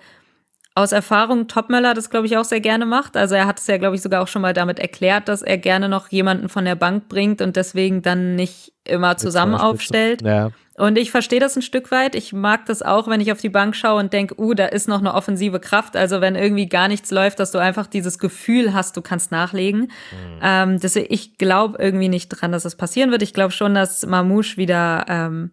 aus 0.73 0.93
Erfahrung 0.93 1.47
Topmöller 1.47 1.93
das, 1.93 2.09
glaube 2.09 2.27
ich, 2.27 2.37
auch 2.37 2.45
sehr 2.45 2.61
gerne 2.61 2.85
macht. 2.85 3.17
Also 3.17 3.35
er 3.35 3.45
hat 3.45 3.59
es 3.59 3.67
ja, 3.67 3.77
glaube 3.77 3.95
ich, 3.95 4.01
sogar 4.01 4.23
auch 4.23 4.27
schon 4.27 4.41
mal 4.41 4.53
damit 4.53 4.79
erklärt, 4.79 5.27
dass 5.27 5.41
er 5.41 5.57
gerne 5.57 5.89
noch 5.89 6.07
jemanden 6.09 6.47
von 6.47 6.63
der 6.63 6.75
Bank 6.75 7.09
bringt 7.09 7.41
und 7.41 7.57
deswegen 7.57 8.01
dann 8.01 8.35
nicht 8.35 8.71
immer 8.85 9.17
zusammen 9.17 9.55
aufstellt. 9.55 10.21
Ja. 10.21 10.51
Und 10.77 10.97
ich 10.97 11.11
verstehe 11.11 11.41
das 11.41 11.57
ein 11.57 11.61
Stück 11.61 11.91
weit. 11.91 12.15
Ich 12.15 12.31
mag 12.31 12.65
das 12.65 12.81
auch, 12.81 13.07
wenn 13.07 13.19
ich 13.19 13.31
auf 13.31 13.39
die 13.39 13.49
Bank 13.49 13.75
schaue 13.75 13.99
und 13.99 14.13
denke, 14.13 14.39
uh, 14.39 14.53
da 14.53 14.65
ist 14.65 14.87
noch 14.87 14.99
eine 14.99 15.13
offensive 15.13 15.59
Kraft. 15.59 15.97
Also 15.97 16.21
wenn 16.21 16.35
irgendwie 16.35 16.67
gar 16.67 16.87
nichts 16.87 17.11
läuft, 17.11 17.39
dass 17.39 17.51
du 17.51 17.59
einfach 17.59 17.85
dieses 17.85 18.17
Gefühl 18.17 18.73
hast, 18.73 18.95
du 18.95 19.01
kannst 19.01 19.31
nachlegen. 19.31 19.81
Mhm. 19.81 20.39
Ähm, 20.41 20.79
deswegen, 20.79 21.13
ich 21.13 21.37
glaube 21.37 21.77
irgendwie 21.79 22.09
nicht 22.09 22.29
dran, 22.29 22.53
dass 22.53 22.63
das 22.63 22.75
passieren 22.77 23.11
wird. 23.11 23.21
Ich 23.21 23.33
glaube 23.33 23.51
schon, 23.51 23.75
dass 23.75 24.05
Mamouche 24.05 24.55
wieder 24.55 25.05
ähm, 25.09 25.51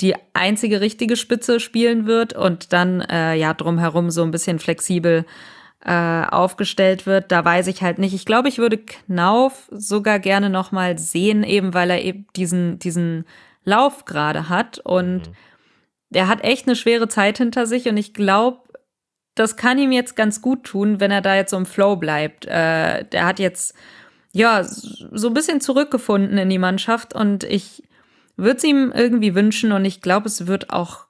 die 0.00 0.14
einzige 0.34 0.80
richtige 0.80 1.16
Spitze 1.16 1.60
spielen 1.60 2.06
wird 2.06 2.34
und 2.34 2.72
dann 2.72 3.00
äh, 3.00 3.34
ja 3.34 3.54
drumherum 3.54 4.10
so 4.10 4.22
ein 4.22 4.30
bisschen 4.30 4.58
flexibel 4.58 5.24
äh, 5.84 6.24
aufgestellt 6.24 7.06
wird. 7.06 7.32
Da 7.32 7.44
weiß 7.44 7.66
ich 7.68 7.82
halt 7.82 7.98
nicht. 7.98 8.14
Ich 8.14 8.26
glaube, 8.26 8.48
ich 8.48 8.58
würde 8.58 8.78
Knauf 8.78 9.68
sogar 9.70 10.18
gerne 10.18 10.50
noch 10.50 10.72
mal 10.72 10.98
sehen, 10.98 11.44
eben 11.44 11.74
weil 11.74 11.90
er 11.90 12.02
eben 12.02 12.26
diesen 12.36 12.78
diesen 12.78 13.24
Lauf 13.64 14.04
gerade 14.04 14.48
hat 14.48 14.78
und 14.78 15.28
mhm. 15.28 15.34
er 16.12 16.28
hat 16.28 16.44
echt 16.44 16.66
eine 16.66 16.76
schwere 16.76 17.08
Zeit 17.08 17.38
hinter 17.38 17.66
sich 17.66 17.88
und 17.88 17.96
ich 17.96 18.14
glaube, 18.14 18.60
das 19.34 19.56
kann 19.56 19.78
ihm 19.78 19.92
jetzt 19.92 20.16
ganz 20.16 20.40
gut 20.40 20.64
tun, 20.64 20.98
wenn 20.98 21.10
er 21.10 21.20
da 21.20 21.36
jetzt 21.36 21.50
so 21.50 21.56
im 21.56 21.66
Flow 21.66 21.96
bleibt. 21.96 22.46
Äh, 22.46 23.04
der 23.04 23.26
hat 23.26 23.38
jetzt 23.38 23.74
ja 24.32 24.62
so 24.64 25.28
ein 25.28 25.34
bisschen 25.34 25.60
zurückgefunden 25.60 26.38
in 26.38 26.48
die 26.48 26.58
Mannschaft 26.58 27.14
und 27.14 27.44
ich 27.44 27.82
würde 28.36 28.58
es 28.58 28.64
ihm 28.64 28.92
irgendwie 28.94 29.34
wünschen 29.34 29.72
und 29.72 29.84
ich 29.84 30.00
glaube, 30.00 30.26
es 30.26 30.46
wird 30.46 30.70
auch 30.70 31.06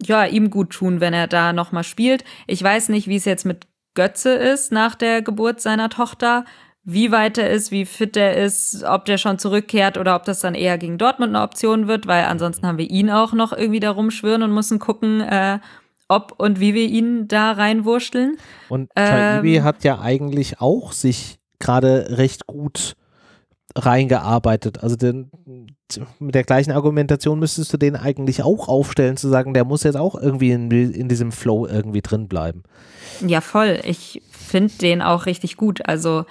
ja 0.00 0.24
ihm 0.24 0.50
gut 0.50 0.70
tun, 0.70 1.00
wenn 1.00 1.14
er 1.14 1.26
da 1.26 1.52
noch 1.52 1.72
mal 1.72 1.84
spielt. 1.84 2.24
Ich 2.46 2.62
weiß 2.62 2.88
nicht, 2.88 3.08
wie 3.08 3.16
es 3.16 3.24
jetzt 3.24 3.44
mit 3.44 3.66
Götze 3.94 4.30
ist 4.30 4.72
nach 4.72 4.94
der 4.94 5.22
Geburt 5.22 5.60
seiner 5.60 5.90
Tochter, 5.90 6.44
wie 6.84 7.12
weit 7.12 7.38
er 7.38 7.50
ist, 7.50 7.70
wie 7.70 7.84
fit 7.84 8.16
er 8.16 8.36
ist, 8.36 8.82
ob 8.84 9.04
der 9.04 9.18
schon 9.18 9.38
zurückkehrt 9.38 9.98
oder 9.98 10.16
ob 10.16 10.24
das 10.24 10.40
dann 10.40 10.54
eher 10.54 10.78
gegen 10.78 10.98
Dortmund 10.98 11.34
eine 11.34 11.44
Option 11.44 11.86
wird, 11.86 12.06
weil 12.06 12.24
ansonsten 12.24 12.66
haben 12.66 12.78
wir 12.78 12.90
ihn 12.90 13.10
auch 13.10 13.32
noch 13.32 13.52
irgendwie 13.52 13.80
da 13.80 13.90
rumschwirren 13.90 14.42
und 14.42 14.52
müssen 14.52 14.78
gucken, 14.78 15.20
äh, 15.20 15.60
ob 16.08 16.34
und 16.38 16.58
wie 16.58 16.74
wir 16.74 16.86
ihn 16.86 17.28
da 17.28 17.52
reinwurschteln. 17.52 18.36
Und 18.68 18.90
Taibi 18.94 19.56
ähm, 19.56 19.64
hat 19.64 19.84
ja 19.84 20.00
eigentlich 20.00 20.60
auch 20.60 20.92
sich 20.92 21.38
gerade 21.60 22.18
recht 22.18 22.46
gut 22.46 22.94
reingearbeitet. 23.74 24.82
Also 24.82 24.96
den, 24.96 25.30
mit 26.18 26.34
der 26.34 26.44
gleichen 26.44 26.72
Argumentation 26.72 27.38
müsstest 27.38 27.72
du 27.72 27.76
den 27.76 27.96
eigentlich 27.96 28.42
auch 28.42 28.68
aufstellen, 28.68 29.16
zu 29.16 29.28
sagen, 29.28 29.54
der 29.54 29.64
muss 29.64 29.82
jetzt 29.82 29.96
auch 29.96 30.14
irgendwie 30.14 30.52
in, 30.52 30.70
in 30.70 31.08
diesem 31.08 31.32
Flow 31.32 31.66
irgendwie 31.66 32.02
drin 32.02 32.28
bleiben. 32.28 32.62
Ja, 33.26 33.40
voll. 33.40 33.80
Ich 33.84 34.22
finde 34.30 34.74
den 34.74 35.02
auch 35.02 35.26
richtig 35.26 35.56
gut. 35.56 35.86
Also 35.86 36.24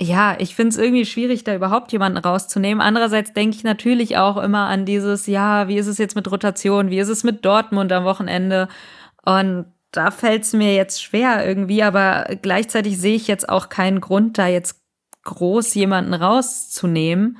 ja, 0.00 0.36
ich 0.38 0.54
finde 0.54 0.70
es 0.70 0.78
irgendwie 0.78 1.06
schwierig, 1.06 1.44
da 1.44 1.54
überhaupt 1.54 1.90
jemanden 1.92 2.18
rauszunehmen. 2.18 2.82
Andererseits 2.82 3.32
denke 3.32 3.56
ich 3.56 3.64
natürlich 3.64 4.18
auch 4.18 4.36
immer 4.36 4.66
an 4.66 4.84
dieses, 4.84 5.26
ja, 5.26 5.68
wie 5.68 5.78
ist 5.78 5.86
es 5.86 5.98
jetzt 5.98 6.16
mit 6.16 6.30
Rotation, 6.30 6.90
wie 6.90 6.98
ist 6.98 7.08
es 7.08 7.24
mit 7.24 7.44
Dortmund 7.44 7.92
am 7.92 8.04
Wochenende? 8.04 8.68
Und 9.24 9.66
da 9.92 10.10
fällt 10.10 10.42
es 10.42 10.52
mir 10.52 10.74
jetzt 10.74 11.02
schwer 11.02 11.46
irgendwie, 11.46 11.82
aber 11.82 12.26
gleichzeitig 12.42 12.98
sehe 12.98 13.16
ich 13.16 13.26
jetzt 13.26 13.48
auch 13.48 13.70
keinen 13.70 14.00
Grund, 14.00 14.36
da 14.36 14.46
jetzt 14.46 14.85
groß 15.26 15.74
jemanden 15.74 16.14
rauszunehmen. 16.14 17.36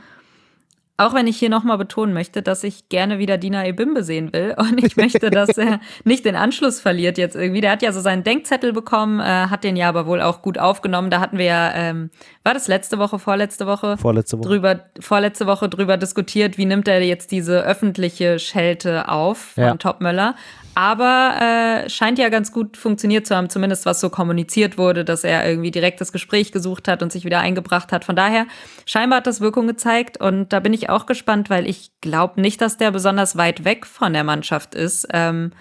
Auch 0.99 1.13
wenn 1.13 1.27
ich 1.27 1.37
hier 1.37 1.51
nochmal 1.51 1.77
betonen 1.77 2.15
möchte, 2.15 2.41
dass 2.41 2.65
ich 2.65 2.89
gerne 2.89 3.19
wieder 3.19 3.37
Dina 3.37 3.67
Ebimbe 3.67 4.03
sehen 4.03 4.33
will 4.33 4.55
und 4.59 4.83
ich 4.83 4.97
möchte, 4.97 5.31
dass 5.31 5.59
er 5.59 5.81
nicht 6.05 6.25
den 6.25 6.37
Anschluss 6.37 6.81
verliert 6.81 7.19
jetzt 7.19 7.37
irgendwie. 7.37 7.61
Der 7.61 7.73
hat 7.73 7.83
ja 7.83 7.93
so 7.93 8.01
seinen 8.01 8.25
Denkzettel 8.25 8.73
bekommen, 8.73 9.21
äh, 9.21 9.25
hat 9.25 9.63
den 9.63 9.77
ja 9.77 9.89
aber 9.91 10.07
wohl 10.07 10.23
auch 10.23 10.41
gut 10.41 10.59
aufgenommen. 10.59 11.11
Da 11.11 11.21
hatten 11.21 11.37
wir 11.37 11.45
ja, 11.45 11.75
ähm, 11.75 12.11
war 12.45 12.55
das 12.55 12.67
letzte 12.67 12.99
Woche, 12.99 13.19
vorletzte 13.19 13.67
Woche? 13.67 13.99
Vorletzte 13.99 14.39
Woche. 14.39 14.49
Drüber, 14.49 14.81
vorletzte 15.01 15.47
Woche 15.47 15.69
drüber 15.69 15.99
diskutiert, 15.99 16.57
wie 16.57 16.65
nimmt 16.65 16.89
er 16.89 17.03
jetzt 17.03 17.31
diese 17.31 17.61
öffentliche 17.63 18.39
Schelte 18.39 19.09
auf 19.11 19.39
von 19.39 19.65
ja. 19.65 19.75
Topmöller. 19.75 20.35
Aber 20.79 21.37
äh, 21.41 21.89
scheint 21.89 22.19
ja 22.19 22.29
ganz 22.29 22.53
gut 22.53 22.77
funktioniert 22.77 23.27
zu 23.27 23.35
haben, 23.35 23.49
zumindest 23.49 23.87
was 23.87 23.99
so 23.99 24.11
kommuniziert 24.11 24.77
wurde, 24.77 25.07
dass 25.07 25.25
er 25.25 25.49
irgendwie 25.49 25.71
direkt 25.71 26.03
das 26.03 26.13
Gespräch 26.13 26.53
gesucht 26.53 26.87
hat 26.87 27.03
und 27.03 27.11
sich 27.11 27.25
wieder 27.25 27.41
eingebracht 27.41 27.93
hat. 27.93 28.05
Von 28.05 28.15
daher, 28.15 28.45
scheinbar 28.85 29.19
hat 29.19 29.27
das 29.27 29.41
Wirkung 29.41 29.67
gezeigt 29.67 30.21
und 30.21 30.53
da 30.53 30.61
bin 30.61 30.75
ich 30.75 30.91
auch 30.91 31.07
gespannt, 31.07 31.49
weil 31.49 31.67
ich 31.67 31.93
glaube 32.03 32.43
nicht, 32.43 32.61
dass 32.61 32.77
der 32.77 32.91
besonders 32.91 33.39
weit 33.39 33.65
weg 33.65 33.87
von 33.87 34.13
der 34.13 34.23
Mannschaft 34.23 34.75
ist. 34.75 35.09
Ähm, 35.15 35.53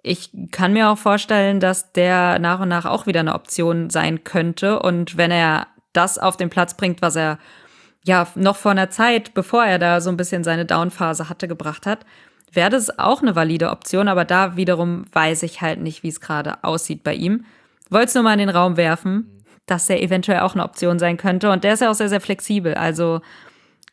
ich 0.00 0.30
kann 0.52 0.74
mir 0.74 0.90
auch 0.90 0.98
vorstellen, 0.98 1.58
dass 1.58 1.92
der 1.92 2.38
nach 2.38 2.60
und 2.60 2.68
nach 2.68 2.84
auch 2.84 3.08
wieder 3.08 3.20
eine 3.20 3.34
Option 3.34 3.90
sein 3.90 4.22
könnte. 4.22 4.78
Und 4.78 5.16
wenn 5.16 5.32
er 5.32 5.66
das 5.92 6.18
auf 6.18 6.36
den 6.36 6.50
Platz 6.50 6.76
bringt, 6.76 7.02
was 7.02 7.16
er 7.16 7.40
ja 8.04 8.28
noch 8.36 8.54
vor 8.54 8.70
einer 8.70 8.90
Zeit, 8.90 9.34
bevor 9.34 9.64
er 9.64 9.80
da 9.80 10.00
so 10.00 10.08
ein 10.08 10.16
bisschen 10.16 10.44
seine 10.44 10.66
Downphase 10.66 11.28
hatte, 11.28 11.48
gebracht 11.48 11.84
hat, 11.84 12.06
wäre 12.52 12.70
das 12.70 12.98
auch 12.98 13.22
eine 13.22 13.36
valide 13.36 13.70
Option, 13.70 14.08
aber 14.08 14.24
da 14.24 14.56
wiederum 14.56 15.04
weiß 15.12 15.42
ich 15.42 15.60
halt 15.60 15.80
nicht, 15.80 16.02
wie 16.02 16.08
es 16.08 16.20
gerade 16.20 16.62
aussieht 16.64 17.02
bei 17.02 17.14
ihm. 17.14 17.44
Wollte 17.90 18.06
es 18.06 18.14
nur 18.14 18.24
mal 18.24 18.32
in 18.32 18.38
den 18.38 18.48
Raum 18.48 18.76
werfen, 18.76 19.42
dass 19.66 19.90
er 19.90 20.02
eventuell 20.02 20.40
auch 20.40 20.54
eine 20.54 20.64
Option 20.64 20.98
sein 20.98 21.16
könnte. 21.16 21.50
Und 21.50 21.64
der 21.64 21.74
ist 21.74 21.80
ja 21.80 21.90
auch 21.90 21.94
sehr, 21.94 22.08
sehr 22.08 22.20
flexibel. 22.20 22.74
Also 22.74 23.20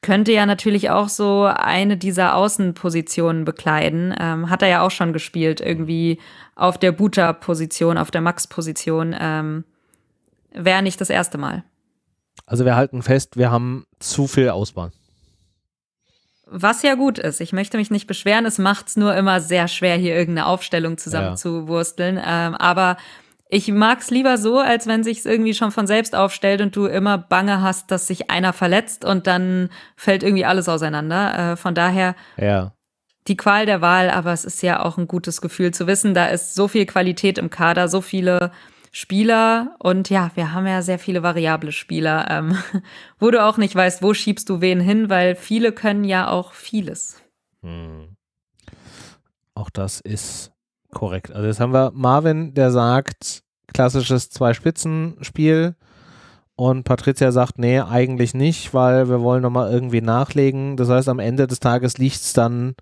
könnte 0.01 0.31
ja 0.31 0.45
natürlich 0.45 0.89
auch 0.89 1.09
so 1.09 1.45
eine 1.45 1.97
dieser 1.97 2.35
Außenpositionen 2.35 3.45
bekleiden. 3.45 4.13
Ähm, 4.19 4.49
hat 4.49 4.61
er 4.61 4.67
ja 4.67 4.81
auch 4.81 4.91
schon 4.91 5.13
gespielt, 5.13 5.61
irgendwie 5.61 6.19
auf 6.55 6.77
der 6.77 6.91
Buta-Position, 6.91 7.97
auf 7.97 8.11
der 8.11 8.21
Max-Position. 8.21 9.15
Ähm, 9.19 9.63
Wäre 10.53 10.81
nicht 10.81 11.01
das 11.01 11.09
erste 11.09 11.37
Mal. 11.37 11.63
Also 12.45 12.65
wir 12.65 12.75
halten 12.75 13.01
fest, 13.01 13.37
wir 13.37 13.51
haben 13.51 13.85
zu 13.99 14.27
viel 14.27 14.49
Auswahl. 14.49 14.91
Was 16.49 16.81
ja 16.81 16.95
gut 16.95 17.19
ist. 17.19 17.41
Ich 17.41 17.51
möchte 17.51 17.77
mich 17.77 17.91
nicht 17.91 18.07
beschweren. 18.07 18.45
Es 18.45 18.57
macht 18.57 18.87
es 18.87 18.97
nur 18.97 19.15
immer 19.15 19.41
sehr 19.41 19.67
schwer, 19.67 19.97
hier 19.97 20.15
irgendeine 20.15 20.47
Aufstellung 20.47 20.97
zusammenzuwursteln. 20.97 22.17
Ja. 22.17 22.47
Ähm, 22.47 22.55
aber 22.55 22.97
ich 23.49 23.71
mag 23.71 23.99
es 23.99 24.09
lieber 24.09 24.37
so, 24.37 24.59
als 24.59 24.87
wenn 24.87 25.03
sich 25.03 25.25
irgendwie 25.25 25.53
schon 25.53 25.71
von 25.71 25.87
selbst 25.87 26.15
aufstellt 26.15 26.61
und 26.61 26.75
du 26.75 26.85
immer 26.85 27.17
Bange 27.17 27.61
hast, 27.61 27.91
dass 27.91 28.07
sich 28.07 28.29
einer 28.29 28.53
verletzt 28.53 29.05
und 29.05 29.27
dann 29.27 29.69
fällt 29.95 30.23
irgendwie 30.23 30.45
alles 30.45 30.67
auseinander. 30.67 31.53
Äh, 31.53 31.55
von 31.55 31.73
daher 31.73 32.15
ja. 32.37 32.73
die 33.27 33.37
Qual 33.37 33.65
der 33.65 33.81
Wahl, 33.81 34.09
aber 34.09 34.33
es 34.33 34.43
ist 34.43 34.61
ja 34.63 34.83
auch 34.83 34.97
ein 34.97 35.07
gutes 35.07 35.41
Gefühl 35.41 35.73
zu 35.73 35.87
wissen, 35.87 36.13
da 36.13 36.27
ist 36.27 36.55
so 36.55 36.67
viel 36.67 36.85
Qualität 36.85 37.37
im 37.37 37.49
Kader, 37.49 37.87
so 37.87 38.01
viele 38.01 38.51
Spieler 38.97 39.75
und 39.77 40.09
ja, 40.09 40.31
wir 40.33 40.53
haben 40.53 40.65
ja 40.65 40.81
sehr 40.81 40.97
viele 40.97 41.21
variable 41.21 41.71
Spieler, 41.71 42.25
ähm, 42.31 42.57
wo 43.19 43.29
du 43.29 43.45
auch 43.45 43.57
nicht 43.57 43.75
weißt, 43.75 44.01
wo 44.01 44.15
schiebst 44.15 44.49
du 44.49 44.59
wen 44.59 44.79
hin, 44.79 45.07
weil 45.07 45.35
viele 45.35 45.71
können 45.71 46.03
ja 46.03 46.29
auch 46.29 46.53
vieles. 46.53 47.21
Hm. 47.61 48.15
Auch 49.53 49.69
das 49.69 50.01
ist 50.01 50.51
korrekt. 50.91 51.31
Also 51.31 51.45
jetzt 51.45 51.59
haben 51.59 51.73
wir 51.73 51.91
Marvin, 51.93 52.55
der 52.55 52.71
sagt, 52.71 53.43
klassisches 53.71 54.31
Zwei-Spitzen-Spiel. 54.31 55.75
Und 56.55 56.83
Patricia 56.83 57.31
sagt, 57.31 57.59
nee, 57.59 57.79
eigentlich 57.79 58.33
nicht, 58.33 58.73
weil 58.73 59.09
wir 59.09 59.21
wollen 59.21 59.43
nochmal 59.43 59.71
irgendwie 59.71 60.01
nachlegen. 60.01 60.75
Das 60.75 60.89
heißt, 60.89 61.07
am 61.07 61.19
Ende 61.19 61.45
des 61.45 61.59
Tages 61.59 61.99
liegt 61.99 62.15
es 62.15 62.33
dann 62.33 62.73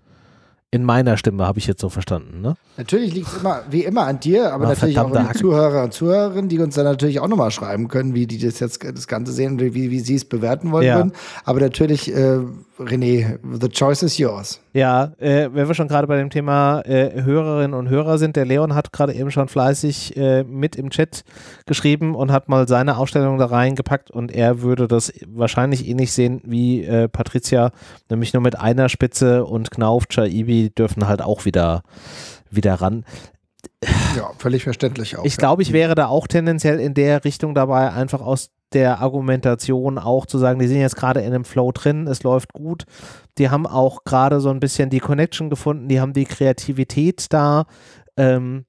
in 0.70 0.84
meiner 0.84 1.16
Stimme, 1.16 1.46
habe 1.46 1.58
ich 1.58 1.66
jetzt 1.66 1.80
so 1.80 1.88
verstanden, 1.88 2.40
ne? 2.40 2.56
Natürlich 2.76 3.14
liegt 3.14 3.28
es 3.28 3.38
immer, 3.38 3.62
wie 3.70 3.84
immer 3.84 4.06
an 4.06 4.20
dir, 4.20 4.52
aber 4.52 4.64
Na, 4.64 4.70
natürlich 4.70 4.98
auch 4.98 5.14
an 5.14 5.28
die 5.32 5.38
Zuhörer 5.38 5.84
und 5.84 5.92
Zuhörerinnen, 5.92 6.48
die 6.48 6.58
uns 6.58 6.74
dann 6.74 6.84
natürlich 6.84 7.20
auch 7.20 7.28
nochmal 7.28 7.50
schreiben 7.50 7.88
können, 7.88 8.14
wie 8.14 8.26
die 8.26 8.38
das 8.38 8.58
jetzt 8.58 8.84
das 8.84 9.06
Ganze 9.06 9.32
sehen 9.32 9.52
und 9.52 9.60
wie, 9.60 9.90
wie 9.90 10.00
sie 10.00 10.16
es 10.16 10.24
bewerten 10.24 10.72
wollen 10.72 10.86
ja. 10.86 10.96
würden. 10.96 11.12
Aber 11.44 11.60
natürlich, 11.60 12.12
äh, 12.14 12.40
René, 12.78 13.38
the 13.58 13.68
choice 13.68 14.02
is 14.02 14.18
yours. 14.18 14.60
Ja, 14.74 15.12
äh, 15.18 15.48
wenn 15.52 15.66
wir 15.66 15.74
schon 15.74 15.88
gerade 15.88 16.06
bei 16.06 16.16
dem 16.18 16.28
Thema 16.28 16.82
äh, 16.82 17.22
Hörerinnen 17.22 17.72
und 17.72 17.88
Hörer 17.88 18.18
sind, 18.18 18.36
der 18.36 18.44
Leon 18.44 18.74
hat 18.74 18.92
gerade 18.92 19.14
eben 19.14 19.30
schon 19.30 19.48
fleißig 19.48 20.16
äh, 20.16 20.44
mit 20.44 20.76
im 20.76 20.90
Chat 20.90 21.24
geschrieben 21.64 22.14
und 22.14 22.30
hat 22.30 22.48
mal 22.48 22.68
seine 22.68 22.98
Ausstellung 22.98 23.38
da 23.38 23.46
reingepackt 23.46 24.10
und 24.10 24.30
er 24.30 24.60
würde 24.60 24.88
das 24.88 25.12
wahrscheinlich 25.26 25.88
ähnlich 25.88 26.12
sehen 26.12 26.42
wie 26.44 26.84
äh, 26.84 27.08
Patricia, 27.08 27.70
nämlich 28.10 28.34
nur 28.34 28.42
mit 28.42 28.58
einer 28.58 28.90
Spitze 28.90 29.46
und 29.46 29.70
Knauf, 29.70 30.06
Chaibi 30.08 30.70
dürfen 30.70 31.08
halt 31.08 31.22
auch 31.22 31.46
wieder, 31.46 31.82
wieder 32.50 32.74
ran. 32.74 33.04
Ja, 34.16 34.30
völlig 34.38 34.64
verständlich 34.64 35.16
auch. 35.16 35.24
Ich 35.24 35.36
glaube, 35.36 35.62
ich 35.62 35.72
wäre 35.72 35.94
da 35.94 36.06
auch 36.06 36.26
tendenziell 36.26 36.80
in 36.80 36.94
der 36.94 37.24
Richtung 37.24 37.54
dabei, 37.54 37.92
einfach 37.92 38.20
aus 38.20 38.50
der 38.72 39.00
Argumentation 39.00 39.98
auch 39.98 40.26
zu 40.26 40.38
sagen, 40.38 40.58
die 40.58 40.66
sind 40.66 40.80
jetzt 40.80 40.96
gerade 40.96 41.20
in 41.20 41.32
einem 41.32 41.44
Flow 41.44 41.72
drin, 41.72 42.06
es 42.06 42.22
läuft 42.22 42.52
gut. 42.52 42.84
Die 43.38 43.50
haben 43.50 43.66
auch 43.66 44.04
gerade 44.04 44.40
so 44.40 44.50
ein 44.50 44.60
bisschen 44.60 44.90
die 44.90 45.00
Connection 45.00 45.50
gefunden, 45.50 45.88
die 45.88 46.00
haben 46.00 46.12
die 46.12 46.24
Kreativität 46.24 47.26
da. 47.32 47.66
Ähm, 48.16 48.64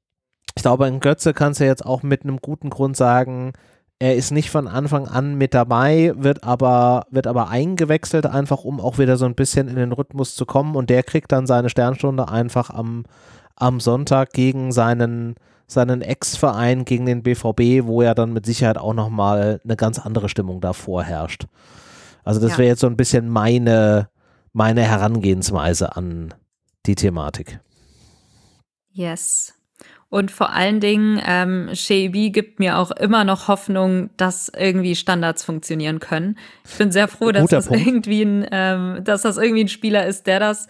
ich 0.55 0.61
glaube, 0.61 0.87
in 0.87 0.99
Götze 0.99 1.33
kannst 1.33 1.59
du 1.59 1.65
jetzt 1.65 1.85
auch 1.85 2.03
mit 2.03 2.23
einem 2.23 2.37
guten 2.37 2.69
Grund 2.69 2.97
sagen, 2.97 3.53
er 3.99 4.15
ist 4.15 4.31
nicht 4.31 4.51
von 4.51 4.67
Anfang 4.67 5.07
an 5.07 5.35
mit 5.35 5.55
dabei, 5.55 6.13
wird 6.15 6.43
aber, 6.43 7.05
wird 7.09 7.25
aber 7.25 7.49
eingewechselt, 7.49 8.27
einfach 8.27 8.63
um 8.63 8.79
auch 8.79 8.99
wieder 8.99 9.17
so 9.17 9.25
ein 9.25 9.33
bisschen 9.33 9.67
in 9.67 9.75
den 9.75 9.91
Rhythmus 9.91 10.35
zu 10.35 10.45
kommen. 10.45 10.75
Und 10.75 10.91
der 10.91 11.01
kriegt 11.01 11.31
dann 11.31 11.47
seine 11.47 11.69
Sternstunde 11.69 12.29
einfach 12.29 12.69
am, 12.69 13.05
am 13.57 13.79
Sonntag 13.79 14.31
gegen 14.31 14.71
seinen, 14.71 15.35
seinen 15.65 16.01
Ex-Verein, 16.01 16.85
gegen 16.85 17.05
den 17.05 17.23
BVB, 17.23 17.85
wo 17.85 18.01
ja 18.01 18.13
dann 18.13 18.31
mit 18.31 18.45
Sicherheit 18.45 18.77
auch 18.77 18.93
nochmal 18.93 19.59
eine 19.63 19.75
ganz 19.75 19.99
andere 19.99 20.29
Stimmung 20.29 20.61
davor 20.61 21.03
herrscht. 21.03 21.47
Also 22.23 22.39
das 22.39 22.51
ja. 22.51 22.57
wäre 22.59 22.69
jetzt 22.69 22.81
so 22.81 22.87
ein 22.87 22.97
bisschen 22.97 23.29
meine, 23.29 24.09
meine 24.53 24.81
Herangehensweise 24.81 25.95
an 25.95 26.33
die 26.85 26.95
Thematik. 26.95 27.59
Yes. 28.91 29.53
Und 30.09 30.31
vor 30.31 30.53
allen 30.53 30.79
Dingen, 30.79 31.21
ähm, 31.25 31.69
Shebi 31.73 32.29
gibt 32.29 32.59
mir 32.59 32.77
auch 32.77 32.91
immer 32.91 33.25
noch 33.25 33.49
Hoffnung, 33.49 34.09
dass 34.15 34.49
irgendwie 34.55 34.95
Standards 34.95 35.43
funktionieren 35.43 35.99
können. 35.99 36.37
Ich 36.65 36.77
bin 36.77 36.91
sehr 36.91 37.09
froh, 37.09 37.31
dass 37.31 37.49
das 37.49 37.67
irgendwie 37.67 38.21
ein, 38.21 38.47
ähm, 38.51 39.03
dass 39.03 39.23
das 39.23 39.37
irgendwie 39.37 39.65
ein 39.65 39.67
Spieler 39.67 40.05
ist, 40.05 40.27
der 40.27 40.39
das 40.39 40.67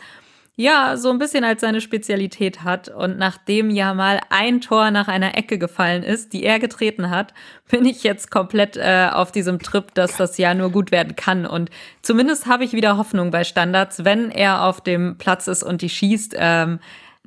ja 0.58 0.97
so 0.97 1.10
ein 1.12 1.20
bisschen 1.20 1.45
als 1.45 1.62
seine 1.62 1.80
Spezialität 1.80 2.64
hat. 2.64 2.89
Und 2.89 3.18
nachdem 3.18 3.70
ja 3.70 3.93
mal 3.93 4.20
ein 4.30 4.60
Tor 4.60 4.91
nach 4.91 5.08
einer 5.08 5.38
Ecke 5.38 5.58
gefallen 5.58 6.03
ist, 6.03 6.34
die 6.34 6.43
er 6.43 6.60
getreten 6.60 7.10
hat, 7.10 7.34
bin 7.70 7.86
ich 7.86 8.03
jetzt 8.03 8.32
komplett 8.32 8.76
äh, 8.76 9.10
auf 9.14 9.32
diesem 9.32 9.60
Trip, 9.60 9.93
dass 9.93 10.18
das 10.18 10.38
ja 10.38 10.53
nur 10.53 10.72
gut 10.72 10.91
werden 10.91 11.16
kann. 11.16 11.45
Und 11.45 11.70
zumindest 12.01 12.47
habe 12.47 12.66
ich 12.66 12.74
wieder 12.74 12.97
Hoffnung 12.97 13.32
bei 13.32 13.45
Standards, 13.45 14.03
wenn 14.03 14.32
er 14.32 14.66
auf 14.66 14.82
dem 14.82 15.18
Platz 15.18 15.47
ist 15.47 15.64
und 15.64 15.82
die 15.82 15.89
schießt. 15.89 16.36
Ähm, 16.38 16.80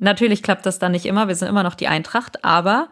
Natürlich 0.03 0.41
klappt 0.41 0.65
das 0.65 0.79
dann 0.79 0.93
nicht 0.93 1.05
immer, 1.05 1.27
wir 1.27 1.35
sind 1.35 1.47
immer 1.47 1.61
noch 1.61 1.75
die 1.75 1.87
Eintracht, 1.87 2.43
aber 2.43 2.89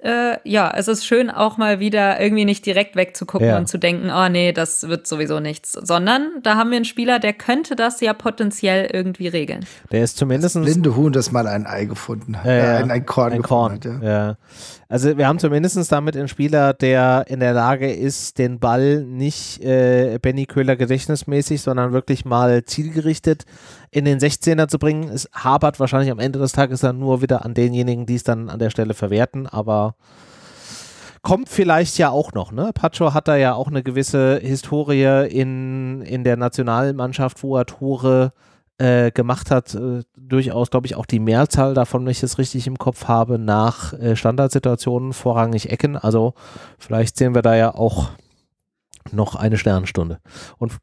äh, 0.00 0.36
ja, 0.44 0.72
es 0.76 0.86
ist 0.86 1.04
schön, 1.04 1.28
auch 1.28 1.56
mal 1.56 1.80
wieder 1.80 2.20
irgendwie 2.20 2.44
nicht 2.44 2.64
direkt 2.64 2.94
wegzugucken 2.94 3.48
ja. 3.48 3.58
und 3.58 3.68
zu 3.68 3.78
denken, 3.78 4.10
oh 4.10 4.28
nee, 4.28 4.52
das 4.52 4.88
wird 4.88 5.08
sowieso 5.08 5.40
nichts. 5.40 5.72
Sondern 5.72 6.30
da 6.44 6.54
haben 6.54 6.70
wir 6.70 6.76
einen 6.76 6.84
Spieler, 6.84 7.18
der 7.18 7.32
könnte 7.32 7.74
das 7.74 8.00
ja 8.00 8.14
potenziell 8.14 8.88
irgendwie 8.92 9.26
regeln. 9.26 9.66
Der 9.90 10.04
ist 10.04 10.16
zumindest. 10.16 10.54
Das 10.54 10.62
blinde 10.62 10.94
Huhn, 10.94 11.12
das 11.12 11.32
mal 11.32 11.48
ein 11.48 11.66
Ei 11.66 11.86
gefunden 11.86 12.38
hat. 12.38 12.46
Äh, 12.46 12.76
ein, 12.76 12.90
ein, 12.92 13.06
Korn 13.06 13.32
ein 13.32 13.42
Korn. 13.42 13.72
Hat, 13.72 13.84
ja. 13.84 14.00
ja. 14.02 14.36
Also 14.88 15.18
wir 15.18 15.26
haben 15.26 15.38
zumindest 15.40 15.90
damit 15.90 16.16
einen 16.16 16.28
Spieler, 16.28 16.74
der 16.74 17.24
in 17.28 17.40
der 17.40 17.52
Lage 17.52 17.92
ist, 17.92 18.38
den 18.38 18.60
Ball 18.60 19.02
nicht 19.02 19.62
äh, 19.62 20.18
Benny 20.22 20.46
Köhler 20.46 20.76
gedächtnismäßig, 20.76 21.60
sondern 21.60 21.92
wirklich 21.92 22.24
mal 22.24 22.64
zielgerichtet 22.64 23.44
in 23.90 24.04
den 24.04 24.18
16er 24.18 24.68
zu 24.68 24.78
bringen. 24.78 25.08
Es 25.08 25.28
hapert 25.32 25.80
wahrscheinlich 25.80 26.10
am 26.10 26.18
Ende 26.18 26.38
des 26.38 26.52
Tages 26.52 26.80
dann 26.80 26.98
nur 26.98 27.22
wieder 27.22 27.44
an 27.44 27.54
denjenigen, 27.54 28.06
die 28.06 28.16
es 28.16 28.24
dann 28.24 28.50
an 28.50 28.58
der 28.58 28.70
Stelle 28.70 28.94
verwerten, 28.94 29.46
aber 29.46 29.94
kommt 31.22 31.48
vielleicht 31.48 31.98
ja 31.98 32.10
auch 32.10 32.32
noch, 32.32 32.52
ne? 32.52 32.70
Pacho 32.74 33.12
hat 33.12 33.28
da 33.28 33.36
ja 33.36 33.54
auch 33.54 33.68
eine 33.68 33.82
gewisse 33.82 34.38
Historie 34.38 35.28
in, 35.28 36.02
in 36.02 36.24
der 36.24 36.36
Nationalmannschaft, 36.36 37.42
wo 37.42 37.56
er 37.56 37.66
Tore 37.66 38.32
äh, 38.78 39.10
gemacht 39.10 39.50
hat, 39.50 39.74
äh, 39.74 40.02
durchaus, 40.16 40.70
glaube 40.70 40.86
ich, 40.86 40.94
auch 40.94 41.06
die 41.06 41.18
Mehrzahl 41.18 41.74
davon, 41.74 42.04
wenn 42.04 42.12
ich 42.12 42.22
es 42.22 42.38
richtig 42.38 42.66
im 42.66 42.78
Kopf 42.78 43.08
habe, 43.08 43.38
nach 43.38 43.92
äh, 43.94 44.14
Standardsituationen, 44.14 45.12
vorrangig 45.12 45.70
Ecken. 45.70 45.96
Also 45.96 46.34
vielleicht 46.78 47.16
sehen 47.16 47.34
wir 47.34 47.42
da 47.42 47.56
ja 47.56 47.74
auch 47.74 48.10
noch 49.10 49.34
eine 49.34 49.58
Sternenstunde. 49.58 50.20
Und 50.58 50.78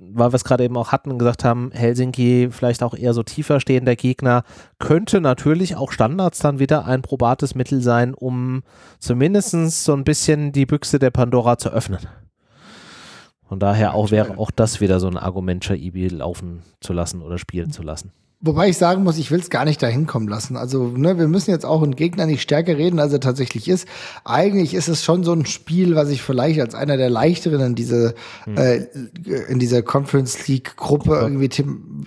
weil 0.00 0.32
wir 0.32 0.36
es 0.36 0.44
gerade 0.44 0.64
eben 0.64 0.76
auch 0.76 0.92
hatten 0.92 1.10
und 1.10 1.18
gesagt 1.18 1.44
haben, 1.44 1.70
Helsinki 1.72 2.48
vielleicht 2.50 2.82
auch 2.82 2.94
eher 2.94 3.14
so 3.14 3.22
tiefer 3.22 3.60
stehender 3.60 3.96
Gegner, 3.96 4.44
könnte 4.78 5.20
natürlich 5.20 5.76
auch 5.76 5.92
Standards 5.92 6.38
dann 6.38 6.58
wieder 6.58 6.86
ein 6.86 7.02
probates 7.02 7.54
Mittel 7.54 7.82
sein, 7.82 8.14
um 8.14 8.62
zumindest 8.98 9.84
so 9.84 9.94
ein 9.94 10.04
bisschen 10.04 10.52
die 10.52 10.66
Büchse 10.66 10.98
der 10.98 11.10
Pandora 11.10 11.58
zu 11.58 11.70
öffnen. 11.70 12.00
Von 13.48 13.58
daher 13.58 13.94
auch 13.94 14.10
wäre 14.10 14.38
auch 14.38 14.50
das 14.50 14.80
wieder 14.80 15.00
so 15.00 15.08
ein 15.08 15.16
Argument, 15.16 15.64
Shaibi 15.64 16.08
laufen 16.08 16.62
zu 16.80 16.92
lassen 16.92 17.22
oder 17.22 17.38
spielen 17.38 17.70
zu 17.70 17.82
lassen. 17.82 18.12
Wobei 18.40 18.68
ich 18.68 18.78
sagen 18.78 19.02
muss, 19.02 19.18
ich 19.18 19.32
will 19.32 19.40
es 19.40 19.50
gar 19.50 19.64
nicht 19.64 19.82
dahin 19.82 20.06
kommen 20.06 20.28
lassen. 20.28 20.56
Also, 20.56 20.92
ne, 20.96 21.18
wir 21.18 21.26
müssen 21.26 21.50
jetzt 21.50 21.66
auch 21.66 21.82
einen 21.82 21.96
Gegner 21.96 22.24
nicht 22.24 22.40
stärker 22.40 22.78
reden, 22.78 23.00
als 23.00 23.12
er 23.12 23.18
tatsächlich 23.18 23.66
ist. 23.66 23.88
Eigentlich 24.24 24.74
ist 24.74 24.86
es 24.86 25.02
schon 25.02 25.24
so 25.24 25.32
ein 25.32 25.44
Spiel, 25.44 25.96
was 25.96 26.08
ich 26.10 26.22
vielleicht 26.22 26.60
als 26.60 26.76
einer 26.76 26.96
der 26.96 27.10
leichteren 27.10 27.60
in 27.60 27.74
diese 27.74 28.14
hm. 28.44 28.56
äh, 28.56 28.86
in 29.48 29.58
dieser 29.58 29.82
Conference 29.82 30.46
League 30.46 30.76
Gruppe 30.76 31.16
ja. 31.16 31.22
irgendwie 31.22 31.50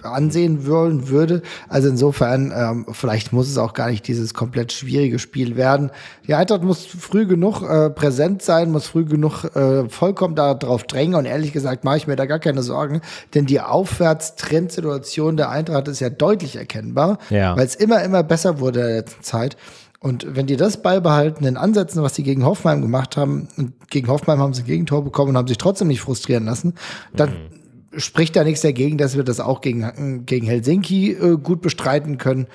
ansehen 0.03 0.65
wollen 0.65 1.09
würde. 1.09 1.41
Also 1.67 1.89
insofern, 1.89 2.53
ähm, 2.55 2.86
vielleicht 2.93 3.34
muss 3.34 3.49
es 3.49 3.57
auch 3.57 3.73
gar 3.73 3.89
nicht 3.89 4.07
dieses 4.07 4.34
komplett 4.34 4.71
schwierige 4.71 5.19
Spiel 5.19 5.57
werden. 5.57 5.91
Die 6.27 6.34
Eintracht 6.34 6.63
muss 6.63 6.86
früh 6.86 7.25
genug 7.25 7.61
äh, 7.61 7.89
präsent 7.89 8.41
sein, 8.41 8.71
muss 8.71 8.88
früh 8.88 9.03
genug 9.03 9.53
äh, 9.53 9.89
vollkommen 9.89 10.36
darauf 10.36 10.84
drängen. 10.84 11.15
Und 11.15 11.25
ehrlich 11.25 11.51
gesagt 11.51 11.84
mache 11.84 11.97
ich 11.97 12.07
mir 12.07 12.15
da 12.15 12.25
gar 12.25 12.39
keine 12.39 12.63
Sorgen, 12.63 13.01
denn 13.34 13.47
die 13.47 13.59
Aufwärtstrendsituation 13.59 15.36
der 15.36 15.49
Eintracht 15.49 15.89
ist 15.89 15.99
ja 15.99 16.09
deutlich 16.22 16.55
erkennbar, 16.55 17.17
ja. 17.30 17.55
weil 17.55 17.65
es 17.65 17.76
immer, 17.76 18.03
immer 18.03 18.24
besser 18.24 18.59
wurde 18.59 18.80
in 18.80 18.86
der 18.86 18.95
letzten 18.97 19.24
Zeit. 19.24 19.57
Und 19.99 20.36
wenn 20.36 20.47
die 20.47 20.57
das 20.57 20.82
beibehalten 20.82 21.45
in 21.45 21.57
Ansätzen, 21.57 22.01
was 22.01 22.15
sie 22.15 22.24
gegen 22.24 22.43
Hoffenheim 22.43 22.82
gemacht 22.82 23.17
haben, 23.17 23.47
und 23.57 23.89
gegen 23.89 24.07
Hoffenheim 24.07 24.39
haben 24.39 24.53
sie 24.53 24.63
ein 24.63 24.67
Gegentor 24.67 25.03
bekommen 25.03 25.30
und 25.30 25.38
haben 25.38 25.47
sich 25.47 25.59
trotzdem 25.59 25.88
nicht 25.88 26.01
frustrieren 26.01 26.45
lassen, 26.45 26.74
dann 27.13 27.30
mhm. 27.30 27.99
spricht 27.99 28.36
da 28.36 28.43
nichts 28.43 28.61
dagegen, 28.61 28.97
dass 28.97 29.15
wir 29.15 29.24
das 29.24 29.39
auch 29.39 29.61
gegen, 29.61 30.26
gegen 30.26 30.47
Helsinki 30.47 31.11
äh, 31.11 31.38
gut 31.38 31.61
bestreiten 31.61 32.17
können. 32.17 32.47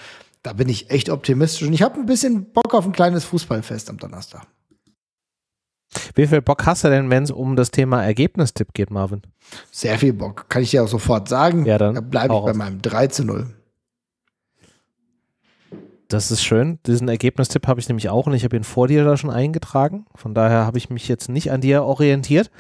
Da 0.42 0.54
bin 0.54 0.68
ich 0.68 0.90
echt 0.90 1.08
optimistisch 1.08 1.66
und 1.66 1.72
ich 1.72 1.82
habe 1.82 2.00
ein 2.00 2.06
bisschen 2.06 2.52
Bock 2.52 2.74
auf 2.74 2.84
ein 2.84 2.92
kleines 2.92 3.24
Fußballfest 3.24 3.90
am 3.90 3.98
Donnerstag. 3.98 4.46
Wie 6.14 6.26
viel 6.26 6.42
Bock 6.42 6.66
hast 6.66 6.84
du 6.84 6.88
denn, 6.88 7.10
wenn 7.10 7.24
es 7.24 7.30
um 7.30 7.56
das 7.56 7.70
Thema 7.70 8.04
Ergebnistipp 8.04 8.74
geht, 8.74 8.90
Marvin? 8.90 9.22
Sehr 9.70 9.98
viel 9.98 10.12
Bock, 10.12 10.46
kann 10.48 10.62
ich 10.62 10.70
dir 10.70 10.82
auch 10.82 10.88
sofort 10.88 11.28
sagen. 11.28 11.64
Ja, 11.66 11.78
dann 11.78 11.94
da 11.94 12.00
bleibe 12.00 12.34
ich 12.34 12.40
bei 12.40 12.54
meinem 12.54 12.82
3 12.82 13.06
zu 13.08 13.24
0. 13.24 13.46
Das 16.08 16.30
ist 16.30 16.44
schön. 16.44 16.78
Diesen 16.86 17.08
Ergebnistipp 17.08 17.66
habe 17.66 17.80
ich 17.80 17.88
nämlich 17.88 18.08
auch 18.08 18.26
und 18.26 18.34
ich 18.34 18.44
habe 18.44 18.56
ihn 18.56 18.64
vor 18.64 18.86
dir 18.86 19.04
da 19.04 19.16
schon 19.16 19.30
eingetragen. 19.30 20.06
Von 20.14 20.34
daher 20.34 20.64
habe 20.64 20.78
ich 20.78 20.88
mich 20.88 21.08
jetzt 21.08 21.28
nicht 21.28 21.50
an 21.50 21.60
dir 21.60 21.82
orientiert. 21.82 22.50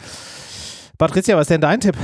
Patricia, 0.98 1.36
was 1.36 1.42
ist 1.42 1.50
denn 1.50 1.60
dein 1.60 1.80
Tipp? 1.80 1.96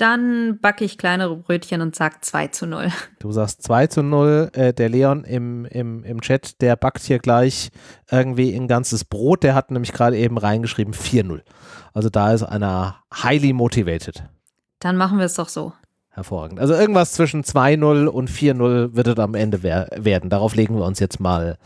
Dann 0.00 0.58
backe 0.62 0.82
ich 0.82 0.96
kleinere 0.96 1.36
Brötchen 1.36 1.82
und 1.82 1.94
sage 1.94 2.16
2 2.22 2.46
zu 2.48 2.66
0. 2.66 2.90
Du 3.18 3.32
sagst 3.32 3.62
2 3.64 3.86
zu 3.88 4.02
0. 4.02 4.50
Äh, 4.54 4.72
der 4.72 4.88
Leon 4.88 5.24
im, 5.24 5.66
im, 5.66 6.04
im 6.04 6.22
Chat, 6.22 6.62
der 6.62 6.76
backt 6.76 7.02
hier 7.02 7.18
gleich 7.18 7.70
irgendwie 8.10 8.54
ein 8.54 8.66
ganzes 8.66 9.04
Brot. 9.04 9.42
Der 9.42 9.54
hat 9.54 9.70
nämlich 9.70 9.92
gerade 9.92 10.16
eben 10.16 10.38
reingeschrieben 10.38 10.94
4-0. 10.94 11.42
Also 11.92 12.08
da 12.08 12.32
ist 12.32 12.42
einer 12.42 12.96
highly 13.12 13.52
motivated. 13.52 14.24
Dann 14.78 14.96
machen 14.96 15.18
wir 15.18 15.26
es 15.26 15.34
doch 15.34 15.50
so. 15.50 15.74
Hervorragend. 16.08 16.60
Also 16.60 16.72
irgendwas 16.72 17.12
zwischen 17.12 17.44
2-0 17.44 18.06
und 18.06 18.30
4-0 18.30 18.96
wird 18.96 19.06
es 19.06 19.18
am 19.18 19.34
Ende 19.34 19.62
werden. 19.62 20.30
Darauf 20.30 20.54
legen 20.54 20.76
wir 20.76 20.86
uns 20.86 20.98
jetzt 20.98 21.20
mal, 21.20 21.58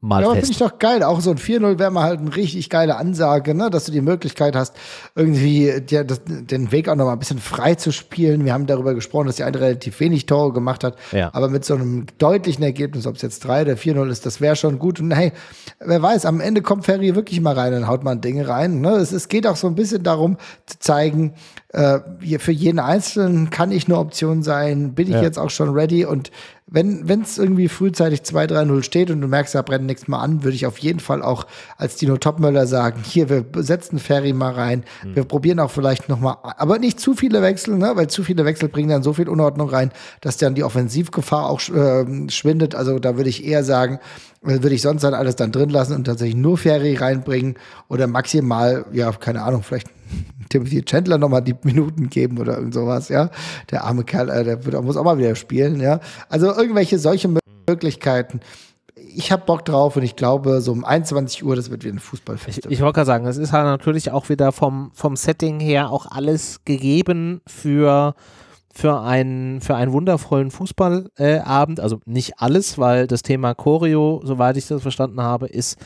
mal 0.00 0.22
ja, 0.22 0.28
fest. 0.28 0.46
finde 0.46 0.52
ich 0.52 0.58
doch 0.58 0.78
geil. 0.78 1.02
Auch 1.02 1.20
so 1.20 1.30
ein 1.30 1.38
4-0 1.38 1.78
wäre 1.78 1.90
mal 1.90 2.04
halt 2.04 2.20
eine 2.20 2.34
richtig 2.34 2.70
geile 2.70 2.96
Ansage, 2.96 3.54
ne? 3.54 3.68
dass 3.68 3.84
du 3.84 3.92
die 3.92 4.00
Möglichkeit 4.00 4.54
hast, 4.54 4.74
irgendwie 5.16 5.80
dir 5.80 6.04
das, 6.04 6.20
den 6.24 6.70
Weg 6.70 6.88
auch 6.88 6.94
noch 6.94 7.06
mal 7.06 7.12
ein 7.12 7.18
bisschen 7.18 7.40
frei 7.40 7.74
zu 7.74 7.90
spielen. 7.90 8.44
Wir 8.44 8.52
haben 8.52 8.66
darüber 8.66 8.94
gesprochen, 8.94 9.26
dass 9.26 9.36
die 9.36 9.44
eine 9.44 9.58
relativ 9.60 9.98
wenig 10.00 10.26
Tore 10.26 10.52
gemacht 10.52 10.84
hat. 10.84 10.96
Ja. 11.12 11.30
Aber 11.32 11.48
mit 11.48 11.64
so 11.64 11.74
einem 11.74 12.06
deutlichen 12.18 12.62
Ergebnis, 12.62 13.06
ob 13.06 13.16
es 13.16 13.22
jetzt 13.22 13.40
3 13.40 13.62
oder 13.62 13.72
4-0 13.72 14.08
ist, 14.08 14.24
das 14.24 14.40
wäre 14.40 14.54
schon 14.54 14.78
gut. 14.78 15.00
Und 15.00 15.10
hey, 15.10 15.32
wer 15.80 16.00
weiß, 16.00 16.26
am 16.26 16.40
Ende 16.40 16.62
kommt 16.62 16.84
Ferry 16.84 17.16
wirklich 17.16 17.40
mal 17.40 17.54
rein 17.54 17.74
und 17.74 17.88
haut 17.88 18.04
mal 18.04 18.14
Dinge 18.14 18.48
rein. 18.48 18.80
Ne? 18.80 18.90
Es, 18.90 19.10
es 19.10 19.28
geht 19.28 19.46
auch 19.46 19.56
so 19.56 19.66
ein 19.66 19.74
bisschen 19.74 20.04
darum, 20.04 20.36
zu 20.66 20.78
zeigen, 20.78 21.34
äh, 21.70 21.98
für 22.38 22.52
jeden 22.52 22.78
Einzelnen 22.78 23.50
kann 23.50 23.72
ich 23.72 23.86
eine 23.86 23.98
Option 23.98 24.42
sein, 24.42 24.94
bin 24.94 25.08
ich 25.08 25.14
ja. 25.14 25.22
jetzt 25.22 25.38
auch 25.38 25.50
schon 25.50 25.70
ready 25.70 26.04
und 26.04 26.30
wenn 26.70 27.22
es 27.22 27.38
irgendwie 27.38 27.68
frühzeitig 27.68 28.20
2-3-0 28.20 28.82
steht 28.82 29.10
und 29.10 29.22
du 29.22 29.26
merkst, 29.26 29.54
da 29.54 29.62
brennt 29.62 29.86
nichts 29.86 30.06
mehr 30.06 30.18
an, 30.18 30.44
würde 30.44 30.54
ich 30.54 30.66
auf 30.66 30.76
jeden 30.78 31.00
Fall 31.00 31.22
auch 31.22 31.46
als 31.78 31.96
Dino 31.96 32.18
Topmöller 32.18 32.66
sagen, 32.66 33.00
hier, 33.02 33.30
wir 33.30 33.46
setzen 33.56 33.98
Ferry 33.98 34.34
mal 34.34 34.52
rein, 34.52 34.84
mhm. 35.02 35.16
wir 35.16 35.24
probieren 35.24 35.60
auch 35.60 35.70
vielleicht 35.70 36.10
noch 36.10 36.20
mal, 36.20 36.36
aber 36.42 36.78
nicht 36.78 37.00
zu 37.00 37.14
viele 37.14 37.40
Wechsel, 37.40 37.78
ne, 37.78 37.92
weil 37.94 38.08
zu 38.08 38.22
viele 38.22 38.44
Wechsel 38.44 38.68
bringen 38.68 38.90
dann 38.90 39.02
so 39.02 39.14
viel 39.14 39.30
Unordnung 39.30 39.70
rein, 39.70 39.92
dass 40.20 40.36
dann 40.36 40.54
die 40.54 40.64
Offensivgefahr 40.64 41.48
auch 41.48 41.60
äh, 41.70 42.28
schwindet, 42.28 42.74
also 42.74 42.98
da 42.98 43.16
würde 43.16 43.30
ich 43.30 43.46
eher 43.46 43.64
sagen, 43.64 43.98
würde 44.42 44.74
ich 44.74 44.82
sonst 44.82 45.02
dann 45.02 45.14
alles 45.14 45.36
dann 45.36 45.52
drin 45.52 45.70
lassen 45.70 45.94
und 45.94 46.04
tatsächlich 46.04 46.36
nur 46.36 46.56
Ferry 46.58 46.94
reinbringen 46.94 47.56
oder 47.88 48.06
maximal, 48.06 48.84
ja, 48.92 49.10
keine 49.12 49.42
Ahnung, 49.42 49.62
vielleicht 49.62 49.88
Timothy 50.48 50.82
Chandler 50.84 51.18
nochmal 51.18 51.42
die 51.42 51.56
Minuten 51.62 52.08
geben 52.08 52.38
oder 52.38 52.56
irgend 52.56 52.74
sowas, 52.74 53.08
ja. 53.08 53.30
Der 53.70 53.84
arme 53.84 54.04
Kerl, 54.04 54.28
äh, 54.30 54.44
der 54.44 54.64
wird, 54.64 54.82
muss 54.82 54.96
auch 54.96 55.04
mal 55.04 55.18
wieder 55.18 55.34
spielen, 55.34 55.80
ja. 55.80 56.00
Also 56.28 56.46
irgendwelche 56.54 56.98
solche 56.98 57.28
Möglichkeiten. 57.68 58.40
ich 58.94 59.32
habe 59.32 59.44
Bock 59.44 59.64
drauf 59.64 59.96
und 59.96 60.02
ich 60.02 60.16
glaube, 60.16 60.60
so 60.60 60.72
um 60.72 60.84
21 60.84 61.44
Uhr, 61.44 61.56
das 61.56 61.70
wird 61.70 61.84
wieder 61.84 61.94
ein 61.94 61.98
Fußballfest. 61.98 62.58
Ich, 62.58 62.70
ich 62.70 62.80
wollte 62.80 62.94
gerade 62.94 63.06
sagen, 63.06 63.26
es 63.26 63.36
ist 63.36 63.52
halt 63.52 63.64
natürlich 63.64 64.12
auch 64.12 64.28
wieder 64.28 64.52
vom, 64.52 64.90
vom 64.94 65.16
Setting 65.16 65.60
her 65.60 65.90
auch 65.90 66.06
alles 66.06 66.60
gegeben 66.64 67.40
für 67.46 68.14
für 68.78 69.00
einen, 69.00 69.60
für 69.60 69.74
einen 69.74 69.92
wundervollen 69.92 70.52
Fußballabend. 70.52 71.78
Äh, 71.78 71.82
also 71.82 71.98
nicht 72.06 72.34
alles, 72.38 72.78
weil 72.78 73.08
das 73.08 73.22
Thema 73.22 73.52
Choreo, 73.52 74.20
soweit 74.22 74.56
ich 74.56 74.68
das 74.68 74.82
verstanden 74.82 75.20
habe, 75.20 75.48
ist 75.48 75.76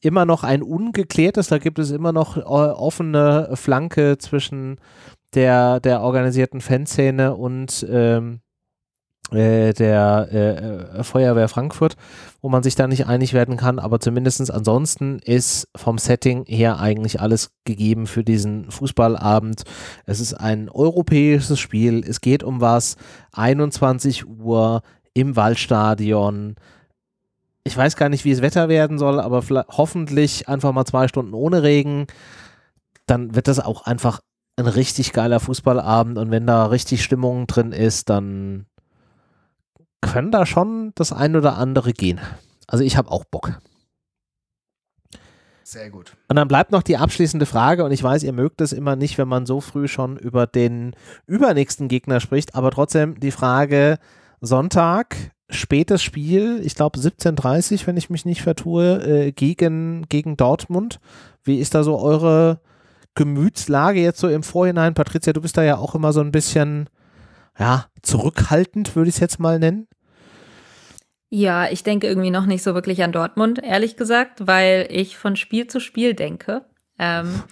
immer 0.00 0.24
noch 0.24 0.42
ein 0.42 0.60
ungeklärtes. 0.60 1.46
Da 1.46 1.58
gibt 1.58 1.78
es 1.78 1.92
immer 1.92 2.12
noch 2.12 2.36
äh, 2.36 2.40
offene 2.40 3.50
Flanke 3.54 4.18
zwischen 4.18 4.80
der, 5.32 5.78
der 5.78 6.00
organisierten 6.00 6.60
Fanszene 6.60 7.36
und 7.36 7.86
ähm, 7.88 8.40
äh, 9.32 9.72
der 9.72 10.96
äh, 10.98 11.04
Feuerwehr 11.04 11.48
Frankfurt, 11.48 11.96
wo 12.40 12.48
man 12.48 12.62
sich 12.62 12.74
da 12.74 12.86
nicht 12.86 13.06
einig 13.06 13.32
werden 13.32 13.56
kann, 13.56 13.78
aber 13.78 14.00
zumindest 14.00 14.50
ansonsten 14.50 15.18
ist 15.18 15.68
vom 15.76 15.98
Setting 15.98 16.44
her 16.46 16.80
eigentlich 16.80 17.20
alles 17.20 17.50
gegeben 17.64 18.06
für 18.06 18.24
diesen 18.24 18.70
Fußballabend. 18.70 19.62
Es 20.06 20.20
ist 20.20 20.34
ein 20.34 20.68
europäisches 20.68 21.58
Spiel, 21.58 22.04
es 22.06 22.20
geht 22.20 22.42
um 22.42 22.60
was, 22.60 22.96
21 23.32 24.26
Uhr 24.26 24.82
im 25.14 25.36
Waldstadion. 25.36 26.56
Ich 27.64 27.76
weiß 27.76 27.96
gar 27.96 28.08
nicht, 28.08 28.24
wie 28.24 28.30
es 28.30 28.42
Wetter 28.42 28.68
werden 28.68 28.98
soll, 28.98 29.20
aber 29.20 29.44
hoffentlich 29.68 30.48
einfach 30.48 30.72
mal 30.72 30.86
zwei 30.86 31.08
Stunden 31.08 31.34
ohne 31.34 31.62
Regen. 31.62 32.06
Dann 33.06 33.34
wird 33.34 33.48
das 33.48 33.60
auch 33.60 33.84
einfach 33.84 34.20
ein 34.60 34.66
richtig 34.66 35.12
geiler 35.12 35.40
Fußballabend 35.40 36.18
und 36.18 36.30
wenn 36.30 36.46
da 36.46 36.66
richtig 36.66 37.02
Stimmung 37.02 37.46
drin 37.46 37.72
ist, 37.72 38.08
dann 38.10 38.66
können 40.00 40.30
da 40.30 40.46
schon 40.46 40.92
das 40.94 41.12
ein 41.12 41.36
oder 41.36 41.56
andere 41.56 41.92
gehen. 41.92 42.20
Also 42.66 42.84
ich 42.84 42.96
habe 42.96 43.10
auch 43.10 43.24
Bock. 43.24 43.60
Sehr 45.62 45.90
gut. 45.90 46.16
Und 46.28 46.34
dann 46.34 46.48
bleibt 46.48 46.72
noch 46.72 46.82
die 46.82 46.96
abschließende 46.96 47.46
Frage, 47.46 47.84
und 47.84 47.92
ich 47.92 48.02
weiß, 48.02 48.24
ihr 48.24 48.32
mögt 48.32 48.60
es 48.60 48.72
immer 48.72 48.96
nicht, 48.96 49.18
wenn 49.18 49.28
man 49.28 49.46
so 49.46 49.60
früh 49.60 49.86
schon 49.86 50.16
über 50.16 50.48
den 50.48 50.96
übernächsten 51.26 51.86
Gegner 51.86 52.18
spricht, 52.18 52.56
aber 52.56 52.72
trotzdem 52.72 53.20
die 53.20 53.30
Frage: 53.30 53.98
Sonntag, 54.40 55.16
spätes 55.48 56.02
Spiel, 56.02 56.60
ich 56.64 56.74
glaube 56.74 56.98
17.30 56.98 57.86
wenn 57.86 57.96
ich 57.96 58.10
mich 58.10 58.24
nicht 58.24 58.42
vertue, 58.42 59.02
äh, 59.04 59.32
gegen, 59.32 60.06
gegen 60.08 60.36
Dortmund. 60.36 60.98
Wie 61.44 61.58
ist 61.58 61.74
da 61.74 61.84
so 61.84 62.00
eure 62.00 62.60
Gemütslage 63.14 64.00
jetzt 64.00 64.18
so 64.18 64.28
im 64.28 64.42
Vorhinein? 64.42 64.94
Patricia, 64.94 65.32
du 65.32 65.40
bist 65.40 65.56
da 65.56 65.62
ja 65.62 65.78
auch 65.78 65.94
immer 65.94 66.12
so 66.12 66.20
ein 66.20 66.32
bisschen 66.32 66.88
ja, 67.60 67.86
zurückhaltend, 68.02 68.96
würde 68.96 69.10
ich 69.10 69.16
es 69.16 69.20
jetzt 69.20 69.38
mal 69.38 69.58
nennen? 69.58 69.86
Ja, 71.28 71.70
ich 71.70 71.84
denke 71.84 72.08
irgendwie 72.08 72.30
noch 72.30 72.46
nicht 72.46 72.62
so 72.62 72.74
wirklich 72.74 73.04
an 73.04 73.12
Dortmund, 73.12 73.62
ehrlich 73.62 73.96
gesagt, 73.96 74.46
weil 74.48 74.88
ich 74.90 75.16
von 75.16 75.36
Spiel 75.36 75.68
zu 75.68 75.78
Spiel 75.78 76.14
denke. 76.14 76.64
Ähm, 76.98 77.42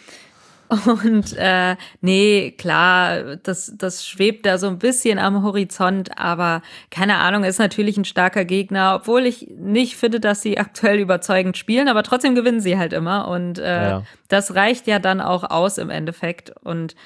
und 1.04 1.36
äh, 1.36 1.76
nee, 2.00 2.54
klar, 2.58 3.36
das, 3.36 3.72
das 3.76 4.06
schwebt 4.06 4.46
da 4.46 4.58
so 4.58 4.66
ein 4.66 4.78
bisschen 4.78 5.18
am 5.18 5.42
Horizont, 5.42 6.18
aber 6.18 6.62
keine 6.90 7.18
Ahnung, 7.18 7.44
ist 7.44 7.58
natürlich 7.58 7.96
ein 7.98 8.04
starker 8.04 8.44
Gegner, 8.44 8.96
obwohl 8.96 9.26
ich 9.26 9.48
nicht 9.56 9.96
finde, 9.96 10.20
dass 10.20 10.42
sie 10.42 10.58
aktuell 10.58 10.98
überzeugend 10.98 11.56
spielen, 11.56 11.88
aber 11.88 12.02
trotzdem 12.02 12.34
gewinnen 12.34 12.60
sie 12.60 12.78
halt 12.78 12.92
immer. 12.92 13.28
Und 13.28 13.58
äh, 13.58 13.90
ja. 13.90 14.02
das 14.28 14.54
reicht 14.54 14.86
ja 14.86 14.98
dann 14.98 15.20
auch 15.20 15.44
aus 15.44 15.78
im 15.78 15.90
Endeffekt. 15.90 16.52
Und 16.64 16.96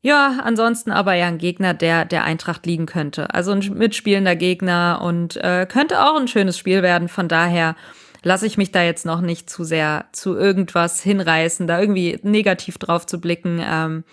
ja, 0.00 0.38
ansonsten 0.44 0.92
aber 0.92 1.14
ja 1.14 1.26
ein 1.26 1.38
Gegner, 1.38 1.74
der 1.74 2.04
der 2.04 2.24
Eintracht 2.24 2.66
liegen 2.66 2.86
könnte. 2.86 3.34
Also 3.34 3.50
ein 3.52 3.60
mitspielender 3.74 4.36
Gegner 4.36 5.00
und 5.02 5.36
äh, 5.36 5.66
könnte 5.68 6.04
auch 6.04 6.16
ein 6.18 6.28
schönes 6.28 6.56
Spiel 6.56 6.82
werden. 6.82 7.08
Von 7.08 7.28
daher 7.28 7.74
lasse 8.22 8.46
ich 8.46 8.56
mich 8.56 8.70
da 8.70 8.82
jetzt 8.82 9.06
noch 9.06 9.20
nicht 9.20 9.50
zu 9.50 9.64
sehr 9.64 10.06
zu 10.12 10.36
irgendwas 10.36 11.02
hinreißen, 11.02 11.66
da 11.66 11.80
irgendwie 11.80 12.18
negativ 12.22 12.78
drauf 12.78 13.06
zu 13.06 13.20
blicken. 13.20 13.60
Ähm, 13.64 14.04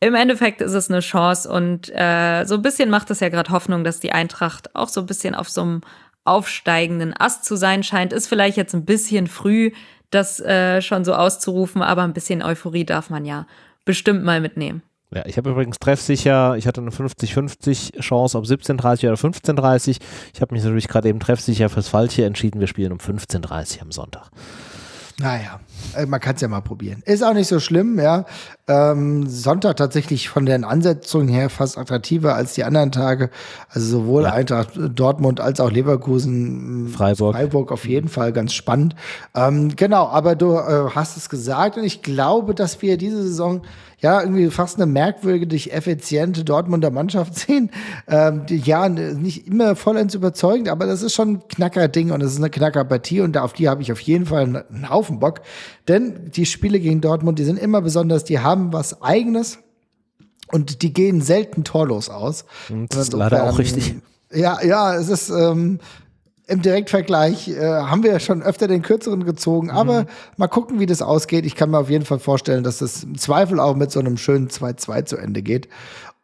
Im 0.00 0.14
Endeffekt 0.14 0.60
ist 0.60 0.74
es 0.74 0.90
eine 0.90 1.00
Chance 1.00 1.48
und 1.48 1.88
äh, 1.94 2.44
so 2.44 2.56
ein 2.56 2.62
bisschen 2.62 2.90
macht 2.90 3.10
es 3.10 3.20
ja 3.20 3.28
gerade 3.28 3.52
Hoffnung, 3.52 3.84
dass 3.84 4.00
die 4.00 4.12
Eintracht 4.12 4.74
auch 4.74 4.88
so 4.88 5.00
ein 5.00 5.06
bisschen 5.06 5.36
auf 5.36 5.48
so 5.48 5.62
einem 5.62 5.80
aufsteigenden 6.24 7.14
Ast 7.18 7.44
zu 7.44 7.56
sein 7.56 7.82
scheint. 7.84 8.12
Ist 8.12 8.28
vielleicht 8.28 8.56
jetzt 8.56 8.74
ein 8.74 8.84
bisschen 8.84 9.28
früh, 9.28 9.70
das 10.10 10.40
äh, 10.40 10.82
schon 10.82 11.04
so 11.04 11.14
auszurufen, 11.14 11.82
aber 11.82 12.02
ein 12.02 12.12
bisschen 12.12 12.42
Euphorie 12.42 12.84
darf 12.84 13.10
man 13.10 13.24
ja 13.24 13.46
bestimmt 13.84 14.24
mal 14.24 14.40
mitnehmen. 14.40 14.82
Ja, 15.12 15.26
ich 15.26 15.36
habe 15.36 15.50
übrigens 15.50 15.78
treffsicher, 15.80 16.56
ich 16.56 16.68
hatte 16.68 16.80
eine 16.80 16.90
50-50 16.90 18.00
Chance 18.00 18.38
auf 18.38 18.44
17.30 18.44 19.08
oder 19.08 19.16
15.30. 19.16 19.98
Ich 20.32 20.40
habe 20.40 20.54
mich 20.54 20.62
natürlich 20.62 20.86
gerade 20.86 21.08
eben 21.08 21.18
treffsicher 21.18 21.68
fürs 21.68 21.88
Falsche 21.88 22.24
entschieden. 22.24 22.60
Wir 22.60 22.68
spielen 22.68 22.92
um 22.92 22.98
15.30 22.98 23.82
am 23.82 23.90
Sonntag. 23.90 24.30
Naja, 25.18 25.60
man 26.06 26.20
kann 26.20 26.34
es 26.34 26.40
ja 26.40 26.48
mal 26.48 26.60
probieren. 26.60 27.02
Ist 27.04 27.24
auch 27.24 27.34
nicht 27.34 27.48
so 27.48 27.60
schlimm, 27.60 27.98
ja. 27.98 28.24
Ähm, 28.68 29.28
Sonntag 29.28 29.76
tatsächlich 29.76 30.28
von 30.28 30.46
den 30.46 30.64
Ansetzungen 30.64 31.28
her 31.28 31.50
fast 31.50 31.76
attraktiver 31.76 32.34
als 32.34 32.54
die 32.54 32.64
anderen 32.64 32.92
Tage. 32.92 33.30
Also 33.68 33.98
sowohl 33.98 34.24
ja. 34.24 34.32
Eintracht 34.32 34.70
Dortmund 34.94 35.40
als 35.40 35.60
auch 35.60 35.70
Leverkusen, 35.70 36.88
Freiburg. 36.88 37.34
Freiburg 37.34 37.72
auf 37.72 37.86
jeden 37.86 38.08
Fall 38.08 38.32
ganz 38.32 38.52
spannend. 38.52 38.94
Ähm, 39.34 39.74
genau, 39.74 40.06
aber 40.06 40.36
du 40.36 40.54
äh, 40.54 40.90
hast 40.94 41.16
es 41.16 41.28
gesagt 41.28 41.76
und 41.76 41.84
ich 41.84 42.02
glaube, 42.02 42.54
dass 42.54 42.80
wir 42.82 42.96
diese 42.96 43.22
Saison 43.22 43.62
ja, 44.00 44.22
irgendwie 44.22 44.50
fast 44.50 44.76
eine 44.76 44.86
merkwürdig 44.86 45.72
effiziente 45.72 46.42
Dortmunder 46.44 46.90
Mannschaft 46.90 47.34
sehen. 47.38 47.70
Ähm, 48.08 48.46
die, 48.46 48.56
ja, 48.56 48.88
nicht 48.88 49.46
immer 49.46 49.76
vollends 49.76 50.14
überzeugend, 50.14 50.68
aber 50.68 50.86
das 50.86 51.02
ist 51.02 51.14
schon 51.14 51.34
ein 51.34 51.48
Knacker-Ding 51.48 52.10
und 52.10 52.22
es 52.22 52.32
ist 52.32 52.38
eine 52.38 52.50
Knackerpartie 52.50 53.20
und 53.20 53.36
auf 53.36 53.52
die 53.52 53.68
habe 53.68 53.82
ich 53.82 53.92
auf 53.92 54.00
jeden 54.00 54.26
Fall 54.26 54.42
einen 54.42 54.90
Haufen 54.90 55.20
Bock. 55.20 55.42
Denn 55.88 56.30
die 56.30 56.46
Spiele 56.46 56.80
gegen 56.80 57.00
Dortmund, 57.00 57.38
die 57.38 57.44
sind 57.44 57.58
immer 57.58 57.80
besonders, 57.80 58.24
die 58.24 58.38
haben 58.38 58.72
was 58.72 59.02
Eigenes 59.02 59.58
und 60.48 60.82
die 60.82 60.92
gehen 60.92 61.20
selten 61.20 61.64
torlos 61.64 62.08
aus. 62.08 62.44
Und 62.68 62.92
das 62.92 63.08
ist 63.08 63.12
leider 63.12 63.44
auch 63.44 63.58
richtig. 63.58 63.96
Ja, 64.32 64.62
ja, 64.62 64.94
es 64.94 65.08
ist, 65.08 65.30
ähm, 65.30 65.80
im 66.50 66.62
Direktvergleich 66.62 67.48
äh, 67.48 67.60
haben 67.60 68.02
wir 68.02 68.10
ja 68.10 68.18
schon 68.18 68.42
öfter 68.42 68.66
den 68.66 68.82
kürzeren 68.82 69.24
gezogen, 69.24 69.70
aber 69.70 70.02
mhm. 70.02 70.06
mal 70.36 70.48
gucken, 70.48 70.80
wie 70.80 70.86
das 70.86 71.00
ausgeht. 71.00 71.46
Ich 71.46 71.54
kann 71.54 71.70
mir 71.70 71.78
auf 71.78 71.90
jeden 71.90 72.04
Fall 72.04 72.18
vorstellen, 72.18 72.64
dass 72.64 72.78
das 72.78 73.04
im 73.04 73.16
Zweifel 73.16 73.60
auch 73.60 73.76
mit 73.76 73.92
so 73.92 74.00
einem 74.00 74.16
schönen 74.16 74.48
2-2 74.48 75.04
zu 75.04 75.16
Ende 75.16 75.42
geht. 75.42 75.68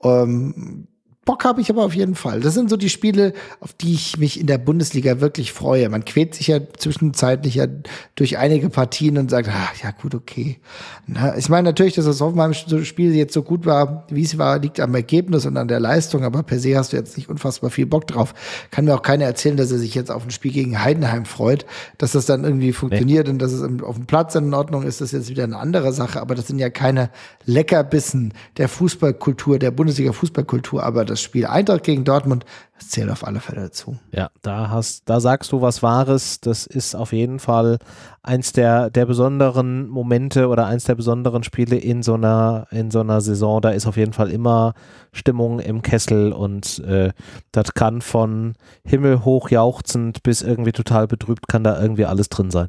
Ähm, 0.02 0.88
Bock 1.26 1.44
habe 1.44 1.60
ich 1.60 1.68
aber 1.70 1.84
auf 1.84 1.92
jeden 1.92 2.14
Fall. 2.14 2.38
Das 2.38 2.54
sind 2.54 2.70
so 2.70 2.76
die 2.76 2.88
Spiele, 2.88 3.32
auf 3.58 3.72
die 3.72 3.92
ich 3.92 4.16
mich 4.16 4.40
in 4.40 4.46
der 4.46 4.58
Bundesliga 4.58 5.20
wirklich 5.20 5.52
freue. 5.52 5.88
Man 5.88 6.04
quält 6.04 6.36
sich 6.36 6.46
ja 6.46 6.60
zwischenzeitlich 6.78 7.56
ja 7.56 7.66
durch 8.14 8.38
einige 8.38 8.70
Partien 8.70 9.18
und 9.18 9.28
sagt, 9.28 9.48
ah, 9.48 9.68
ja 9.82 9.90
gut, 9.90 10.14
okay. 10.14 10.60
Na, 11.08 11.36
ich 11.36 11.48
meine 11.48 11.64
natürlich, 11.64 11.94
dass 11.94 12.04
das 12.04 12.20
Hoffenheim-Spiel 12.20 13.12
jetzt 13.12 13.34
so 13.34 13.42
gut 13.42 13.66
war, 13.66 14.06
wie 14.08 14.22
es 14.22 14.38
war, 14.38 14.60
liegt 14.60 14.78
am 14.78 14.94
Ergebnis 14.94 15.46
und 15.46 15.56
an 15.56 15.66
der 15.66 15.80
Leistung, 15.80 16.22
aber 16.22 16.44
per 16.44 16.60
se 16.60 16.76
hast 16.76 16.92
du 16.92 16.96
jetzt 16.96 17.16
nicht 17.16 17.28
unfassbar 17.28 17.70
viel 17.70 17.86
Bock 17.86 18.06
drauf. 18.06 18.32
Kann 18.70 18.84
mir 18.84 18.94
auch 18.94 19.02
keiner 19.02 19.24
erzählen, 19.24 19.56
dass 19.56 19.72
er 19.72 19.78
sich 19.78 19.96
jetzt 19.96 20.12
auf 20.12 20.24
ein 20.24 20.30
Spiel 20.30 20.52
gegen 20.52 20.80
Heidenheim 20.80 21.24
freut, 21.24 21.66
dass 21.98 22.12
das 22.12 22.26
dann 22.26 22.44
irgendwie 22.44 22.72
funktioniert 22.72 23.26
nee. 23.26 23.32
und 23.32 23.42
dass 23.42 23.50
es 23.50 23.64
auf 23.82 23.96
dem 23.96 24.06
Platz 24.06 24.36
in 24.36 24.54
Ordnung 24.54 24.84
ist, 24.84 25.00
das 25.00 25.12
ist 25.12 25.18
jetzt 25.18 25.30
wieder 25.30 25.42
eine 25.42 25.58
andere 25.58 25.92
Sache, 25.92 26.20
aber 26.20 26.36
das 26.36 26.46
sind 26.46 26.60
ja 26.60 26.70
keine 26.70 27.10
Leckerbissen 27.46 28.32
der 28.58 28.68
Fußballkultur, 28.68 29.58
der 29.58 29.72
Bundesliga-Fußballkultur, 29.72 30.84
aber 30.84 31.04
das 31.04 31.15
das 31.16 31.22
Spiel 31.22 31.46
Eintracht 31.46 31.82
gegen 31.82 32.04
Dortmund, 32.04 32.44
zählt 32.78 33.10
auf 33.10 33.26
alle 33.26 33.40
Fälle 33.40 33.62
dazu. 33.62 33.96
Ja, 34.12 34.30
da 34.42 34.68
hast, 34.70 35.08
da 35.08 35.18
sagst 35.18 35.50
du 35.52 35.62
was 35.62 35.82
Wahres. 35.82 36.40
Das 36.40 36.66
ist 36.66 36.94
auf 36.94 37.12
jeden 37.12 37.38
Fall 37.38 37.78
eins 38.22 38.52
der, 38.52 38.90
der 38.90 39.06
besonderen 39.06 39.88
Momente 39.88 40.48
oder 40.48 40.66
eins 40.66 40.84
der 40.84 40.94
besonderen 40.94 41.42
Spiele 41.42 41.76
in 41.76 42.02
so 42.02 42.14
einer, 42.14 42.66
in 42.70 42.90
so 42.90 43.00
einer 43.00 43.20
Saison. 43.20 43.62
Da 43.62 43.70
ist 43.70 43.86
auf 43.86 43.96
jeden 43.96 44.12
Fall 44.12 44.30
immer 44.30 44.74
Stimmung 45.12 45.58
im 45.58 45.82
Kessel 45.82 46.32
und 46.32 46.80
äh, 46.80 47.12
das 47.50 47.72
kann 47.74 48.02
von 48.02 48.54
himmelhoch 48.84 49.50
jauchzend 49.50 50.22
bis 50.22 50.42
irgendwie 50.42 50.72
total 50.72 51.06
betrübt, 51.06 51.48
kann 51.48 51.64
da 51.64 51.80
irgendwie 51.80 52.04
alles 52.04 52.28
drin 52.28 52.50
sein. 52.50 52.68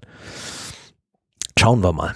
Schauen 1.59 1.83
wir 1.83 1.91
mal. 1.91 2.13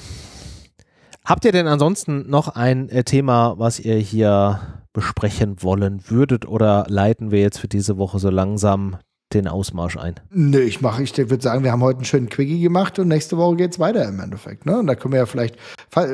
Habt 1.26 1.46
ihr 1.46 1.52
denn 1.52 1.68
ansonsten 1.68 2.30
noch 2.30 2.48
ein 2.48 2.90
äh, 2.90 3.04
Thema, 3.04 3.56
was 3.58 3.80
ihr 3.80 3.98
hier 3.98 4.60
besprechen 4.94 5.62
wollen 5.62 6.02
würdet 6.10 6.48
oder 6.48 6.86
leiten 6.88 7.32
wir 7.32 7.40
jetzt 7.40 7.60
für 7.60 7.68
diese 7.68 7.98
Woche 7.98 8.20
so 8.20 8.30
langsam 8.30 8.98
den 9.34 9.48
Ausmarsch 9.48 9.98
ein? 9.98 10.16
Nö, 10.30 10.60
ich 10.60 10.82
mache, 10.82 11.04
ich 11.04 11.18
würde 11.18 11.42
sagen, 11.42 11.64
wir 11.64 11.72
haben 11.72 11.82
heute 11.82 11.98
einen 11.98 12.06
schönen 12.06 12.30
Quickie 12.30 12.62
gemacht 12.62 13.00
und 13.00 13.08
nächste 13.08 13.38
Woche 13.38 13.56
geht 13.56 13.72
es 13.72 13.80
weiter 13.80 14.08
im 14.08 14.20
Endeffekt. 14.20 14.66
Ne? 14.66 14.80
Und 14.80 14.88
da 14.88 14.96
können 14.96 15.14
wir 15.14 15.20
ja 15.20 15.26
vielleicht, 15.26 15.56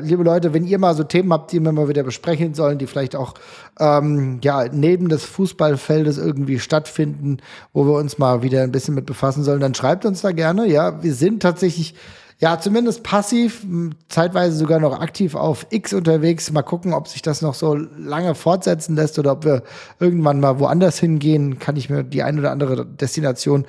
liebe 0.01 0.23
Leute, 0.23 0.53
wenn 0.53 0.65
ihr 0.65 0.77
mal 0.77 0.95
so 0.95 1.03
Themen 1.03 1.33
habt, 1.33 1.51
die 1.51 1.59
wir 1.59 1.71
mal 1.71 1.89
wieder 1.89 2.03
besprechen 2.03 2.53
sollen, 2.53 2.77
die 2.77 2.87
vielleicht 2.87 3.15
auch 3.15 3.33
ähm, 3.79 4.39
ja, 4.43 4.65
neben 4.71 5.09
des 5.09 5.25
Fußballfeldes 5.25 6.17
irgendwie 6.17 6.59
stattfinden, 6.59 7.37
wo 7.73 7.85
wir 7.85 7.93
uns 7.93 8.17
mal 8.17 8.43
wieder 8.43 8.63
ein 8.63 8.71
bisschen 8.71 8.95
mit 8.95 9.05
befassen 9.05 9.43
sollen, 9.43 9.61
dann 9.61 9.75
schreibt 9.75 10.05
uns 10.05 10.21
da 10.21 10.31
gerne. 10.31 10.67
Ja, 10.67 11.01
wir 11.03 11.13
sind 11.13 11.41
tatsächlich 11.41 11.95
ja, 12.39 12.59
zumindest 12.59 13.01
passiv, 13.01 13.65
zeitweise 14.09 14.57
sogar 14.57 14.79
noch 14.79 14.99
aktiv 14.99 15.33
auf 15.33 15.65
X 15.71 15.93
unterwegs. 15.93 16.51
Mal 16.51 16.61
gucken, 16.61 16.93
ob 16.93 17.07
sich 17.07 17.23
das 17.23 17.41
noch 17.41 17.55
so 17.55 17.73
lange 17.73 18.35
fortsetzen 18.35 18.95
lässt 18.95 19.17
oder 19.17 19.31
ob 19.31 19.43
wir 19.43 19.63
irgendwann 19.99 20.39
mal 20.39 20.59
woanders 20.59 20.99
hingehen. 20.99 21.57
Kann 21.57 21.77
ich 21.77 21.89
mir 21.89 22.03
die 22.03 22.21
ein 22.21 22.37
oder 22.37 22.51
andere 22.51 22.85
Destination 22.85 23.65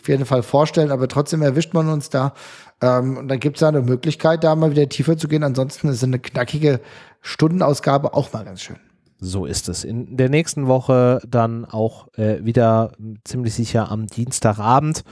auf 0.00 0.08
jeden 0.08 0.24
Fall 0.24 0.42
vorstellen, 0.42 0.92
aber 0.92 1.08
trotzdem 1.08 1.42
erwischt 1.42 1.74
man 1.74 1.88
uns 1.88 2.08
da. 2.08 2.32
Ähm, 2.80 3.18
und 3.18 3.28
dann 3.28 3.40
gibt 3.40 3.56
es 3.56 3.60
da 3.60 3.68
eine 3.68 3.82
Möglichkeit, 3.82 4.44
da 4.44 4.54
mal 4.54 4.70
wieder 4.70 4.88
tiefer 4.88 5.18
zu 5.18 5.28
gehen. 5.28 5.42
Ansonsten 5.42 5.88
ist 5.88 6.02
eine 6.02 6.18
knackige 6.18 6.80
Stundenausgabe 7.20 8.14
auch 8.14 8.32
mal 8.32 8.44
ganz 8.44 8.62
schön. 8.62 8.85
So 9.18 9.46
ist 9.46 9.68
es. 9.68 9.84
In 9.84 10.16
der 10.16 10.28
nächsten 10.28 10.66
Woche 10.66 11.20
dann 11.26 11.64
auch 11.64 12.08
äh, 12.18 12.44
wieder 12.44 12.92
ziemlich 13.24 13.54
sicher 13.54 13.90
am 13.90 14.06
Dienstagabend 14.06 15.04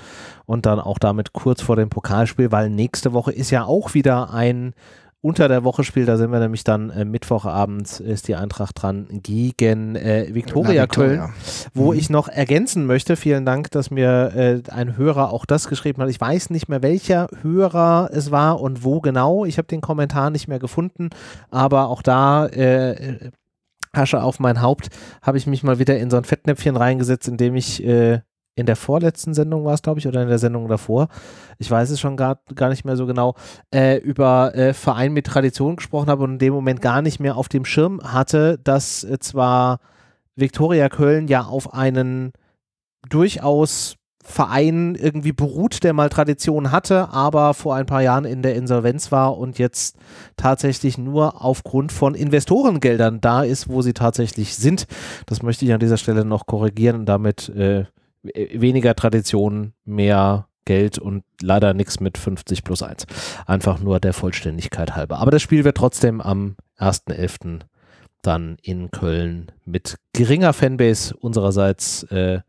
und 0.44 0.66
dann 0.66 0.78
auch 0.78 0.98
damit 0.98 1.32
kurz 1.32 1.62
vor 1.62 1.76
dem 1.76 1.88
Pokalspiel, 1.88 2.52
weil 2.52 2.68
nächste 2.68 3.12
Woche 3.12 3.32
ist 3.32 3.50
ja 3.50 3.64
auch 3.64 3.94
wieder 3.94 4.32
ein 4.32 4.74
unter 5.24 5.48
der 5.48 5.64
Woche 5.64 5.84
Spiel. 5.84 6.04
Da 6.04 6.18
sind 6.18 6.30
wir 6.32 6.38
nämlich 6.38 6.64
dann 6.64 6.90
äh, 6.90 7.06
Mittwochabend 7.06 7.98
ist 8.00 8.28
die 8.28 8.34
Eintracht 8.34 8.82
dran 8.82 9.06
gegen 9.22 9.96
äh, 9.96 10.26
Viktoria 10.34 10.82
Na, 10.82 10.86
Köln, 10.86 11.32
wo 11.72 11.92
mhm. 11.92 11.98
ich 11.98 12.10
noch 12.10 12.28
ergänzen 12.28 12.84
möchte. 12.84 13.16
Vielen 13.16 13.46
Dank, 13.46 13.70
dass 13.70 13.90
mir 13.90 14.32
äh, 14.36 14.70
ein 14.70 14.98
Hörer 14.98 15.32
auch 15.32 15.46
das 15.46 15.68
geschrieben 15.68 16.02
hat. 16.02 16.10
Ich 16.10 16.20
weiß 16.20 16.50
nicht 16.50 16.68
mehr, 16.68 16.82
welcher 16.82 17.28
Hörer 17.40 18.10
es 18.12 18.32
war 18.32 18.60
und 18.60 18.84
wo 18.84 19.00
genau. 19.00 19.46
Ich 19.46 19.56
habe 19.56 19.66
den 19.66 19.80
Kommentar 19.80 20.28
nicht 20.28 20.46
mehr 20.46 20.58
gefunden, 20.58 21.08
aber 21.50 21.88
auch 21.88 22.02
da 22.02 22.46
äh, 22.46 23.30
Asche 23.94 24.22
auf 24.22 24.40
mein 24.40 24.60
Haupt, 24.60 24.88
habe 25.22 25.38
ich 25.38 25.46
mich 25.46 25.62
mal 25.62 25.78
wieder 25.78 25.98
in 25.98 26.10
so 26.10 26.16
ein 26.16 26.24
Fettnäpfchen 26.24 26.76
reingesetzt, 26.76 27.28
in 27.28 27.36
dem 27.36 27.54
ich 27.56 27.84
äh, 27.84 28.20
in 28.56 28.66
der 28.66 28.76
vorletzten 28.76 29.34
Sendung 29.34 29.64
war 29.64 29.74
es, 29.74 29.82
glaube 29.82 29.98
ich, 29.98 30.06
oder 30.06 30.22
in 30.22 30.28
der 30.28 30.38
Sendung 30.38 30.68
davor, 30.68 31.08
ich 31.58 31.70
weiß 31.70 31.90
es 31.90 32.00
schon 32.00 32.16
gar, 32.16 32.38
gar 32.54 32.68
nicht 32.68 32.84
mehr 32.84 32.96
so 32.96 33.06
genau, 33.06 33.34
äh, 33.74 33.98
über 33.98 34.54
äh, 34.54 34.72
Verein 34.74 35.12
mit 35.12 35.26
Tradition 35.26 35.76
gesprochen 35.76 36.08
habe 36.08 36.22
und 36.22 36.34
in 36.34 36.38
dem 36.38 36.54
Moment 36.54 36.80
gar 36.80 37.02
nicht 37.02 37.18
mehr 37.18 37.36
auf 37.36 37.48
dem 37.48 37.64
Schirm 37.64 38.00
hatte, 38.04 38.58
dass 38.62 39.02
äh, 39.04 39.18
zwar 39.18 39.80
Viktoria 40.36 40.88
Köln 40.88 41.26
ja 41.26 41.42
auf 41.42 41.74
einen 41.74 42.32
durchaus 43.08 43.96
Verein 44.26 44.94
irgendwie 44.94 45.32
beruht, 45.32 45.84
der 45.84 45.92
mal 45.92 46.08
Tradition 46.08 46.72
hatte, 46.72 47.10
aber 47.10 47.52
vor 47.52 47.74
ein 47.76 47.84
paar 47.84 48.02
Jahren 48.02 48.24
in 48.24 48.40
der 48.42 48.54
Insolvenz 48.56 49.12
war 49.12 49.36
und 49.36 49.58
jetzt 49.58 49.96
tatsächlich 50.36 50.96
nur 50.96 51.44
aufgrund 51.44 51.92
von 51.92 52.14
Investorengeldern 52.14 53.20
da 53.20 53.42
ist, 53.42 53.68
wo 53.68 53.82
sie 53.82 53.92
tatsächlich 53.92 54.56
sind. 54.56 54.86
Das 55.26 55.42
möchte 55.42 55.66
ich 55.66 55.72
an 55.74 55.80
dieser 55.80 55.98
Stelle 55.98 56.24
noch 56.24 56.46
korrigieren 56.46 57.00
und 57.00 57.06
damit 57.06 57.50
äh, 57.50 57.84
weniger 58.22 58.94
Tradition, 58.94 59.74
mehr 59.84 60.48
Geld 60.64 60.98
und 60.98 61.24
leider 61.42 61.74
nichts 61.74 62.00
mit 62.00 62.16
50 62.16 62.64
plus 62.64 62.82
1. 62.82 63.06
Einfach 63.46 63.78
nur 63.78 64.00
der 64.00 64.14
Vollständigkeit 64.14 64.96
halber. 64.96 65.18
Aber 65.18 65.30
das 65.30 65.42
Spiel 65.42 65.64
wird 65.64 65.76
trotzdem 65.76 66.22
am 66.22 66.56
1.11. 66.78 67.60
dann 68.22 68.56
in 68.62 68.90
Köln 68.90 69.52
mit 69.66 69.96
geringer 70.14 70.54
Fanbase 70.54 71.14
unsererseits 71.14 72.04
äh, 72.04 72.40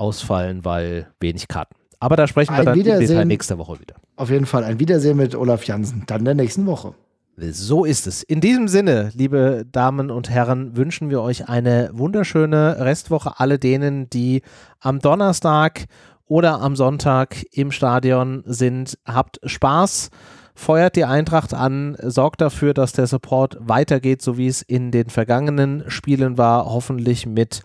ausfallen, 0.00 0.64
weil 0.64 1.08
wenig 1.20 1.48
Karten. 1.48 1.74
Aber 2.00 2.16
da 2.16 2.26
sprechen 2.26 2.54
wir 2.54 2.60
ein 2.60 2.64
dann 2.64 2.78
im 2.78 2.84
Detail 2.84 3.24
nächste 3.26 3.58
Woche 3.58 3.78
wieder. 3.78 3.94
Auf 4.16 4.30
jeden 4.30 4.46
Fall 4.46 4.64
ein 4.64 4.80
Wiedersehen 4.80 5.16
mit 5.16 5.34
Olaf 5.34 5.64
Jansen, 5.64 6.04
dann 6.06 6.24
der 6.24 6.34
nächsten 6.34 6.66
Woche. 6.66 6.94
So 7.36 7.84
ist 7.84 8.06
es. 8.06 8.22
In 8.22 8.40
diesem 8.40 8.68
Sinne, 8.68 9.10
liebe 9.14 9.64
Damen 9.70 10.10
und 10.10 10.28
Herren, 10.28 10.76
wünschen 10.76 11.08
wir 11.08 11.22
euch 11.22 11.48
eine 11.48 11.90
wunderschöne 11.92 12.76
Restwoche. 12.80 13.38
Alle 13.38 13.58
denen, 13.58 14.10
die 14.10 14.42
am 14.78 14.98
Donnerstag 14.98 15.86
oder 16.26 16.60
am 16.60 16.76
Sonntag 16.76 17.44
im 17.52 17.70
Stadion 17.72 18.42
sind, 18.46 18.98
habt 19.06 19.40
Spaß, 19.44 20.10
feuert 20.54 20.96
die 20.96 21.04
Eintracht 21.04 21.54
an, 21.54 21.96
sorgt 22.02 22.42
dafür, 22.42 22.74
dass 22.74 22.92
der 22.92 23.06
Support 23.06 23.56
weitergeht, 23.60 24.20
so 24.20 24.36
wie 24.36 24.46
es 24.46 24.60
in 24.60 24.90
den 24.90 25.08
vergangenen 25.08 25.84
Spielen 25.88 26.36
war, 26.36 26.66
hoffentlich 26.66 27.26
mit 27.26 27.62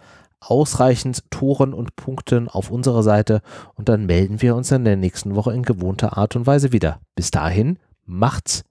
ausreichend 0.49 1.29
Toren 1.31 1.73
und 1.73 1.95
Punkten 1.95 2.47
auf 2.47 2.71
unserer 2.71 3.03
Seite 3.03 3.41
und 3.75 3.89
dann 3.89 4.05
melden 4.05 4.41
wir 4.41 4.55
uns 4.55 4.71
in 4.71 4.85
der 4.85 4.95
nächsten 4.95 5.35
Woche 5.35 5.53
in 5.53 5.63
gewohnter 5.63 6.17
Art 6.17 6.35
und 6.35 6.47
Weise 6.47 6.71
wieder. 6.71 6.99
Bis 7.15 7.31
dahin, 7.31 7.79
macht's 8.05 8.63